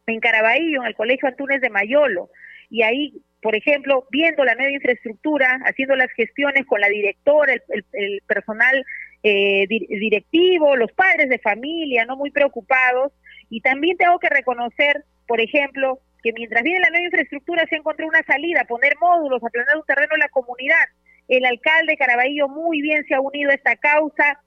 en 0.06 0.20
Caraballo, 0.20 0.80
en 0.80 0.86
el 0.86 0.94
Colegio 0.94 1.26
Antunes 1.28 1.60
de 1.60 1.70
Mayolo. 1.70 2.30
Y 2.70 2.82
ahí, 2.82 3.20
por 3.42 3.56
ejemplo, 3.56 4.06
viendo 4.12 4.44
la 4.44 4.54
nueva 4.54 4.70
infraestructura, 4.70 5.58
haciendo 5.64 5.96
las 5.96 6.12
gestiones 6.12 6.64
con 6.66 6.80
la 6.80 6.88
directora, 6.88 7.52
el, 7.52 8.22
personal 8.28 8.84
eh, 9.24 9.66
directivo, 9.66 10.76
los 10.76 10.92
padres 10.92 11.28
de 11.28 11.40
familia, 11.40 12.04
no 12.04 12.16
muy 12.16 12.30
preocupados. 12.30 13.12
Y 13.50 13.60
también 13.60 13.96
tengo 13.96 14.20
que 14.20 14.28
reconocer, 14.28 15.04
por 15.26 15.40
ejemplo, 15.40 15.98
que 16.22 16.32
mientras 16.32 16.62
viene 16.62 16.78
la 16.78 16.90
nueva 16.90 17.06
infraestructura 17.06 17.66
se 17.68 17.74
encontró 17.74 18.06
una 18.06 18.22
salida, 18.22 18.66
poner 18.68 18.94
módulos, 19.00 19.42
aplanar 19.42 19.78
un 19.78 19.84
terreno 19.84 20.14
en 20.14 20.20
la 20.20 20.28
comunidad. 20.28 20.86
El 21.26 21.44
alcalde 21.44 21.96
Caraballo 21.96 22.46
muy 22.48 22.80
bien 22.82 23.04
se 23.08 23.16
ha 23.16 23.20
unido 23.20 23.50
a 23.50 23.54
esta 23.54 23.74
causa, 23.74 24.38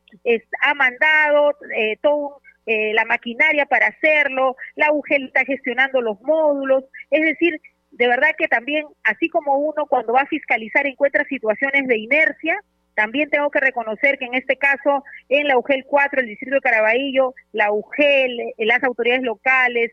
ha 0.62 0.74
mandado 0.74 1.56
eh, 1.76 1.98
toda 2.02 2.38
eh, 2.66 2.94
la 2.94 3.06
maquinaria 3.06 3.66
para 3.66 3.88
hacerlo, 3.88 4.56
la 4.76 4.92
UGEL 4.92 5.26
está 5.26 5.44
gestionando 5.46 6.02
los 6.02 6.22
módulos, 6.22 6.84
es 7.10 7.22
decir, 7.26 7.60
de 7.92 8.08
verdad 8.08 8.30
que 8.38 8.48
también, 8.48 8.86
así 9.04 9.30
como 9.30 9.58
uno 9.58 9.86
cuando 9.88 10.14
va 10.14 10.22
a 10.22 10.28
fiscalizar 10.28 10.86
encuentra 10.86 11.26
situaciones 11.26 11.88
de 11.88 11.98
inercia, 11.98 12.62
también 12.94 13.30
tengo 13.30 13.50
que 13.50 13.60
reconocer 13.60 14.18
que 14.18 14.26
en 14.26 14.36
este 14.36 14.58
caso, 14.58 15.04
en 15.30 15.48
la 15.48 15.58
UGEL 15.58 15.86
4, 15.86 16.22
el 16.22 16.28
Distrito 16.28 16.56
de 16.56 16.62
Caraballo, 16.62 17.34
la 17.52 17.72
UGEL, 17.72 18.40
eh, 18.40 18.54
las 18.60 18.84
autoridades 18.84 19.24
locales, 19.24 19.92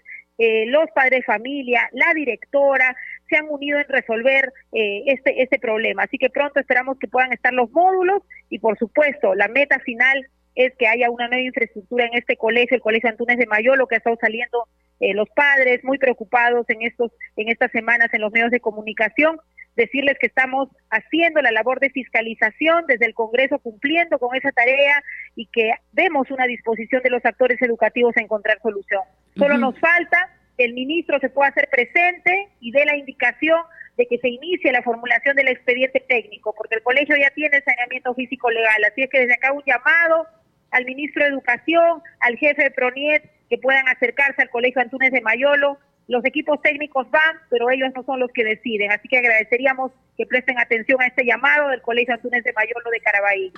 los 0.66 0.88
padres 0.94 1.18
de 1.18 1.24
familia, 1.24 1.88
la 1.90 2.14
directora, 2.14 2.94
se 3.28 3.36
han 3.36 3.46
unido 3.48 3.78
en 3.78 3.88
resolver 3.88 4.52
eh, 4.72 5.04
este, 5.06 5.42
este 5.42 5.58
problema. 5.58 6.04
Así 6.04 6.18
que 6.18 6.30
pronto 6.30 6.60
esperamos 6.60 6.98
que 6.98 7.08
puedan 7.08 7.32
estar 7.32 7.52
los 7.52 7.70
módulos 7.70 8.22
y 8.48 8.58
por 8.58 8.78
supuesto 8.78 9.34
la 9.34 9.48
meta 9.48 9.78
final 9.80 10.26
es 10.54 10.74
que 10.76 10.88
haya 10.88 11.10
una 11.10 11.28
nueva 11.28 11.44
infraestructura 11.44 12.06
en 12.06 12.14
este 12.14 12.36
colegio, 12.36 12.74
el 12.74 12.82
Colegio 12.82 13.08
Antunes 13.08 13.38
de 13.38 13.46
Mayolo, 13.46 13.86
que 13.86 13.94
ha 13.94 13.98
estado 13.98 14.18
saliendo 14.20 14.66
eh, 14.98 15.14
los 15.14 15.28
padres 15.30 15.84
muy 15.84 15.98
preocupados 15.98 16.68
en 16.68 16.82
estos 16.82 17.12
en 17.36 17.48
estas 17.48 17.70
semanas 17.70 18.08
en 18.12 18.20
los 18.20 18.32
medios 18.32 18.50
de 18.50 18.58
comunicación 18.58 19.38
decirles 19.78 20.16
que 20.20 20.26
estamos 20.26 20.68
haciendo 20.90 21.40
la 21.40 21.52
labor 21.52 21.78
de 21.78 21.90
fiscalización 21.90 22.84
desde 22.88 23.06
el 23.06 23.14
Congreso 23.14 23.60
cumpliendo 23.60 24.18
con 24.18 24.34
esa 24.36 24.50
tarea 24.50 25.02
y 25.36 25.46
que 25.46 25.70
vemos 25.92 26.30
una 26.30 26.46
disposición 26.46 27.00
de 27.02 27.10
los 27.10 27.24
actores 27.24 27.62
educativos 27.62 28.16
a 28.16 28.20
encontrar 28.20 28.58
solución. 28.60 29.02
Solo 29.36 29.56
nos 29.56 29.78
falta 29.78 30.34
el 30.58 30.74
ministro 30.74 31.18
se 31.20 31.30
pueda 31.30 31.50
hacer 31.50 31.68
presente 31.70 32.48
y 32.60 32.72
dé 32.72 32.84
la 32.84 32.96
indicación 32.96 33.58
de 33.96 34.06
que 34.06 34.18
se 34.18 34.28
inicie 34.28 34.72
la 34.72 34.82
formulación 34.82 35.34
del 35.36 35.48
expediente 35.48 36.00
técnico, 36.00 36.54
porque 36.56 36.76
el 36.76 36.82
colegio 36.82 37.16
ya 37.16 37.30
tiene 37.30 37.60
saneamiento 37.62 38.14
físico 38.14 38.50
legal. 38.50 38.84
Así 38.84 39.02
es 39.02 39.10
que 39.10 39.20
desde 39.20 39.34
acá 39.34 39.52
un 39.52 39.62
llamado 39.64 40.26
al 40.70 40.84
ministro 40.84 41.24
de 41.24 41.30
Educación, 41.30 42.02
al 42.20 42.36
jefe 42.36 42.64
de 42.64 42.70
Proniet, 42.70 43.22
que 43.48 43.58
puedan 43.58 43.88
acercarse 43.88 44.42
al 44.42 44.50
colegio 44.50 44.80
Antunes 44.80 45.12
de 45.12 45.20
Mayolo. 45.20 45.78
Los 46.06 46.24
equipos 46.24 46.60
técnicos 46.62 47.10
van, 47.10 47.38
pero 47.50 47.70
ellos 47.70 47.90
no 47.94 48.02
son 48.04 48.20
los 48.20 48.30
que 48.32 48.44
deciden. 48.44 48.92
Así 48.92 49.08
que 49.08 49.18
agradeceríamos 49.18 49.92
que 50.16 50.26
presten 50.26 50.58
atención 50.58 51.00
a 51.02 51.06
este 51.06 51.24
llamado 51.24 51.68
del 51.68 51.82
colegio 51.82 52.14
Antunes 52.14 52.44
de 52.44 52.52
Mayolo 52.52 52.90
de 52.90 53.00
Caraballo. 53.00 53.52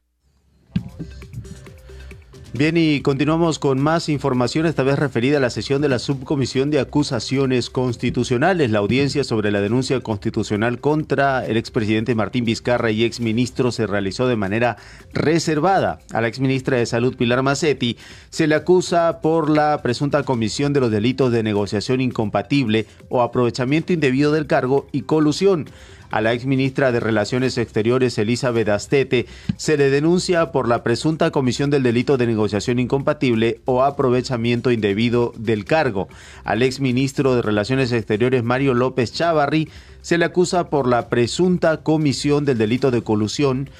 Bien, 2.52 2.76
y 2.76 3.00
continuamos 3.00 3.60
con 3.60 3.80
más 3.80 4.08
información, 4.08 4.66
esta 4.66 4.82
vez 4.82 4.98
referida 4.98 5.36
a 5.36 5.40
la 5.40 5.50
sesión 5.50 5.80
de 5.80 5.88
la 5.88 6.00
Subcomisión 6.00 6.72
de 6.72 6.80
Acusaciones 6.80 7.70
Constitucionales. 7.70 8.72
La 8.72 8.80
audiencia 8.80 9.22
sobre 9.22 9.52
la 9.52 9.60
denuncia 9.60 10.00
constitucional 10.00 10.80
contra 10.80 11.46
el 11.46 11.56
expresidente 11.56 12.16
Martín 12.16 12.44
Vizcarra 12.44 12.90
y 12.90 13.04
exministro 13.04 13.70
se 13.70 13.86
realizó 13.86 14.26
de 14.26 14.34
manera 14.34 14.78
reservada. 15.12 16.00
A 16.12 16.20
la 16.20 16.26
exministra 16.26 16.76
de 16.76 16.86
Salud, 16.86 17.14
Pilar 17.16 17.44
Macetti, 17.44 17.96
se 18.30 18.48
le 18.48 18.56
acusa 18.56 19.20
por 19.20 19.48
la 19.48 19.80
presunta 19.80 20.24
comisión 20.24 20.72
de 20.72 20.80
los 20.80 20.90
delitos 20.90 21.30
de 21.30 21.44
negociación 21.44 22.00
incompatible 22.00 22.86
o 23.10 23.22
aprovechamiento 23.22 23.92
indebido 23.92 24.32
del 24.32 24.48
cargo 24.48 24.88
y 24.90 25.02
colusión. 25.02 25.66
A 26.10 26.20
la 26.20 26.32
exministra 26.32 26.90
de 26.90 26.98
Relaciones 26.98 27.56
Exteriores, 27.56 28.18
Elizabeth 28.18 28.68
Astete, 28.68 29.26
se 29.56 29.76
le 29.76 29.90
denuncia 29.90 30.50
por 30.50 30.68
la 30.68 30.82
presunta 30.82 31.30
comisión 31.30 31.70
del 31.70 31.84
delito 31.84 32.16
de 32.16 32.26
negociación 32.26 32.80
incompatible 32.80 33.60
o 33.64 33.84
aprovechamiento 33.84 34.72
indebido 34.72 35.32
del 35.36 35.64
cargo. 35.64 36.08
Al 36.42 36.62
exministro 36.62 37.36
de 37.36 37.42
Relaciones 37.42 37.92
Exteriores, 37.92 38.42
Mario 38.42 38.74
López 38.74 39.12
Chavarri, 39.12 39.68
se 40.02 40.18
le 40.18 40.24
acusa 40.24 40.68
por 40.68 40.88
la 40.88 41.08
presunta 41.08 41.78
comisión 41.84 42.44
del 42.44 42.58
delito 42.58 42.90
de 42.90 43.02
colusión 43.02 43.70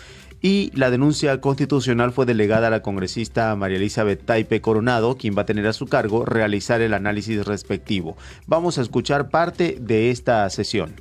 y 0.40 0.71
la 0.75 0.90
denuncia 0.90 1.40
constitucional 1.40 2.12
fue 2.12 2.27
delegada 2.27 2.69
a 2.69 2.71
la 2.71 2.83
congresista 2.83 3.55
María 3.57 3.77
Elizabeth 3.77 4.25
Taipe 4.25 4.61
Coronado, 4.61 5.16
quien 5.16 5.37
va 5.37 5.43
a 5.43 5.47
tener 5.47 5.66
a 5.66 5.73
su 5.73 5.87
cargo 5.87 6.25
realizar 6.25 6.81
el 6.81 6.95
análisis 6.95 7.45
respectivo. 7.45 8.16
Vamos 8.47 8.79
a 8.79 8.83
escuchar 8.83 9.31
parte 9.31 9.77
de 9.81 10.11
esta 10.11 10.49
sesión. 10.49 10.95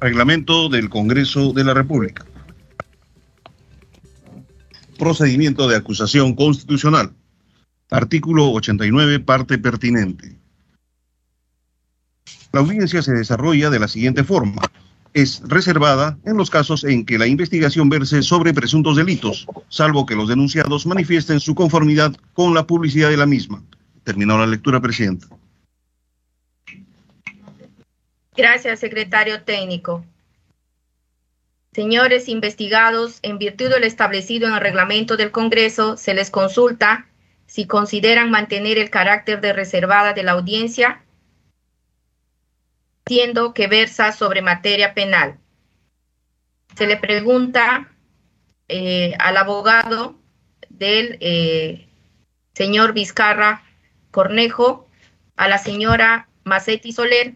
Reglamento 0.00 0.70
del 0.70 0.88
Congreso 0.88 1.52
de 1.52 1.62
la 1.62 1.74
República. 1.74 2.24
Procedimiento 4.98 5.68
de 5.68 5.76
acusación 5.76 6.34
constitucional. 6.34 7.12
Artículo 7.90 8.50
89, 8.50 9.20
parte 9.20 9.58
pertinente. 9.58 10.38
La 12.50 12.60
audiencia 12.60 13.02
se 13.02 13.12
desarrolla 13.12 13.68
de 13.68 13.78
la 13.78 13.88
siguiente 13.88 14.24
forma. 14.24 14.62
Es 15.12 15.42
reservada 15.46 16.18
en 16.24 16.38
los 16.38 16.48
casos 16.48 16.84
en 16.84 17.04
que 17.04 17.18
la 17.18 17.26
investigación 17.26 17.90
verse 17.90 18.22
sobre 18.22 18.54
presuntos 18.54 18.96
delitos, 18.96 19.46
salvo 19.68 20.06
que 20.06 20.16
los 20.16 20.28
denunciados 20.28 20.86
manifiesten 20.86 21.40
su 21.40 21.54
conformidad 21.54 22.16
con 22.32 22.54
la 22.54 22.66
publicidad 22.66 23.10
de 23.10 23.18
la 23.18 23.26
misma. 23.26 23.62
Terminó 24.04 24.38
la 24.38 24.46
lectura, 24.46 24.80
Presidenta. 24.80 25.26
Gracias, 28.40 28.80
secretario 28.80 29.42
técnico. 29.42 30.02
Señores 31.74 32.26
investigados, 32.26 33.18
en 33.20 33.36
virtud 33.36 33.68
de 33.68 33.78
lo 33.78 33.84
establecido 33.84 34.48
en 34.48 34.54
el 34.54 34.60
reglamento 34.60 35.18
del 35.18 35.30
Congreso, 35.30 35.98
se 35.98 36.14
les 36.14 36.30
consulta 36.30 37.06
si 37.44 37.66
consideran 37.66 38.30
mantener 38.30 38.78
el 38.78 38.88
carácter 38.88 39.42
de 39.42 39.52
reservada 39.52 40.14
de 40.14 40.22
la 40.22 40.32
audiencia, 40.32 41.02
siendo 43.04 43.52
que 43.52 43.66
versa 43.66 44.10
sobre 44.10 44.40
materia 44.40 44.94
penal. 44.94 45.38
Se 46.76 46.86
le 46.86 46.96
pregunta 46.96 47.90
eh, 48.68 49.12
al 49.18 49.36
abogado 49.36 50.18
del 50.70 51.18
eh, 51.20 51.86
señor 52.54 52.94
Vizcarra 52.94 53.64
Cornejo, 54.10 54.88
a 55.36 55.46
la 55.46 55.58
señora 55.58 56.26
Macetti 56.44 56.90
Soler. 56.92 57.34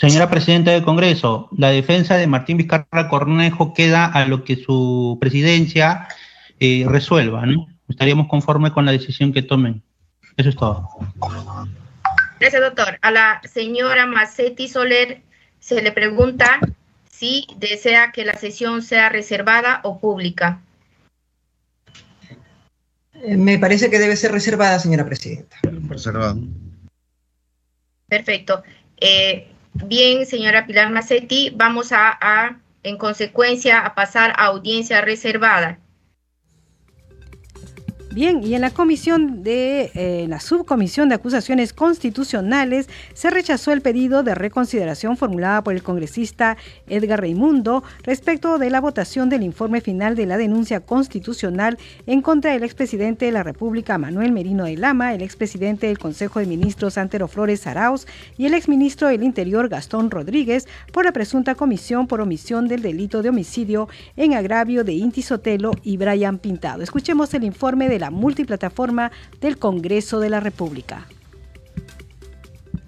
Señora 0.00 0.28
Presidenta 0.28 0.72
del 0.72 0.82
Congreso, 0.82 1.48
la 1.56 1.70
defensa 1.70 2.16
de 2.16 2.26
Martín 2.26 2.56
Vizcarra 2.56 3.08
Cornejo 3.08 3.72
queda 3.72 4.06
a 4.06 4.26
lo 4.26 4.42
que 4.42 4.56
su 4.56 5.16
presidencia 5.20 6.08
eh, 6.58 6.84
resuelva, 6.88 7.46
¿no? 7.46 7.68
Estaríamos 7.88 8.26
conformes 8.26 8.72
con 8.72 8.84
la 8.84 8.92
decisión 8.92 9.32
que 9.32 9.42
tomen. 9.42 9.82
Eso 10.36 10.48
es 10.48 10.56
todo. 10.56 10.88
Gracias, 12.40 12.62
doctor. 12.62 12.98
A 13.02 13.10
la 13.12 13.40
señora 13.44 14.06
Macetti 14.06 14.66
Soler 14.66 15.22
se 15.60 15.80
le 15.82 15.92
pregunta 15.92 16.58
si 17.08 17.46
desea 17.56 18.10
que 18.10 18.24
la 18.24 18.34
sesión 18.34 18.82
sea 18.82 19.08
reservada 19.08 19.80
o 19.84 20.00
pública. 20.00 20.60
Eh, 23.14 23.36
me 23.36 23.58
parece 23.58 23.88
que 23.88 24.00
debe 24.00 24.16
ser 24.16 24.32
reservada, 24.32 24.80
señora 24.80 25.04
presidenta. 25.04 25.56
Reservada. 25.62 26.34
Perfecto. 28.08 28.64
Eh, 29.04 29.48
Bien, 29.74 30.26
señora 30.26 30.66
Pilar 30.66 30.90
Macetti, 30.90 31.50
vamos 31.56 31.92
a, 31.92 32.10
a, 32.20 32.60
en 32.82 32.98
consecuencia, 32.98 33.80
a 33.80 33.94
pasar 33.94 34.32
a 34.36 34.44
audiencia 34.46 35.00
reservada. 35.00 35.80
Bien, 38.14 38.42
y 38.44 38.54
en 38.54 38.60
la 38.60 38.70
comisión 38.70 39.42
de 39.42 39.90
eh, 39.94 40.26
la 40.28 40.38
subcomisión 40.38 41.08
de 41.08 41.14
acusaciones 41.14 41.72
constitucionales 41.72 42.86
se 43.14 43.30
rechazó 43.30 43.72
el 43.72 43.80
pedido 43.80 44.22
de 44.22 44.34
reconsideración 44.34 45.16
formulada 45.16 45.64
por 45.64 45.72
el 45.72 45.82
congresista 45.82 46.58
Edgar 46.88 47.22
Reimundo 47.22 47.82
respecto 48.02 48.58
de 48.58 48.68
la 48.68 48.82
votación 48.82 49.30
del 49.30 49.42
informe 49.42 49.80
final 49.80 50.14
de 50.14 50.26
la 50.26 50.36
denuncia 50.36 50.80
constitucional 50.80 51.78
en 52.06 52.20
contra 52.20 52.52
del 52.52 52.64
expresidente 52.64 53.24
de 53.24 53.32
la 53.32 53.44
República 53.44 53.96
Manuel 53.96 54.30
Merino 54.32 54.64
de 54.64 54.76
Lama, 54.76 55.14
el 55.14 55.22
expresidente 55.22 55.86
del 55.86 55.98
Consejo 55.98 56.38
de 56.38 56.44
Ministros 56.44 56.98
Antero 56.98 57.28
Flores 57.28 57.66
Arauz 57.66 58.06
y 58.36 58.44
el 58.44 58.52
exministro 58.52 59.08
del 59.08 59.22
Interior 59.22 59.70
Gastón 59.70 60.10
Rodríguez 60.10 60.68
por 60.92 61.06
la 61.06 61.12
presunta 61.12 61.54
comisión 61.54 62.06
por 62.06 62.20
omisión 62.20 62.68
del 62.68 62.82
delito 62.82 63.22
de 63.22 63.30
homicidio 63.30 63.88
en 64.16 64.34
agravio 64.34 64.84
de 64.84 64.92
Inti 64.92 65.22
Sotelo 65.22 65.70
y 65.82 65.96
Brian 65.96 66.36
Pintado. 66.36 66.82
Escuchemos 66.82 67.32
el 67.32 67.44
informe 67.44 67.88
de 67.88 68.01
la 68.02 68.10
multiplataforma 68.10 69.12
del 69.40 69.58
Congreso 69.58 70.18
de 70.18 70.28
la 70.28 70.40
República. 70.40 71.06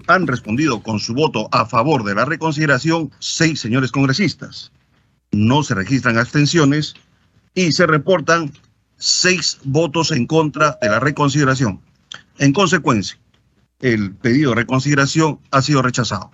Han 0.08 0.26
respondido 0.26 0.82
con 0.82 0.98
su 0.98 1.14
voto 1.14 1.48
a 1.52 1.66
favor 1.66 2.02
de 2.02 2.16
la 2.16 2.24
reconsideración 2.24 3.12
seis 3.20 3.60
señores 3.60 3.92
congresistas. 3.92 4.72
No 5.30 5.62
se 5.62 5.76
registran 5.76 6.18
abstenciones 6.18 6.94
y 7.54 7.70
se 7.70 7.86
reportan 7.86 8.52
seis 8.98 9.58
votos 9.62 10.10
en 10.10 10.26
contra 10.26 10.78
de 10.82 10.88
la 10.88 10.98
reconsideración. 10.98 11.80
En 12.38 12.52
consecuencia, 12.52 13.16
el 13.80 14.16
pedido 14.16 14.50
de 14.50 14.56
reconsideración 14.56 15.38
ha 15.52 15.62
sido 15.62 15.80
rechazado. 15.80 16.32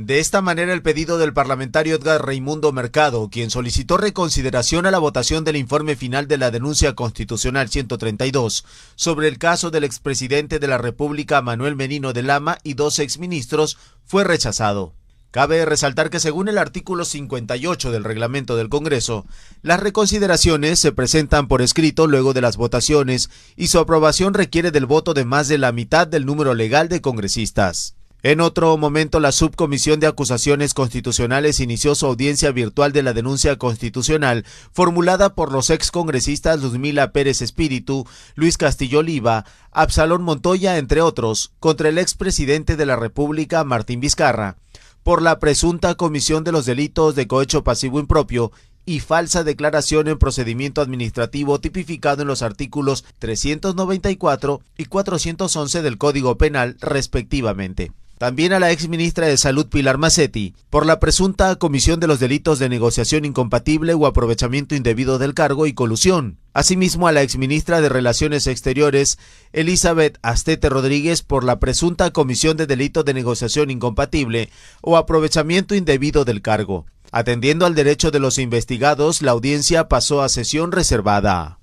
De 0.00 0.20
esta 0.20 0.42
manera, 0.42 0.72
el 0.72 0.80
pedido 0.80 1.18
del 1.18 1.32
parlamentario 1.32 1.96
Edgar 1.96 2.24
Raimundo 2.24 2.70
Mercado, 2.70 3.28
quien 3.30 3.50
solicitó 3.50 3.96
reconsideración 3.96 4.86
a 4.86 4.92
la 4.92 5.00
votación 5.00 5.42
del 5.42 5.56
informe 5.56 5.96
final 5.96 6.28
de 6.28 6.38
la 6.38 6.52
denuncia 6.52 6.94
constitucional 6.94 7.68
132 7.68 8.64
sobre 8.94 9.26
el 9.26 9.38
caso 9.38 9.72
del 9.72 9.82
expresidente 9.82 10.60
de 10.60 10.68
la 10.68 10.78
República 10.78 11.42
Manuel 11.42 11.74
Menino 11.74 12.12
de 12.12 12.22
Lama 12.22 12.58
y 12.62 12.74
dos 12.74 13.00
exministros, 13.00 13.76
fue 14.04 14.22
rechazado. 14.22 14.94
Cabe 15.32 15.64
resaltar 15.64 16.10
que 16.10 16.20
según 16.20 16.46
el 16.46 16.58
artículo 16.58 17.04
58 17.04 17.90
del 17.90 18.04
reglamento 18.04 18.54
del 18.54 18.68
Congreso, 18.68 19.26
las 19.62 19.80
reconsideraciones 19.80 20.78
se 20.78 20.92
presentan 20.92 21.48
por 21.48 21.60
escrito 21.60 22.06
luego 22.06 22.34
de 22.34 22.40
las 22.40 22.56
votaciones 22.56 23.30
y 23.56 23.66
su 23.66 23.80
aprobación 23.80 24.32
requiere 24.32 24.70
del 24.70 24.86
voto 24.86 25.12
de 25.12 25.24
más 25.24 25.48
de 25.48 25.58
la 25.58 25.72
mitad 25.72 26.06
del 26.06 26.24
número 26.24 26.54
legal 26.54 26.88
de 26.88 27.00
congresistas. 27.00 27.97
En 28.24 28.40
otro 28.40 28.76
momento, 28.76 29.20
la 29.20 29.30
Subcomisión 29.30 30.00
de 30.00 30.08
Acusaciones 30.08 30.74
Constitucionales 30.74 31.60
inició 31.60 31.94
su 31.94 32.04
audiencia 32.04 32.50
virtual 32.50 32.90
de 32.90 33.04
la 33.04 33.12
denuncia 33.12 33.56
constitucional 33.58 34.44
formulada 34.72 35.36
por 35.36 35.52
los 35.52 35.70
excongresistas 35.70 36.60
Luzmila 36.60 37.12
Pérez 37.12 37.42
Espíritu, 37.42 38.08
Luis 38.34 38.58
Castillo 38.58 38.98
Oliva, 38.98 39.44
Absalón 39.70 40.24
Montoya, 40.24 40.78
entre 40.78 41.00
otros, 41.00 41.52
contra 41.60 41.90
el 41.90 41.98
expresidente 41.98 42.74
de 42.74 42.86
la 42.86 42.96
República, 42.96 43.62
Martín 43.62 44.00
Vizcarra, 44.00 44.56
por 45.04 45.22
la 45.22 45.38
presunta 45.38 45.94
comisión 45.94 46.42
de 46.42 46.50
los 46.50 46.66
delitos 46.66 47.14
de 47.14 47.28
cohecho 47.28 47.62
pasivo 47.62 48.00
impropio 48.00 48.50
y 48.84 48.98
falsa 48.98 49.44
declaración 49.44 50.08
en 50.08 50.18
procedimiento 50.18 50.80
administrativo 50.80 51.60
tipificado 51.60 52.22
en 52.22 52.28
los 52.28 52.42
artículos 52.42 53.04
394 53.20 54.60
y 54.76 54.86
411 54.86 55.82
del 55.82 55.98
Código 55.98 56.36
Penal, 56.36 56.76
respectivamente. 56.80 57.92
También 58.18 58.52
a 58.52 58.58
la 58.58 58.72
ex 58.72 58.88
ministra 58.88 59.28
de 59.28 59.36
Salud 59.36 59.68
Pilar 59.68 59.96
Macetti 59.96 60.56
por 60.70 60.84
la 60.84 60.98
presunta 60.98 61.54
comisión 61.54 62.00
de 62.00 62.08
los 62.08 62.18
delitos 62.18 62.58
de 62.58 62.68
negociación 62.68 63.24
incompatible 63.24 63.94
o 63.94 64.08
aprovechamiento 64.08 64.74
indebido 64.74 65.18
del 65.18 65.34
cargo 65.34 65.68
y 65.68 65.72
colusión. 65.72 66.38
Asimismo 66.52 67.06
a 67.06 67.12
la 67.12 67.22
ex 67.22 67.36
ministra 67.38 67.80
de 67.80 67.88
Relaciones 67.88 68.48
Exteriores 68.48 69.20
Elizabeth 69.52 70.18
Astete 70.22 70.68
Rodríguez 70.68 71.22
por 71.22 71.44
la 71.44 71.60
presunta 71.60 72.10
comisión 72.10 72.56
de 72.56 72.66
delito 72.66 73.04
de 73.04 73.14
negociación 73.14 73.70
incompatible 73.70 74.50
o 74.80 74.96
aprovechamiento 74.96 75.76
indebido 75.76 76.24
del 76.24 76.42
cargo. 76.42 76.86
Atendiendo 77.12 77.66
al 77.66 77.76
derecho 77.76 78.10
de 78.10 78.18
los 78.18 78.38
investigados, 78.38 79.22
la 79.22 79.30
audiencia 79.30 79.88
pasó 79.88 80.22
a 80.22 80.28
sesión 80.28 80.72
reservada. 80.72 81.60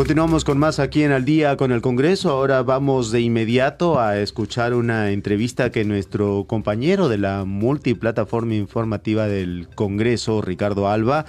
Continuamos 0.00 0.46
con 0.46 0.56
más 0.56 0.78
aquí 0.78 1.02
en 1.02 1.12
Al 1.12 1.26
día 1.26 1.58
con 1.58 1.72
el 1.72 1.82
Congreso. 1.82 2.30
Ahora 2.30 2.62
vamos 2.62 3.10
de 3.10 3.20
inmediato 3.20 4.00
a 4.00 4.18
escuchar 4.18 4.72
una 4.72 5.10
entrevista 5.10 5.70
que 5.70 5.84
nuestro 5.84 6.46
compañero 6.48 7.10
de 7.10 7.18
la 7.18 7.44
multiplataforma 7.44 8.54
informativa 8.54 9.26
del 9.26 9.68
Congreso, 9.74 10.40
Ricardo 10.40 10.88
Alba, 10.88 11.26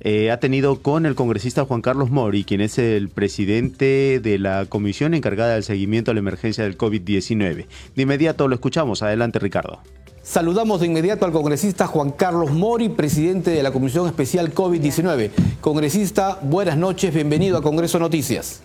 eh, 0.00 0.30
ha 0.30 0.40
tenido 0.40 0.80
con 0.80 1.04
el 1.04 1.14
congresista 1.14 1.66
Juan 1.66 1.82
Carlos 1.82 2.08
Mori, 2.08 2.44
quien 2.44 2.62
es 2.62 2.78
el 2.78 3.10
presidente 3.10 4.20
de 4.22 4.38
la 4.38 4.64
comisión 4.64 5.12
encargada 5.12 5.52
del 5.52 5.62
seguimiento 5.62 6.10
a 6.10 6.14
la 6.14 6.20
emergencia 6.20 6.64
del 6.64 6.78
COVID-19. 6.78 7.66
De 7.94 8.02
inmediato 8.02 8.48
lo 8.48 8.54
escuchamos. 8.54 9.02
Adelante, 9.02 9.38
Ricardo. 9.38 9.82
Saludamos 10.24 10.80
de 10.80 10.86
inmediato 10.86 11.26
al 11.26 11.32
congresista 11.32 11.86
Juan 11.86 12.10
Carlos 12.10 12.50
Mori, 12.50 12.88
presidente 12.88 13.50
de 13.50 13.62
la 13.62 13.72
Comisión 13.72 14.06
Especial 14.06 14.54
COVID-19. 14.54 15.30
Congresista, 15.60 16.38
buenas 16.40 16.78
noches, 16.78 17.12
bienvenido 17.12 17.58
a 17.58 17.62
Congreso 17.62 17.98
Noticias. 17.98 18.62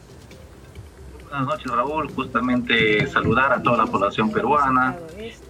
Buenas 1.29 1.47
noches, 1.47 1.71
Raúl. 1.71 2.09
Justamente 2.15 3.07
saludar 3.07 3.53
a 3.53 3.61
toda 3.61 3.77
la 3.77 3.85
población 3.85 4.31
peruana 4.31 4.97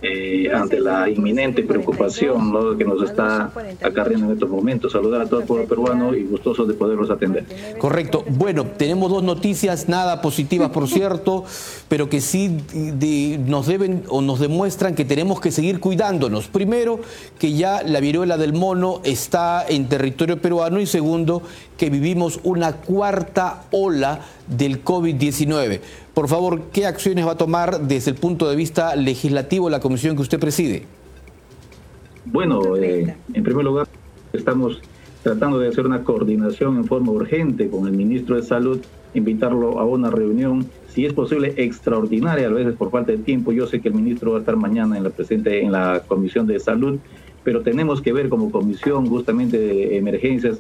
eh, 0.02 0.52
ante 0.54 0.78
la 0.82 1.10
inminente 1.10 1.64
preocupación 1.64 2.78
que 2.78 2.84
nos 2.84 3.02
está 3.02 3.50
acarreando 3.82 4.26
en 4.26 4.34
estos 4.34 4.50
momentos. 4.50 4.92
Saludar 4.92 5.22
a 5.22 5.26
todo 5.28 5.40
el 5.40 5.46
pueblo 5.46 5.68
peruano 5.68 6.14
y 6.14 6.24
gustoso 6.26 6.66
de 6.66 6.74
poderlos 6.74 7.10
atender. 7.10 7.46
Correcto. 7.78 8.26
Bueno, 8.28 8.66
tenemos 8.66 9.10
dos 9.10 9.24
noticias, 9.24 9.88
nada 9.88 10.22
positivas, 10.22 10.70
por 10.72 10.90
cierto, 10.90 11.46
pero 11.88 12.10
que 12.10 12.20
sí 12.20 12.58
nos 13.48 13.66
deben 13.68 14.04
o 14.10 14.22
nos 14.22 14.42
demuestran 14.42 14.96
que 14.96 15.06
tenemos 15.06 15.40
que 15.40 15.52
seguir 15.52 15.80
cuidándonos. 15.80 16.48
Primero, 16.48 17.00
que 17.40 17.54
ya 17.54 17.84
la 17.84 18.02
viruela 18.02 18.38
del 18.38 18.52
mono 18.52 19.00
está 19.06 19.66
en 19.66 19.88
territorio 19.88 20.42
peruano 20.42 20.82
y 20.82 20.86
segundo, 20.86 21.42
que 21.80 21.90
vivimos 21.90 22.42
una 22.44 22.74
cuarta 22.74 23.64
ola 23.72 24.20
del 24.48 24.84
COVID-19. 24.84 25.80
Por 26.14 26.28
favor, 26.28 26.64
¿qué 26.74 26.86
acciones 26.86 27.26
va 27.26 27.32
a 27.32 27.38
tomar 27.38 27.88
desde 27.88 28.12
el 28.12 28.18
punto 28.18 28.50
de 28.50 28.58
vista 28.58 28.96
legislativo 28.98 29.70
la 29.70 29.80
comisión 29.80 30.18
que 30.18 30.22
usted 30.22 30.40
preside? 30.40 30.84
Bueno, 32.26 32.76
eh, 32.76 33.16
en 33.34 33.44
primer 33.44 33.64
lugar, 33.64 33.88
estamos 34.34 34.82
tratando 35.24 35.58
de 35.58 35.70
hacer 35.70 35.86
una 35.86 36.04
coordinación 36.04 36.76
en 36.76 36.86
forma 36.86 37.14
urgente 37.14 37.70
con 37.70 37.88
el 37.88 37.94
ministro 37.94 38.36
de 38.36 38.44
Salud, 38.44 38.80
invitarlo 39.14 39.80
a 39.80 39.86
una 39.86 40.12
reunión, 40.12 40.68
si 40.90 41.06
es 41.06 41.14
posible, 41.14 41.54
extraordinaria, 41.56 42.48
a 42.48 42.52
veces 42.52 42.76
por 42.76 42.92
falta 42.92 43.14
de 43.14 43.20
tiempo. 43.20 43.54
Yo 43.54 43.68
sé 43.68 43.80
que 43.80 43.88
el 43.88 43.96
ministro 43.96 44.32
va 44.32 44.38
a 44.38 44.40
estar 44.42 44.58
mañana 44.58 44.98
en 44.98 45.04
la, 45.06 45.12
presente, 45.12 45.64
en 45.64 45.72
la 45.72 46.04
Comisión 46.06 46.46
de 46.46 46.60
Salud, 46.60 47.00
pero 47.46 47.62
tenemos 47.62 48.02
que 48.02 48.12
ver 48.12 48.28
como 48.28 48.52
comisión 48.52 49.08
justamente 49.08 49.58
de 49.58 49.98
emergencias 49.98 50.60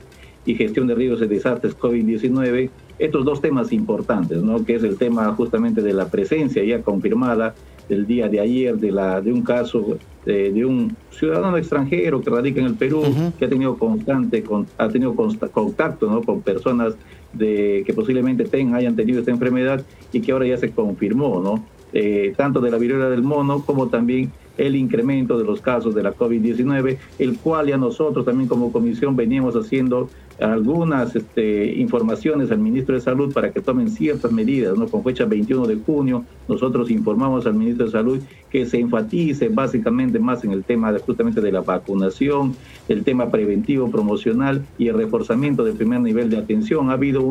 y 0.50 0.56
gestión 0.56 0.88
de 0.88 0.96
riesgos 0.96 1.22
y 1.22 1.28
desastres 1.28 1.78
COVID-19 1.78 2.70
estos 2.98 3.24
dos 3.24 3.40
temas 3.40 3.72
importantes, 3.72 4.42
¿no? 4.42 4.66
que 4.66 4.76
es 4.76 4.84
el 4.84 4.98
tema 4.98 5.32
justamente 5.36 5.82
de 5.82 5.94
la 5.94 6.08
presencia 6.10 6.64
ya 6.64 6.82
confirmada 6.82 7.54
del 7.88 8.06
día 8.06 8.28
de 8.28 8.40
ayer 8.40 8.76
de, 8.78 8.92
la, 8.92 9.22
de 9.22 9.32
un 9.32 9.42
caso 9.42 9.98
de, 10.26 10.52
de 10.52 10.66
un 10.66 10.96
ciudadano 11.12 11.58
extranjero 11.58 12.20
que 12.22 12.30
radica 12.30 12.60
en 12.60 12.66
el 12.68 12.76
Perú, 12.76 13.02
que 13.38 13.46
ha 13.46 13.50
tenido 13.50 13.78
constante, 13.78 14.44
con, 14.44 14.66
ha 14.78 14.90
tenido 14.90 15.14
consta- 15.16 15.50
contacto 15.50 16.10
¿no? 16.10 16.22
con 16.24 16.42
personas 16.42 16.96
de, 17.34 17.84
que 17.86 17.94
posiblemente 17.94 18.44
tengan, 18.46 18.76
hayan 18.76 18.96
tenido 18.96 19.20
esta 19.20 19.32
enfermedad 19.32 19.84
y 20.12 20.20
que 20.22 20.32
ahora 20.32 20.48
ya 20.48 20.58
se 20.58 20.72
confirmó, 20.72 21.42
¿no? 21.42 21.64
Eh, 21.92 22.34
tanto 22.38 22.62
de 22.62 22.70
la 22.70 22.78
viruela 22.78 23.10
del 23.10 23.24
mono 23.24 23.64
como 23.66 23.88
también 23.88 24.32
el 24.60 24.76
incremento 24.76 25.40
de 25.40 25.44
los 25.46 25.60
casos 25.62 25.96
de 25.96 26.04
la 26.04 26.14
COVID-19, 26.16 26.98
el 27.18 27.38
cual 27.40 27.68
ya 27.68 27.78
nosotros 27.78 28.26
también 28.26 28.48
como 28.48 28.72
comisión 28.72 29.16
veníamos 29.16 29.56
haciendo 29.56 30.08
algunas 30.42 31.16
este, 31.16 31.74
informaciones 31.76 32.52
al 32.52 32.60
ministro 32.60 32.96
de 32.96 33.02
Salud 33.02 33.34
para 33.34 33.52
que 33.52 33.62
tomen 33.62 33.90
ciertas 33.90 34.32
medidas, 34.32 34.78
¿no? 34.78 34.88
Con 34.88 35.04
fecha 35.04 35.26
21 35.26 35.68
de 35.68 35.76
junio, 35.78 36.24
nosotros 36.48 36.90
informamos 36.92 37.46
al 37.46 37.56
ministro 37.56 37.86
de 37.86 37.92
Salud 37.92 38.20
que 38.50 38.66
se 38.66 38.80
enfatice 38.80 39.50
básicamente 39.50 40.18
más 40.20 40.44
en 40.44 40.52
el 40.52 40.64
tema 40.64 40.94
justamente 41.06 41.42
de 41.42 41.52
la 41.52 41.62
vacunación, 41.62 42.56
el 42.88 43.04
tema 43.04 43.30
preventivo, 43.30 43.90
promocional 43.92 44.66
y 44.78 44.88
el 44.88 44.96
reforzamiento 44.96 45.64
del 45.64 45.76
primer 45.76 46.02
nivel 46.02 46.30
de 46.30 46.38
atención. 46.38 46.90
Ha 46.90 46.94
habido 46.94 47.22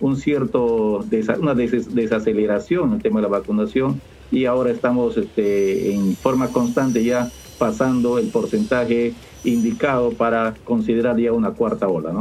un, 0.00 0.16
cierto, 0.16 1.04
una 1.40 1.54
des- 1.54 1.94
desaceleración 1.94 2.88
en 2.88 2.94
el 2.96 3.02
tema 3.02 3.20
de 3.20 3.22
la 3.22 3.28
vacunación 3.38 4.00
y 4.32 4.46
ahora 4.46 4.70
estamos 4.70 5.16
este, 5.16 5.94
en 5.94 6.16
forma 6.16 6.48
constante 6.48 7.04
ya 7.04 7.30
pasando 7.58 8.18
el 8.18 8.28
porcentaje 8.28 9.12
indicado 9.44 10.10
para 10.10 10.54
considerar 10.64 11.18
ya 11.20 11.32
una 11.32 11.50
cuarta 11.52 11.86
ola, 11.86 12.12
¿no? 12.12 12.20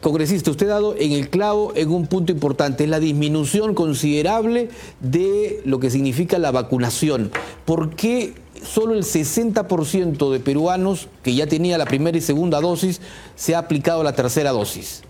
Congresista, 0.00 0.50
usted 0.50 0.66
ha 0.68 0.74
dado 0.74 0.94
en 0.96 1.12
el 1.12 1.28
clavo 1.28 1.72
en 1.74 1.90
un 1.90 2.06
punto 2.06 2.30
importante, 2.30 2.84
es 2.84 2.90
la 2.90 3.00
disminución 3.00 3.74
considerable 3.74 4.68
de 5.00 5.60
lo 5.64 5.80
que 5.80 5.90
significa 5.90 6.38
la 6.38 6.52
vacunación. 6.52 7.30
¿Por 7.64 7.90
qué 7.90 8.34
solo 8.62 8.94
el 8.94 9.02
60% 9.02 10.30
de 10.30 10.40
peruanos 10.40 11.08
que 11.22 11.34
ya 11.34 11.46
tenía 11.46 11.78
la 11.78 11.86
primera 11.86 12.16
y 12.16 12.20
segunda 12.20 12.60
dosis 12.60 13.00
se 13.34 13.54
ha 13.54 13.58
aplicado 13.58 14.04
la 14.04 14.14
tercera 14.14 14.50
dosis? 14.50 15.02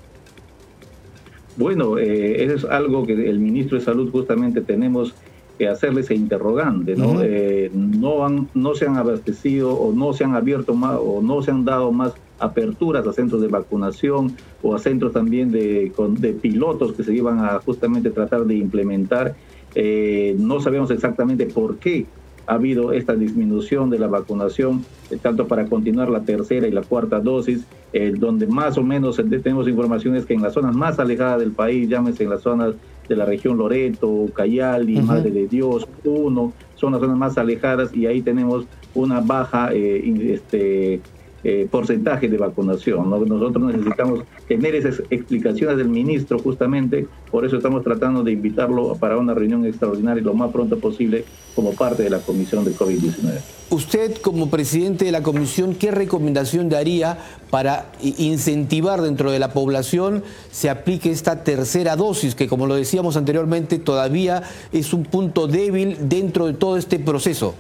Bueno, 1.56 1.98
eh, 1.98 2.44
eso 2.44 2.54
es 2.54 2.64
algo 2.64 3.04
que 3.04 3.12
el 3.12 3.40
ministro 3.40 3.78
de 3.78 3.84
Salud 3.84 4.10
justamente 4.10 4.60
tenemos 4.60 5.14
que 5.58 5.68
hacerle 5.68 6.02
ese 6.02 6.14
interrogante, 6.14 6.94
¿no? 6.94 7.20
Eh, 7.20 7.68
no, 7.74 8.24
han, 8.24 8.48
no 8.54 8.74
se 8.76 8.86
han 8.86 8.96
abastecido 8.96 9.74
o 9.74 9.92
no 9.92 10.12
se 10.12 10.22
han 10.22 10.36
abierto 10.36 10.72
más 10.74 10.98
o 11.02 11.20
no 11.20 11.42
se 11.42 11.50
han 11.50 11.64
dado 11.64 11.90
más 11.90 12.12
aperturas 12.38 13.06
a 13.06 13.12
centros 13.12 13.40
de 13.40 13.48
vacunación 13.48 14.36
o 14.62 14.74
a 14.74 14.78
centros 14.78 15.12
también 15.12 15.50
de, 15.50 15.92
de 16.18 16.32
pilotos 16.34 16.92
que 16.92 17.02
se 17.02 17.14
iban 17.14 17.38
a 17.40 17.58
justamente 17.60 18.10
tratar 18.10 18.44
de 18.44 18.56
implementar. 18.56 19.34
Eh, 19.74 20.34
no 20.38 20.60
sabemos 20.60 20.90
exactamente 20.90 21.46
por 21.46 21.78
qué 21.78 22.06
ha 22.46 22.54
habido 22.54 22.92
esta 22.92 23.14
disminución 23.14 23.90
de 23.90 23.98
la 23.98 24.06
vacunación, 24.06 24.82
eh, 25.10 25.18
tanto 25.20 25.46
para 25.46 25.66
continuar 25.66 26.08
la 26.08 26.22
tercera 26.22 26.66
y 26.66 26.70
la 26.70 26.80
cuarta 26.80 27.20
dosis, 27.20 27.66
eh, 27.92 28.14
donde 28.16 28.46
más 28.46 28.78
o 28.78 28.82
menos 28.82 29.16
tenemos 29.16 29.68
informaciones 29.68 30.24
que 30.24 30.32
en 30.32 30.40
las 30.40 30.54
zonas 30.54 30.74
más 30.74 30.98
alejadas 30.98 31.40
del 31.40 31.52
país, 31.52 31.88
llámese 31.90 32.24
en 32.24 32.30
las 32.30 32.40
zonas 32.40 32.74
de 33.06 33.16
la 33.16 33.26
región 33.26 33.58
Loreto, 33.58 34.26
Cayali, 34.34 34.96
Ujú. 34.96 35.06
Madre 35.06 35.30
de 35.30 35.46
Dios, 35.46 35.86
Puno, 36.02 36.54
son 36.74 36.92
las 36.92 37.00
zonas 37.02 37.18
más 37.18 37.36
alejadas 37.36 37.94
y 37.94 38.06
ahí 38.06 38.22
tenemos 38.22 38.64
una 38.94 39.20
baja 39.20 39.70
eh, 39.74 40.32
este, 40.32 41.00
eh, 41.44 41.68
porcentaje 41.70 42.28
de 42.28 42.36
vacunación. 42.36 43.08
¿no? 43.08 43.18
Nosotros 43.18 43.72
necesitamos 43.72 44.24
tener 44.48 44.74
esas 44.74 45.02
explicaciones 45.10 45.76
del 45.76 45.88
ministro 45.88 46.38
justamente, 46.38 47.06
por 47.30 47.44
eso 47.44 47.56
estamos 47.56 47.84
tratando 47.84 48.24
de 48.24 48.32
invitarlo 48.32 48.96
para 48.96 49.16
una 49.18 49.34
reunión 49.34 49.64
extraordinaria 49.64 50.22
lo 50.22 50.34
más 50.34 50.50
pronto 50.50 50.78
posible 50.78 51.24
como 51.54 51.72
parte 51.72 52.02
de 52.02 52.10
la 52.10 52.18
comisión 52.18 52.64
de 52.64 52.72
COVID-19. 52.72 53.40
Usted, 53.70 54.16
como 54.22 54.48
presidente 54.48 55.04
de 55.04 55.12
la 55.12 55.22
comisión, 55.22 55.74
¿qué 55.74 55.90
recomendación 55.90 56.68
daría 56.68 57.18
para 57.50 57.92
incentivar 58.00 59.02
dentro 59.02 59.30
de 59.30 59.38
la 59.38 59.52
población 59.52 60.24
se 60.50 60.70
aplique 60.70 61.10
esta 61.10 61.44
tercera 61.44 61.94
dosis, 61.94 62.34
que 62.34 62.48
como 62.48 62.66
lo 62.66 62.74
decíamos 62.74 63.16
anteriormente, 63.16 63.78
todavía 63.78 64.42
es 64.72 64.92
un 64.92 65.04
punto 65.04 65.46
débil 65.46 65.96
dentro 66.08 66.46
de 66.46 66.54
todo 66.54 66.76
este 66.76 66.98
proceso? 66.98 67.54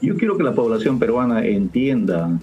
Yo 0.00 0.16
quiero 0.16 0.36
que 0.36 0.42
la 0.44 0.54
población 0.54 0.98
peruana 0.98 1.44
entienda 1.46 2.38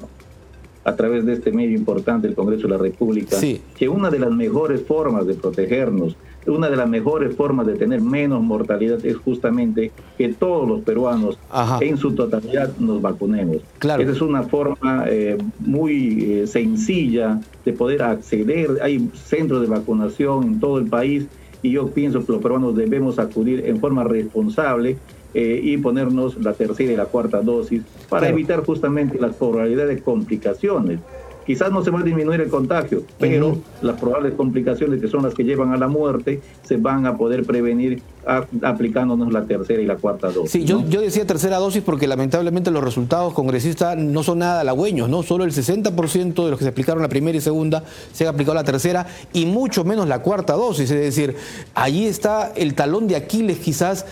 a 0.85 0.95
través 0.95 1.25
de 1.25 1.33
este 1.33 1.51
medio 1.51 1.77
importante, 1.77 2.27
el 2.27 2.35
Congreso 2.35 2.63
de 2.63 2.69
la 2.69 2.77
República, 2.77 3.37
Sí. 3.37 3.61
que 3.77 3.87
una 3.87 4.09
de 4.09 4.19
las 4.19 4.31
mejores 4.31 4.81
formas 4.83 5.25
de 5.25 5.33
protegernos, 5.35 6.17
una 6.45 6.69
de 6.69 6.75
las 6.75 6.89
mejores 6.89 7.35
formas 7.37 7.65
de 7.67 7.75
tener 7.75 8.01
menos 8.01 8.41
mortalidad 8.43 9.05
es 9.05 9.15
justamente 9.15 9.91
que 10.17 10.33
todos 10.33 10.67
los 10.67 10.81
peruanos 10.81 11.39
en 11.79 11.95
su 11.95 12.11
totalidad 12.13 12.75
nos 12.79 13.01
vacunemos. 13.01 13.57
Claro. 13.79 14.03
Esa 14.03 14.11
es 14.11 14.21
una 14.21 14.43
forma 14.43 15.05
eh, 15.07 15.37
muy 15.59 16.33
eh, 16.41 16.47
sencilla 16.47 17.39
de 17.63 17.71
poder 17.71 18.01
acceder. 18.03 18.79
Hay 18.81 19.09
centros 19.13 19.61
de 19.61 19.67
vacunación 19.67 20.43
en 20.43 20.59
todo 20.59 20.79
el 20.79 20.87
país 20.87 21.27
y 21.61 21.71
yo 21.71 21.87
pienso 21.91 22.25
que 22.25 22.33
los 22.33 22.41
peruanos 22.41 22.75
debemos 22.75 23.19
acudir 23.19 23.63
en 23.65 23.79
forma 23.79 24.03
responsable 24.03 24.97
eh, 25.33 25.59
y 25.63 25.77
ponernos 25.77 26.37
la 26.43 26.53
tercera 26.53 26.91
y 26.93 26.95
la 26.95 27.05
cuarta 27.05 27.41
dosis 27.41 27.81
para 28.09 28.21
Claro. 28.27 28.35
evitar 28.35 28.65
justamente 28.65 29.17
las 29.19 29.35
probabilidades 29.35 29.97
de 29.97 30.01
complicaciones. 30.03 30.99
Quizás 31.45 31.73
no 31.73 31.83
se 31.83 31.91
va 31.91 31.99
a 31.99 32.03
disminuir 32.03 32.39
el 32.39 32.47
contagio, 32.47 33.03
pero 33.19 33.57
las 33.81 33.99
probables 33.99 34.33
complicaciones 34.35 35.01
que 35.01 35.09
son 35.09 35.23
las 35.23 35.33
que 35.33 35.43
llevan 35.43 35.73
a 35.73 35.77
la 35.77 35.89
muerte 35.89 36.39
se 36.63 36.77
van 36.77 37.05
a 37.05 37.17
poder 37.17 37.43
prevenir 37.43 38.01
a- 38.25 38.45
aplicándonos 38.61 39.33
la 39.33 39.43
tercera 39.43 39.81
y 39.81 39.85
la 39.85 39.97
cuarta 39.97 40.27
dosis. 40.31 40.51
Sí, 40.51 40.63
yo, 40.63 40.87
yo 40.87 41.01
decía 41.01 41.27
tercera 41.27 41.57
dosis 41.57 41.83
porque 41.83 42.07
lamentablemente 42.07 42.71
los 42.71 42.81
resultados 42.81 43.33
congresistas 43.33 43.97
no 43.97 44.23
son 44.23 44.39
nada 44.39 44.61
halagüeños, 44.61 45.09
¿no? 45.09 45.21
Solo 45.21 45.43
el 45.43 45.51
60% 45.51 46.45
de 46.45 46.49
los 46.51 46.57
que 46.57 46.63
se 46.63 46.69
aplicaron 46.69 47.01
la 47.03 47.09
primera 47.09 47.37
y 47.37 47.41
segunda 47.41 47.83
se 48.13 48.25
han 48.25 48.33
aplicado 48.33 48.55
la 48.55 48.63
tercera 48.63 49.05
y 49.33 49.45
mucho 49.45 49.83
menos 49.83 50.07
la 50.07 50.19
cuarta 50.21 50.53
dosis. 50.53 50.89
Es 50.91 51.01
decir, 51.01 51.35
allí 51.75 52.05
está 52.05 52.53
el 52.55 52.73
talón 52.73 53.09
de 53.09 53.17
Aquiles 53.17 53.59
quizás 53.59 54.05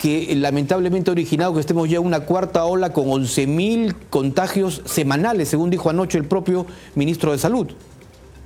que 0.00 0.34
lamentablemente 0.34 1.10
ha 1.10 1.12
originado 1.12 1.54
que 1.54 1.60
estemos 1.60 1.88
ya 1.88 1.98
en 1.98 2.06
una 2.06 2.20
cuarta 2.20 2.64
ola 2.64 2.92
con 2.92 3.06
11.000 3.06 3.94
contagios 4.08 4.82
semanales, 4.86 5.48
según 5.48 5.68
dijo 5.68 5.90
anoche 5.90 6.16
el 6.16 6.24
propio 6.24 6.66
ministro 6.94 7.32
de 7.32 7.38
Salud. 7.38 7.66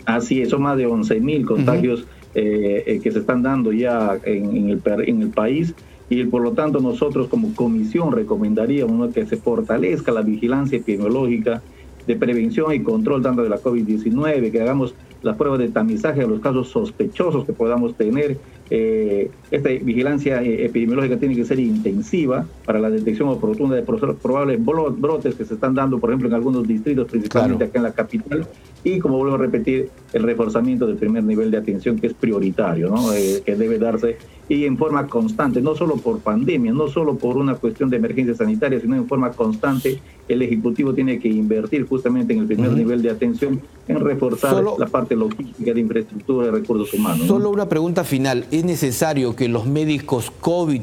Así 0.04 0.42
es, 0.42 0.50
son 0.50 0.62
más 0.62 0.76
de 0.76 0.86
11 0.86 1.20
mil 1.20 1.46
contagios 1.46 2.04
eh, 2.34 2.82
eh, 2.86 3.00
que 3.00 3.10
se 3.10 3.20
están 3.20 3.42
dando 3.42 3.72
ya 3.72 4.18
en, 4.24 4.56
en 4.56 4.68
el, 4.68 4.82
en 5.06 5.22
el 5.22 5.30
país 5.30 5.74
y 6.10 6.24
por 6.24 6.42
lo 6.42 6.52
tanto 6.52 6.80
nosotros 6.80 7.28
como 7.28 7.54
comisión 7.54 8.12
recomendaríamos 8.12 9.14
que 9.14 9.24
se 9.24 9.36
fortalezca 9.36 10.12
la 10.12 10.20
vigilancia 10.22 10.78
epidemiológica 10.78 11.62
de 12.06 12.16
prevención 12.16 12.74
y 12.74 12.80
control 12.80 13.22
tanto 13.22 13.42
de 13.42 13.48
la 13.48 13.62
COVID-19, 13.62 14.50
que 14.50 14.60
hagamos 14.60 14.94
las 15.22 15.36
pruebas 15.36 15.58
de 15.58 15.68
tamizaje 15.68 16.20
de 16.20 16.26
los 16.26 16.40
casos 16.40 16.68
sospechosos 16.68 17.46
que 17.46 17.52
podamos 17.54 17.94
tener. 17.94 18.36
Eh, 18.70 19.30
esta 19.50 19.68
vigilancia 19.68 20.42
eh, 20.42 20.64
epidemiológica 20.64 21.18
tiene 21.18 21.36
que 21.36 21.44
ser 21.44 21.60
intensiva 21.60 22.46
para 22.64 22.78
la 22.78 22.88
detección 22.90 23.28
oportuna 23.28 23.74
de 23.76 23.82
pro- 23.82 24.14
probables 24.16 24.58
bro- 24.64 24.90
brotes 24.96 25.34
que 25.34 25.44
se 25.44 25.54
están 25.54 25.74
dando, 25.74 25.98
por 25.98 26.10
ejemplo, 26.10 26.28
en 26.28 26.34
algunos 26.34 26.66
distritos, 26.66 27.06
principalmente 27.10 27.64
acá 27.64 27.78
en 27.78 27.82
la 27.82 27.92
capital. 27.92 28.46
Y 28.82 28.98
como 28.98 29.18
vuelvo 29.18 29.34
a 29.34 29.38
repetir, 29.38 29.88
el 30.12 30.22
reforzamiento 30.22 30.86
del 30.86 30.96
primer 30.96 31.24
nivel 31.24 31.50
de 31.50 31.56
atención 31.58 31.98
que 31.98 32.06
es 32.08 32.14
prioritario, 32.14 32.88
¿no? 32.90 33.12
Eh, 33.12 33.42
que 33.44 33.54
debe 33.54 33.78
darse 33.78 34.16
y 34.46 34.64
en 34.66 34.76
forma 34.76 35.06
constante, 35.06 35.62
no 35.62 35.74
solo 35.74 35.96
por 35.96 36.18
pandemia, 36.20 36.70
no 36.72 36.86
solo 36.88 37.16
por 37.16 37.38
una 37.38 37.54
cuestión 37.54 37.88
de 37.88 37.96
emergencia 37.96 38.34
sanitaria, 38.34 38.78
sino 38.78 38.94
en 38.96 39.06
forma 39.06 39.30
constante. 39.32 40.00
El 40.28 40.40
Ejecutivo 40.42 40.92
tiene 40.94 41.18
que 41.18 41.28
invertir 41.28 41.86
justamente 41.86 42.32
en 42.34 42.40
el 42.40 42.46
primer 42.46 42.72
nivel 42.72 43.02
de 43.02 43.10
atención, 43.10 43.60
en 43.88 44.00
reforzar 44.00 44.52
Solo- 44.54 44.76
la 44.78 44.86
parte 44.86 45.14
logística 45.16 45.72
de 45.72 45.80
infraestructura 45.80 46.46
de 46.46 46.52
recursos 46.52 46.92
humanos. 46.94 47.20
¿no? 47.20 47.26
Solo 47.26 47.50
una 47.50 47.68
pregunta 47.68 48.04
final. 48.04 48.44
¿Es 48.54 48.64
necesario 48.64 49.34
que 49.34 49.48
los 49.48 49.66
médicos 49.66 50.32
COVID 50.40 50.80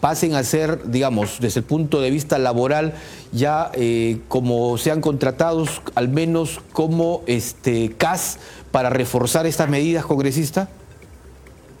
pasen 0.00 0.34
a 0.34 0.42
ser, 0.42 0.90
digamos, 0.90 1.38
desde 1.40 1.60
el 1.60 1.64
punto 1.64 2.00
de 2.00 2.10
vista 2.10 2.38
laboral, 2.38 2.94
ya 3.32 3.70
eh, 3.74 4.18
como 4.26 4.76
sean 4.78 5.00
contratados, 5.00 5.80
al 5.94 6.08
menos 6.08 6.60
como 6.72 7.22
este 7.26 7.92
CAS, 7.96 8.38
para 8.72 8.90
reforzar 8.90 9.46
estas 9.46 9.70
medidas, 9.70 10.04
congresista? 10.04 10.68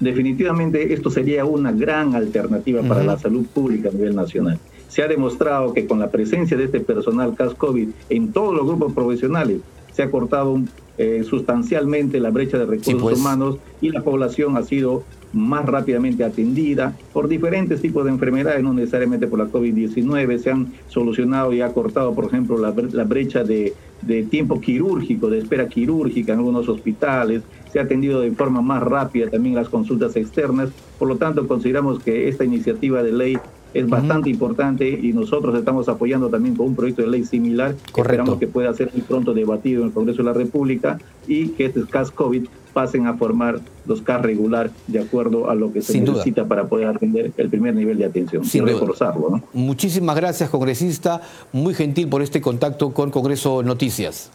definitivamente 0.00 0.92
esto 0.92 1.10
sería 1.10 1.44
una 1.44 1.72
gran 1.72 2.14
alternativa 2.14 2.82
para 2.82 3.02
la 3.02 3.18
salud 3.18 3.46
pública 3.46 3.88
a 3.88 3.92
nivel 3.92 4.14
nacional. 4.14 4.58
Se 4.88 5.02
ha 5.02 5.08
demostrado 5.08 5.72
que 5.72 5.86
con 5.86 5.98
la 5.98 6.10
presencia 6.10 6.56
de 6.56 6.64
este 6.64 6.80
personal 6.80 7.34
CAS-COVID 7.34 7.88
en 8.10 8.32
todos 8.32 8.54
los 8.54 8.66
grupos 8.66 8.92
profesionales 8.92 9.60
se 9.92 10.02
ha 10.02 10.10
cortado 10.10 10.60
eh, 10.98 11.24
sustancialmente 11.28 12.20
la 12.20 12.30
brecha 12.30 12.58
de 12.58 12.66
recursos 12.66 13.02
pues. 13.02 13.18
humanos 13.18 13.56
y 13.80 13.90
la 13.90 14.02
población 14.02 14.56
ha 14.56 14.62
sido 14.62 15.02
más 15.34 15.66
rápidamente 15.66 16.24
atendida 16.24 16.96
por 17.12 17.28
diferentes 17.28 17.80
tipos 17.80 18.04
de 18.04 18.10
enfermedades, 18.10 18.62
no 18.62 18.72
necesariamente 18.72 19.26
por 19.26 19.38
la 19.38 19.46
COVID-19. 19.46 20.38
Se 20.38 20.50
han 20.50 20.72
solucionado 20.88 21.52
y 21.52 21.60
ha 21.60 21.72
cortado, 21.72 22.14
por 22.14 22.26
ejemplo, 22.26 22.58
la, 22.58 22.74
la 22.92 23.04
brecha 23.04 23.44
de, 23.44 23.74
de 24.02 24.22
tiempo 24.22 24.60
quirúrgico, 24.60 25.28
de 25.28 25.38
espera 25.38 25.68
quirúrgica 25.68 26.32
en 26.32 26.38
algunos 26.38 26.68
hospitales. 26.68 27.42
Se 27.72 27.80
ha 27.80 27.82
atendido 27.82 28.20
de 28.20 28.30
forma 28.32 28.62
más 28.62 28.82
rápida 28.82 29.28
también 29.28 29.54
las 29.54 29.68
consultas 29.68 30.16
externas. 30.16 30.70
Por 30.98 31.08
lo 31.08 31.16
tanto, 31.16 31.46
consideramos 31.46 32.02
que 32.02 32.28
esta 32.28 32.44
iniciativa 32.44 33.02
de 33.02 33.12
ley 33.12 33.38
es 33.74 33.88
bastante 33.88 34.30
importante 34.30 34.88
y 34.88 35.12
nosotros 35.12 35.54
estamos 35.56 35.88
apoyando 35.88 36.28
también 36.28 36.54
con 36.54 36.66
un 36.68 36.76
proyecto 36.76 37.02
de 37.02 37.08
ley 37.08 37.24
similar 37.24 37.74
que 37.92 38.00
esperamos 38.00 38.38
que 38.38 38.46
pueda 38.46 38.72
ser 38.72 38.90
muy 38.92 39.02
pronto 39.02 39.34
debatido 39.34 39.82
en 39.82 39.88
el 39.88 39.92
Congreso 39.92 40.18
de 40.18 40.24
la 40.26 40.32
República 40.32 40.98
y 41.26 41.48
que 41.48 41.66
este 41.66 41.82
CAS 41.82 42.12
COVID 42.12 42.44
pasen 42.74 43.06
a 43.06 43.14
formar 43.14 43.60
los 43.86 44.02
CAS 44.02 44.20
regular 44.20 44.70
de 44.86 44.98
acuerdo 44.98 45.48
a 45.48 45.54
lo 45.54 45.72
que 45.72 45.80
se 45.80 46.00
necesita 46.00 46.44
para 46.46 46.66
poder 46.66 46.88
atender 46.88 47.32
el 47.36 47.48
primer 47.48 47.74
nivel 47.74 47.96
de 47.96 48.04
atención, 48.04 48.44
sin, 48.44 48.66
reforzarlo. 48.66 49.30
¿no? 49.30 49.42
Muchísimas 49.54 50.16
gracias, 50.16 50.50
congresista, 50.50 51.22
muy 51.52 51.72
gentil 51.72 52.08
por 52.08 52.20
este 52.20 52.40
contacto 52.40 52.92
con 52.92 53.10
Congreso 53.10 53.62
Noticias. 53.62 54.30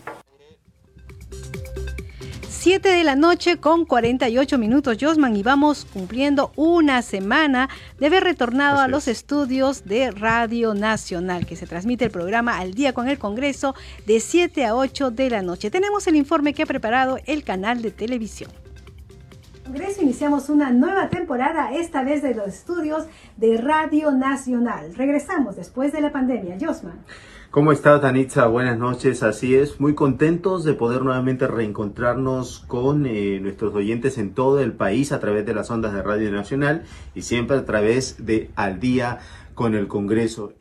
7 2.60 2.90
de 2.90 3.06
la 3.06 3.16
noche 3.16 3.56
con 3.56 3.86
48 3.86 4.58
minutos, 4.58 4.98
Josman, 5.00 5.34
y 5.38 5.44
vamos 5.44 5.88
cumpliendo 5.94 6.52
una 6.58 7.02
semana 7.02 7.70
de 7.98 8.08
haber 8.08 8.26
retornado 8.26 8.82
a 8.82 8.90
los 8.90 9.08
estudios 9.08 9.86
de 9.86 10.12
Radio 10.12 10.74
Nacional, 10.74 11.46
que 11.46 11.56
se 11.56 11.68
transmite 11.68 12.04
el 12.04 12.12
programa 12.12 12.58
Al 12.58 12.74
Día 12.74 12.92
con 12.92 13.08
el 13.08 13.18
Congreso 13.18 13.76
de 14.06 14.20
7 14.20 14.66
a 14.66 14.76
8 14.76 15.10
de 15.12 15.30
la 15.30 15.42
noche. 15.42 15.72
Tenemos 15.72 16.06
el 16.08 16.18
informe 16.18 16.54
que 16.54 16.64
ha 16.64 16.66
preparado 16.66 17.18
el 17.28 17.46
canal 17.46 17.82
de 17.82 17.92
televisión. 17.92 18.52
Congreso 19.64 20.02
iniciamos 20.02 20.50
una 20.50 20.70
nueva 20.70 21.08
temporada, 21.08 21.72
esta 21.72 22.04
vez 22.04 22.22
de 22.22 22.36
los 22.36 22.48
estudios 22.50 23.06
de 23.38 23.56
Radio 23.56 24.12
Nacional. 24.12 24.96
Regresamos 24.96 25.56
después 25.56 25.94
de 25.94 26.02
la 26.02 26.12
pandemia. 26.12 26.58
Josman. 26.60 27.06
¿Cómo 27.52 27.72
estás, 27.72 28.00
Danitza? 28.00 28.46
Buenas 28.46 28.78
noches. 28.78 29.24
Así 29.24 29.56
es, 29.56 29.80
muy 29.80 29.96
contentos 29.96 30.64
de 30.64 30.74
poder 30.74 31.02
nuevamente 31.02 31.48
reencontrarnos 31.48 32.60
con 32.68 33.08
eh, 33.08 33.40
nuestros 33.42 33.74
oyentes 33.74 34.20
en 34.20 34.36
todo 34.36 34.60
el 34.60 34.74
país 34.74 35.12
a 35.12 35.20
través 35.20 35.48
de 35.48 35.56
las 35.56 35.72
ondas 35.72 35.94
de 35.94 36.04
Radio 36.04 36.32
Nacional 36.32 36.84
y 37.16 37.24
siempre 37.24 37.58
a 37.58 37.66
través 37.66 38.24
de 38.24 38.52
Al 38.56 38.80
Día 38.80 39.18
con 39.56 39.74
el 39.74 39.88
Congreso. 39.88 40.54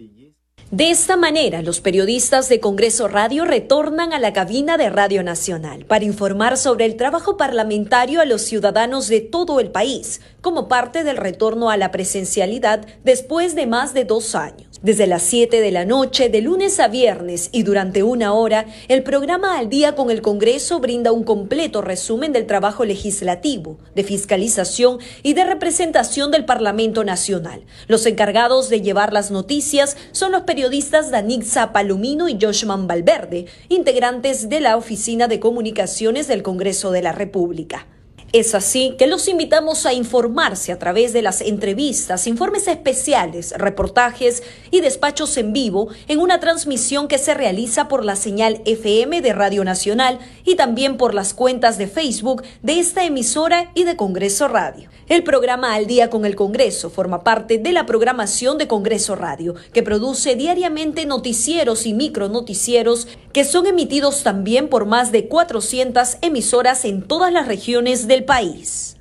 De 0.70 0.90
esta 0.90 1.18
manera, 1.18 1.60
los 1.60 1.82
periodistas 1.82 2.48
de 2.48 2.60
Congreso 2.60 3.06
Radio 3.06 3.44
retornan 3.44 4.14
a 4.14 4.18
la 4.18 4.32
cabina 4.32 4.78
de 4.78 4.88
Radio 4.88 5.22
Nacional 5.22 5.84
para 5.84 6.06
informar 6.06 6.56
sobre 6.56 6.86
el 6.86 6.96
trabajo 6.96 7.36
parlamentario 7.36 8.22
a 8.22 8.24
los 8.24 8.42
ciudadanos 8.42 9.08
de 9.08 9.20
todo 9.20 9.60
el 9.60 9.70
país, 9.70 10.22
como 10.40 10.68
parte 10.68 11.04
del 11.04 11.18
retorno 11.18 11.70
a 11.70 11.76
la 11.76 11.90
presencialidad 11.90 12.86
después 13.04 13.54
de 13.54 13.66
más 13.66 13.92
de 13.92 14.04
dos 14.04 14.34
años. 14.34 14.67
Desde 14.80 15.08
las 15.08 15.24
7 15.24 15.60
de 15.60 15.72
la 15.72 15.84
noche, 15.84 16.28
de 16.28 16.40
lunes 16.40 16.78
a 16.78 16.86
viernes 16.86 17.48
y 17.50 17.64
durante 17.64 18.04
una 18.04 18.32
hora, 18.32 18.66
el 18.86 19.02
programa 19.02 19.58
Al 19.58 19.68
día 19.68 19.96
con 19.96 20.08
el 20.08 20.22
Congreso 20.22 20.78
brinda 20.78 21.10
un 21.10 21.24
completo 21.24 21.82
resumen 21.82 22.32
del 22.32 22.46
trabajo 22.46 22.84
legislativo, 22.84 23.78
de 23.96 24.04
fiscalización 24.04 24.98
y 25.24 25.34
de 25.34 25.42
representación 25.42 26.30
del 26.30 26.44
Parlamento 26.44 27.02
Nacional. 27.02 27.64
Los 27.88 28.06
encargados 28.06 28.68
de 28.68 28.80
llevar 28.80 29.12
las 29.12 29.32
noticias 29.32 29.96
son 30.12 30.30
los 30.30 30.42
periodistas 30.42 31.10
Danixa 31.10 31.72
Palomino 31.72 32.28
y 32.28 32.38
Joshman 32.40 32.86
Valverde, 32.86 33.46
integrantes 33.68 34.48
de 34.48 34.60
la 34.60 34.76
Oficina 34.76 35.26
de 35.26 35.40
Comunicaciones 35.40 36.28
del 36.28 36.44
Congreso 36.44 36.92
de 36.92 37.02
la 37.02 37.10
República. 37.10 37.88
Es 38.34 38.54
así 38.54 38.94
que 38.98 39.06
los 39.06 39.26
invitamos 39.26 39.86
a 39.86 39.94
informarse 39.94 40.70
a 40.70 40.78
través 40.78 41.14
de 41.14 41.22
las 41.22 41.40
entrevistas, 41.40 42.26
informes 42.26 42.68
especiales, 42.68 43.54
reportajes 43.56 44.42
y 44.70 44.82
despachos 44.82 45.38
en 45.38 45.54
vivo 45.54 45.88
en 46.08 46.20
una 46.20 46.38
transmisión 46.38 47.08
que 47.08 47.16
se 47.16 47.32
realiza 47.32 47.88
por 47.88 48.04
la 48.04 48.16
señal 48.16 48.60
FM 48.66 49.22
de 49.22 49.32
Radio 49.32 49.64
Nacional 49.64 50.18
y 50.44 50.56
también 50.56 50.98
por 50.98 51.14
las 51.14 51.32
cuentas 51.32 51.78
de 51.78 51.86
Facebook 51.86 52.42
de 52.62 52.78
esta 52.78 53.02
emisora 53.04 53.70
y 53.74 53.84
de 53.84 53.96
Congreso 53.96 54.46
Radio. 54.46 54.90
El 55.08 55.24
programa 55.24 55.72
Al 55.72 55.86
día 55.86 56.10
con 56.10 56.26
el 56.26 56.36
Congreso 56.36 56.90
forma 56.90 57.24
parte 57.24 57.56
de 57.56 57.72
la 57.72 57.86
programación 57.86 58.58
de 58.58 58.68
Congreso 58.68 59.16
Radio, 59.16 59.54
que 59.72 59.82
produce 59.82 60.36
diariamente 60.36 61.06
noticieros 61.06 61.86
y 61.86 61.94
micronoticieros 61.94 63.08
que 63.32 63.44
son 63.44 63.66
emitidos 63.66 64.22
también 64.22 64.68
por 64.68 64.86
más 64.86 65.12
de 65.12 65.28
400 65.28 66.18
emisoras 66.22 66.84
en 66.84 67.02
todas 67.02 67.32
las 67.32 67.46
regiones 67.46 68.08
del 68.08 68.24
país. 68.24 68.96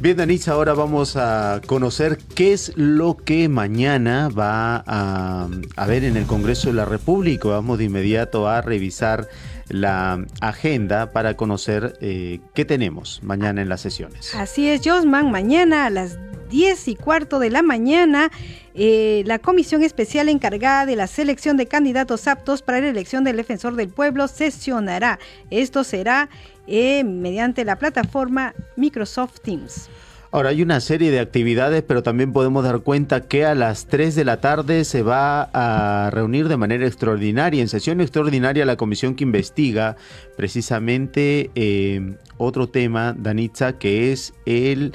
Bien, 0.00 0.18
Danitza, 0.18 0.52
ahora 0.52 0.74
vamos 0.74 1.16
a 1.16 1.62
conocer 1.66 2.18
qué 2.34 2.52
es 2.52 2.76
lo 2.76 3.16
que 3.16 3.48
mañana 3.48 4.28
va 4.28 4.84
a, 4.86 5.48
a 5.76 5.86
ver 5.86 6.04
en 6.04 6.18
el 6.18 6.26
Congreso 6.26 6.68
de 6.68 6.74
la 6.74 6.84
República. 6.84 7.48
Vamos 7.48 7.78
de 7.78 7.84
inmediato 7.84 8.46
a 8.46 8.60
revisar 8.60 9.28
la 9.68 10.24
agenda 10.40 11.12
para 11.12 11.36
conocer 11.36 11.96
eh, 12.00 12.40
qué 12.54 12.64
tenemos 12.64 13.22
mañana 13.22 13.62
en 13.62 13.68
las 13.68 13.80
sesiones. 13.80 14.34
Así 14.34 14.68
es, 14.68 14.82
Josman, 14.84 15.30
mañana 15.30 15.86
a 15.86 15.90
las 15.90 16.18
10 16.50 16.88
y 16.88 16.96
cuarto 16.96 17.38
de 17.38 17.50
la 17.50 17.62
mañana, 17.62 18.30
eh, 18.74 19.22
la 19.26 19.38
comisión 19.38 19.82
especial 19.82 20.28
encargada 20.28 20.84
de 20.84 20.96
la 20.96 21.06
selección 21.06 21.56
de 21.56 21.66
candidatos 21.66 22.26
aptos 22.26 22.62
para 22.62 22.80
la 22.80 22.88
elección 22.88 23.22
del 23.22 23.36
defensor 23.36 23.76
del 23.76 23.88
pueblo 23.88 24.26
sesionará. 24.26 25.20
Esto 25.50 25.84
será 25.84 26.28
eh, 26.66 27.04
mediante 27.04 27.64
la 27.64 27.78
plataforma 27.78 28.52
Microsoft 28.76 29.40
Teams. 29.42 29.88
Ahora 30.34 30.48
hay 30.48 30.62
una 30.62 30.80
serie 30.80 31.12
de 31.12 31.20
actividades, 31.20 31.84
pero 31.84 32.02
también 32.02 32.32
podemos 32.32 32.64
dar 32.64 32.80
cuenta 32.80 33.20
que 33.28 33.44
a 33.44 33.54
las 33.54 33.86
3 33.86 34.16
de 34.16 34.24
la 34.24 34.40
tarde 34.40 34.84
se 34.84 35.02
va 35.02 35.48
a 35.52 36.10
reunir 36.10 36.48
de 36.48 36.56
manera 36.56 36.88
extraordinaria, 36.88 37.62
en 37.62 37.68
sesión 37.68 38.00
extraordinaria, 38.00 38.66
la 38.66 38.76
comisión 38.76 39.14
que 39.14 39.22
investiga 39.22 39.94
precisamente 40.36 41.52
eh, 41.54 42.16
otro 42.36 42.68
tema, 42.68 43.14
Danitza, 43.16 43.78
que 43.78 44.10
es 44.10 44.34
el 44.44 44.94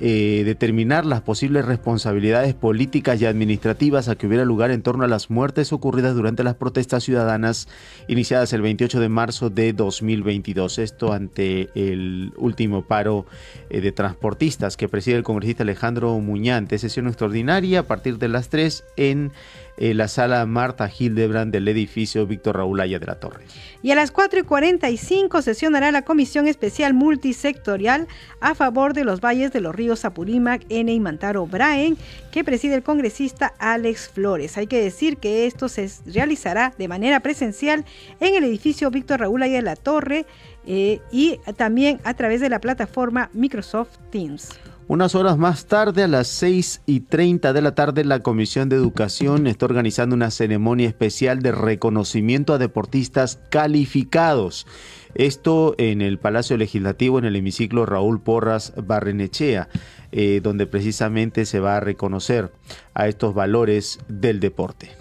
eh, 0.00 0.42
determinar 0.44 1.04
las 1.04 1.22
posibles 1.22 1.64
responsabilidades 1.64 2.54
políticas 2.54 3.20
y 3.20 3.26
administrativas 3.26 4.08
a 4.08 4.14
que 4.14 4.26
hubiera 4.26 4.44
lugar 4.44 4.70
en 4.70 4.82
torno 4.82 5.04
a 5.04 5.08
las 5.08 5.28
muertes 5.28 5.72
ocurridas 5.72 6.14
durante 6.14 6.44
las 6.44 6.54
protestas 6.54 7.02
ciudadanas 7.02 7.68
iniciadas 8.06 8.52
el 8.52 8.62
28 8.62 9.00
de 9.00 9.08
marzo 9.08 9.50
de 9.50 9.72
2022. 9.72 10.78
Esto 10.78 11.12
ante 11.12 11.70
el 11.74 12.32
último 12.36 12.82
paro 12.82 13.26
eh, 13.70 13.80
de 13.80 13.90
transportistas 13.90 14.76
que 14.76 14.88
preside 14.88 15.16
el 15.16 15.24
congresista 15.24 15.64
Alejandro 15.64 16.18
Muñante. 16.20 16.78
Sesión 16.78 17.08
extraordinaria 17.08 17.80
a 17.80 17.82
partir 17.84 18.18
de 18.18 18.28
las 18.28 18.48
3 18.50 18.84
en 18.96 19.32
eh, 19.78 19.94
la 19.94 20.08
sala 20.08 20.44
Marta 20.46 20.90
Hildebrand 20.96 21.52
del 21.52 21.68
edificio 21.68 22.26
Víctor 22.26 22.56
Raúl 22.56 22.80
Aya 22.80 22.98
de 22.98 23.06
la 23.06 23.20
Torre. 23.20 23.44
Y 23.82 23.92
a 23.92 23.94
las 23.94 24.10
4 24.10 24.40
y 24.40 24.42
45 24.42 25.40
sesionará 25.40 25.92
la 25.92 26.02
Comisión 26.02 26.48
Especial 26.48 26.94
Multisectorial 26.94 28.08
a 28.40 28.54
favor 28.54 28.92
de 28.92 29.04
los 29.04 29.20
valles 29.20 29.52
de 29.52 29.60
los 29.60 29.74
ríos 29.74 30.04
Apurímac, 30.04 30.64
N 30.68 30.92
y 30.92 31.00
Mantaro 31.00 31.46
Braen, 31.46 31.96
que 32.32 32.42
preside 32.42 32.74
el 32.74 32.82
congresista 32.82 33.54
Alex 33.58 34.08
Flores. 34.08 34.58
Hay 34.58 34.66
que 34.66 34.82
decir 34.82 35.18
que 35.18 35.46
esto 35.46 35.68
se 35.68 35.88
realizará 36.06 36.74
de 36.76 36.88
manera 36.88 37.20
presencial 37.20 37.84
en 38.20 38.34
el 38.34 38.44
edificio 38.44 38.90
Víctor 38.90 39.20
Raúl 39.20 39.42
Aya 39.42 39.56
de 39.56 39.62
la 39.62 39.76
Torre 39.76 40.26
eh, 40.66 41.00
y 41.12 41.38
también 41.56 42.00
a 42.04 42.14
través 42.14 42.40
de 42.40 42.48
la 42.48 42.60
plataforma 42.60 43.30
Microsoft 43.32 43.96
Teams. 44.10 44.58
Unas 44.88 45.14
horas 45.14 45.36
más 45.36 45.66
tarde, 45.66 46.02
a 46.02 46.08
las 46.08 46.28
6 46.28 46.80
y 46.86 47.00
30 47.00 47.52
de 47.52 47.60
la 47.60 47.74
tarde, 47.74 48.06
la 48.06 48.20
Comisión 48.20 48.70
de 48.70 48.76
Educación 48.76 49.46
está 49.46 49.66
organizando 49.66 50.16
una 50.16 50.30
ceremonia 50.30 50.88
especial 50.88 51.42
de 51.42 51.52
reconocimiento 51.52 52.54
a 52.54 52.58
deportistas 52.58 53.38
calificados. 53.50 54.66
Esto 55.14 55.74
en 55.76 56.00
el 56.00 56.18
Palacio 56.18 56.56
Legislativo, 56.56 57.18
en 57.18 57.26
el 57.26 57.36
hemiciclo 57.36 57.84
Raúl 57.84 58.22
Porras 58.22 58.72
Barrenechea, 58.82 59.68
eh, 60.10 60.40
donde 60.42 60.66
precisamente 60.66 61.44
se 61.44 61.60
va 61.60 61.76
a 61.76 61.80
reconocer 61.80 62.50
a 62.94 63.08
estos 63.08 63.34
valores 63.34 63.98
del 64.08 64.40
deporte. 64.40 64.92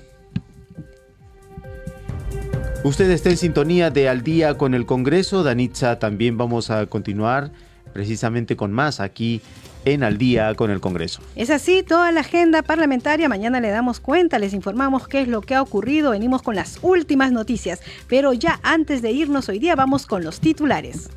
Usted 2.83 3.09
está 3.09 3.29
en 3.29 3.37
sintonía 3.37 3.89
de 3.89 4.09
Al 4.09 4.21
día 4.21 4.57
con 4.57 4.73
el 4.73 4.85
Congreso. 4.85 5.43
Danitza, 5.43 5.97
también 5.97 6.37
vamos 6.37 6.71
a 6.71 6.87
continuar 6.87 7.51
precisamente 7.93 8.57
con 8.57 8.73
más 8.73 8.99
aquí 8.99 9.41
en 9.85 10.03
Al 10.03 10.17
día 10.17 10.53
con 10.55 10.71
el 10.71 10.79
Congreso. 10.79 11.21
Es 11.35 11.49
así, 11.49 11.83
toda 11.83 12.11
la 12.11 12.21
agenda 12.21 12.61
parlamentaria, 12.61 13.29
mañana 13.29 13.59
le 13.59 13.69
damos 13.69 13.99
cuenta, 13.99 14.39
les 14.39 14.53
informamos 14.53 15.07
qué 15.07 15.21
es 15.21 15.27
lo 15.27 15.41
que 15.41 15.55
ha 15.55 15.61
ocurrido, 15.61 16.11
venimos 16.11 16.41
con 16.41 16.55
las 16.55 16.79
últimas 16.81 17.31
noticias, 17.31 17.81
pero 18.07 18.33
ya 18.33 18.59
antes 18.63 19.01
de 19.01 19.11
irnos 19.11 19.49
hoy 19.49 19.59
día 19.59 19.75
vamos 19.75 20.05
con 20.05 20.23
los 20.23 20.39
titulares. 20.39 21.09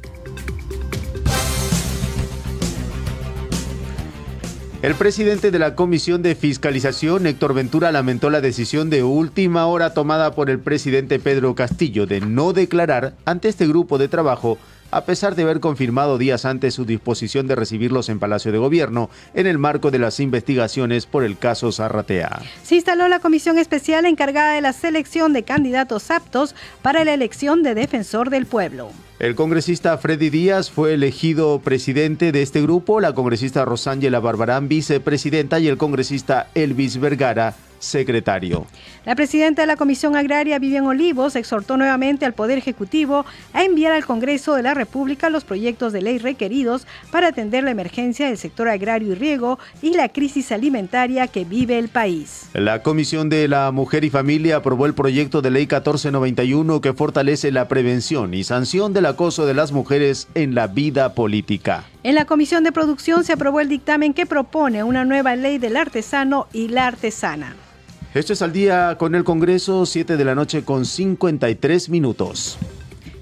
El 4.83 4.95
presidente 4.95 5.51
de 5.51 5.59
la 5.59 5.75
Comisión 5.75 6.23
de 6.23 6.35
Fiscalización, 6.35 7.27
Héctor 7.27 7.53
Ventura, 7.53 7.93
lamentó 7.93 8.31
la 8.31 8.41
decisión 8.41 8.89
de 8.89 9.03
última 9.03 9.67
hora 9.67 9.93
tomada 9.93 10.35
por 10.35 10.49
el 10.49 10.59
presidente 10.59 11.19
Pedro 11.19 11.55
Castillo 11.55 12.07
de 12.07 12.23
no 12.23 12.55
declarar 12.55 13.13
ante 13.27 13.51
este 13.51 13.67
grupo 13.67 13.99
de 13.99 14.09
trabajo 14.09 14.57
a 14.91 15.05
pesar 15.05 15.35
de 15.35 15.43
haber 15.43 15.61
confirmado 15.61 16.19
días 16.19 16.45
antes 16.45 16.75
su 16.75 16.85
disposición 16.85 17.47
de 17.47 17.55
recibirlos 17.55 18.09
en 18.09 18.19
Palacio 18.19 18.53
de 18.53 18.59
Gobierno 18.59 19.11
en 19.35 19.47
el 19.47 19.59
marco 19.59 19.91
de 19.91 19.99
las 19.99 20.21
investigaciones 20.21 21.07
por 21.07 21.25
el 21.25 21.39
caso 21.39 21.73
Zarratea. 21.73 22.43
Se 22.63 22.77
instaló 22.77 23.09
la 23.09 23.21
comisión 23.21 23.59
especial 23.59 24.07
encargada 24.07 24.55
de 24.55 24.61
la 24.61 24.73
selección 24.73 25.33
de 25.33 25.43
candidatos 25.43 26.11
aptos 26.11 26.55
para 26.83 27.05
la 27.05 27.15
elección 27.15 27.63
de 27.63 27.75
defensor 27.75 28.31
del 28.31 28.47
pueblo. 28.47 28.91
El 29.19 29.35
congresista 29.35 29.99
Freddy 29.99 30.31
Díaz 30.31 30.71
fue 30.71 30.95
elegido 30.95 31.61
presidente 31.61 32.33
de 32.33 32.41
este 32.43 32.63
grupo, 32.63 33.01
la 33.01 33.13
congresista 33.13 33.67
Rosángela 33.67 34.19
Barbarán 34.19 34.69
vicepresidenta 34.69 35.61
y 35.61 35.69
el 35.69 35.77
congresista 35.77 36.49
Elvis 36.55 36.99
Vergara 36.99 37.55
secretario. 37.81 38.67
La 39.05 39.17
presidenta 39.17 39.63
de 39.63 39.67
la 39.67 39.77
Comisión 39.77 40.15
Agraria, 40.15 40.59
Vivian 40.61 40.87
Olivos, 40.87 41.35
exhortó 41.35 41.77
nuevamente 41.77 42.25
al 42.25 42.35
Poder 42.35 42.59
Ejecutivo 42.59 43.27
a 43.53 43.65
enviar 43.65 43.93
al 43.93 44.07
Congreso 44.07 44.55
de 44.55 44.63
la 44.63 44.75
República 44.75 45.31
los 45.31 45.43
proyectos 45.43 45.93
de 45.93 46.03
ley 46.03 46.19
requeridos 46.19 46.87
para 47.11 47.29
atender 47.29 47.65
la 47.65 47.73
emergencia 47.73 48.29
del 48.29 48.39
sector 48.39 48.69
agrario 48.69 49.13
y 49.13 49.15
riego 49.15 49.59
y 49.83 49.95
la 49.95 50.09
crisis 50.11 50.53
alimentaria 50.53 51.27
que 51.27 51.45
vive 51.45 51.79
el 51.79 51.89
país. 51.89 52.49
La 52.53 52.83
Comisión 52.83 53.29
de 53.29 53.49
la 53.49 53.73
Mujer 53.73 54.05
y 54.05 54.11
Familia 54.11 54.57
aprobó 54.57 54.87
el 54.87 54.95
proyecto 54.95 55.43
de 55.43 55.51
ley 55.51 55.63
1491 55.63 56.81
que 56.81 56.93
fortalece 56.93 57.51
la 57.51 57.69
prevención 57.69 58.35
y 58.35 58.45
sanción 58.45 58.93
del 58.93 59.07
acoso 59.07 59.47
de 59.47 59.55
las 59.55 59.73
mujeres 59.73 60.29
en 60.35 60.55
la 60.55 60.67
vida 60.67 61.15
política. 61.15 61.85
En 62.03 62.15
la 62.15 62.27
Comisión 62.27 62.65
de 62.65 62.73
Producción 62.73 63.25
se 63.25 63.33
aprobó 63.33 63.61
el 63.61 63.69
dictamen 63.69 64.15
que 64.15 64.27
propone 64.27 64.85
una 64.85 65.05
nueva 65.05 65.37
ley 65.37 65.59
del 65.59 65.77
artesano 65.77 66.47
y 66.53 66.69
la 66.69 66.87
artesana. 66.87 67.57
Esto 68.13 68.33
es 68.33 68.43
al 68.43 68.53
día 68.53 68.97
con 68.99 69.15
el 69.15 69.23
Congreso, 69.23 69.87
7 69.87 70.17
de 70.17 70.25
la 70.25 70.35
noche 70.35 70.65
con 70.65 70.85
53 70.85 71.89
minutos. 71.91 72.59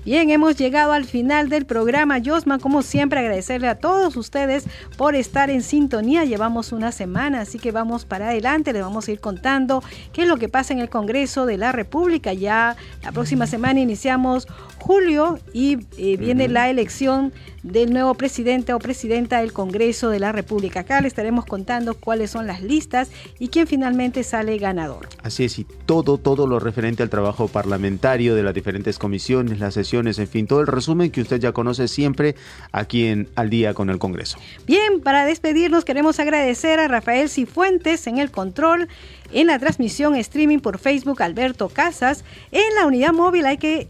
Bien, 0.07 0.31
hemos 0.31 0.57
llegado 0.57 0.93
al 0.93 1.05
final 1.05 1.51
del 1.51 1.67
programa. 1.67 2.17
Josma, 2.25 2.59
como 2.59 2.81
siempre, 2.81 3.21
agradecerle 3.21 3.69
a 3.69 3.79
todos 3.79 4.17
ustedes 4.17 4.65
por 4.97 5.15
estar 5.15 5.51
en 5.51 5.61
sintonía. 5.61 6.25
Llevamos 6.25 6.73
una 6.73 6.93
semana, 6.93 7.43
así 7.43 7.59
que 7.59 7.71
vamos 7.71 8.07
para 8.07 8.31
adelante. 8.31 8.73
Les 8.73 8.81
vamos 8.81 9.07
a 9.07 9.13
ir 9.13 9.21
contando 9.21 9.83
qué 10.15 10.23
es 10.23 10.29
lo 10.29 10.39
que 10.39 10.49
pasa 10.49 10.73
en 10.73 10.79
el 10.79 10.89
Congreso 10.89 11.45
de 11.45 11.59
la 11.59 11.73
República. 11.73 12.33
Ya 12.33 12.75
la 13.03 13.13
próxima 13.13 13.47
semana 13.47 13.81
iniciamos 13.81 14.49
julio 14.79 15.39
y 15.53 15.79
eh, 15.99 16.17
viene 16.17 16.49
la 16.49 16.71
elección 16.71 17.33
del 17.63 17.93
nuevo 17.93 18.15
presidente 18.15 18.73
o 18.73 18.79
presidenta 18.79 19.41
del 19.41 19.53
Congreso 19.53 20.11
de 20.11 20.21
la 20.21 20.33
República. 20.33 20.81
Acá 20.81 21.01
le 21.01 21.09
estaremos 21.09 21.45
contando 21.45 21.95
cuáles 21.95 22.31
son 22.31 22.47
las 22.47 22.63
listas 22.63 23.11
y 23.39 23.49
quién 23.49 23.67
finalmente 23.67 24.23
sale 24.23 24.57
ganador. 24.59 25.09
Así 25.23 25.45
es, 25.45 25.59
y 25.59 25.65
todo, 25.65 26.19
todo 26.19 26.47
lo 26.47 26.61
referente 26.61 27.03
al 27.03 27.11
trabajo 27.11 27.49
parlamentario 27.49 28.35
de 28.35 28.43
las 28.43 28.55
diferentes 28.55 28.99
comisiones, 28.99 29.59
las 29.59 29.75
sesiones, 29.75 30.19
en 30.19 30.29
fin, 30.29 30.47
todo 30.47 30.61
el 30.61 30.67
resumen 30.67 31.11
que 31.11 31.21
usted 31.21 31.41
ya 31.41 31.53
conoce 31.53 31.89
siempre 31.89 32.37
aquí 32.73 33.07
en 33.07 33.29
Al 33.35 33.51
Día 33.51 33.75
con 33.75 33.91
el 33.91 33.99
Congreso. 33.99 34.39
Bien, 34.67 35.01
para 35.01 35.25
despedirnos 35.27 35.85
queremos 35.85 36.19
agradecer 36.21 36.81
a 36.81 36.89
Rafael 36.89 37.29
Cifuentes 37.29 38.07
en 38.07 38.19
el 38.19 38.31
control 38.31 38.89
en 39.33 39.49
la 39.49 39.59
transmisión 39.59 40.15
streaming 40.17 40.59
por 40.59 40.79
Facebook 40.79 41.23
Alberto 41.23 41.69
Casas. 41.69 42.25
En 42.53 42.75
la 42.75 42.87
unidad 42.87 43.13
móvil 43.13 43.47
hay 43.47 43.59
que 43.59 43.89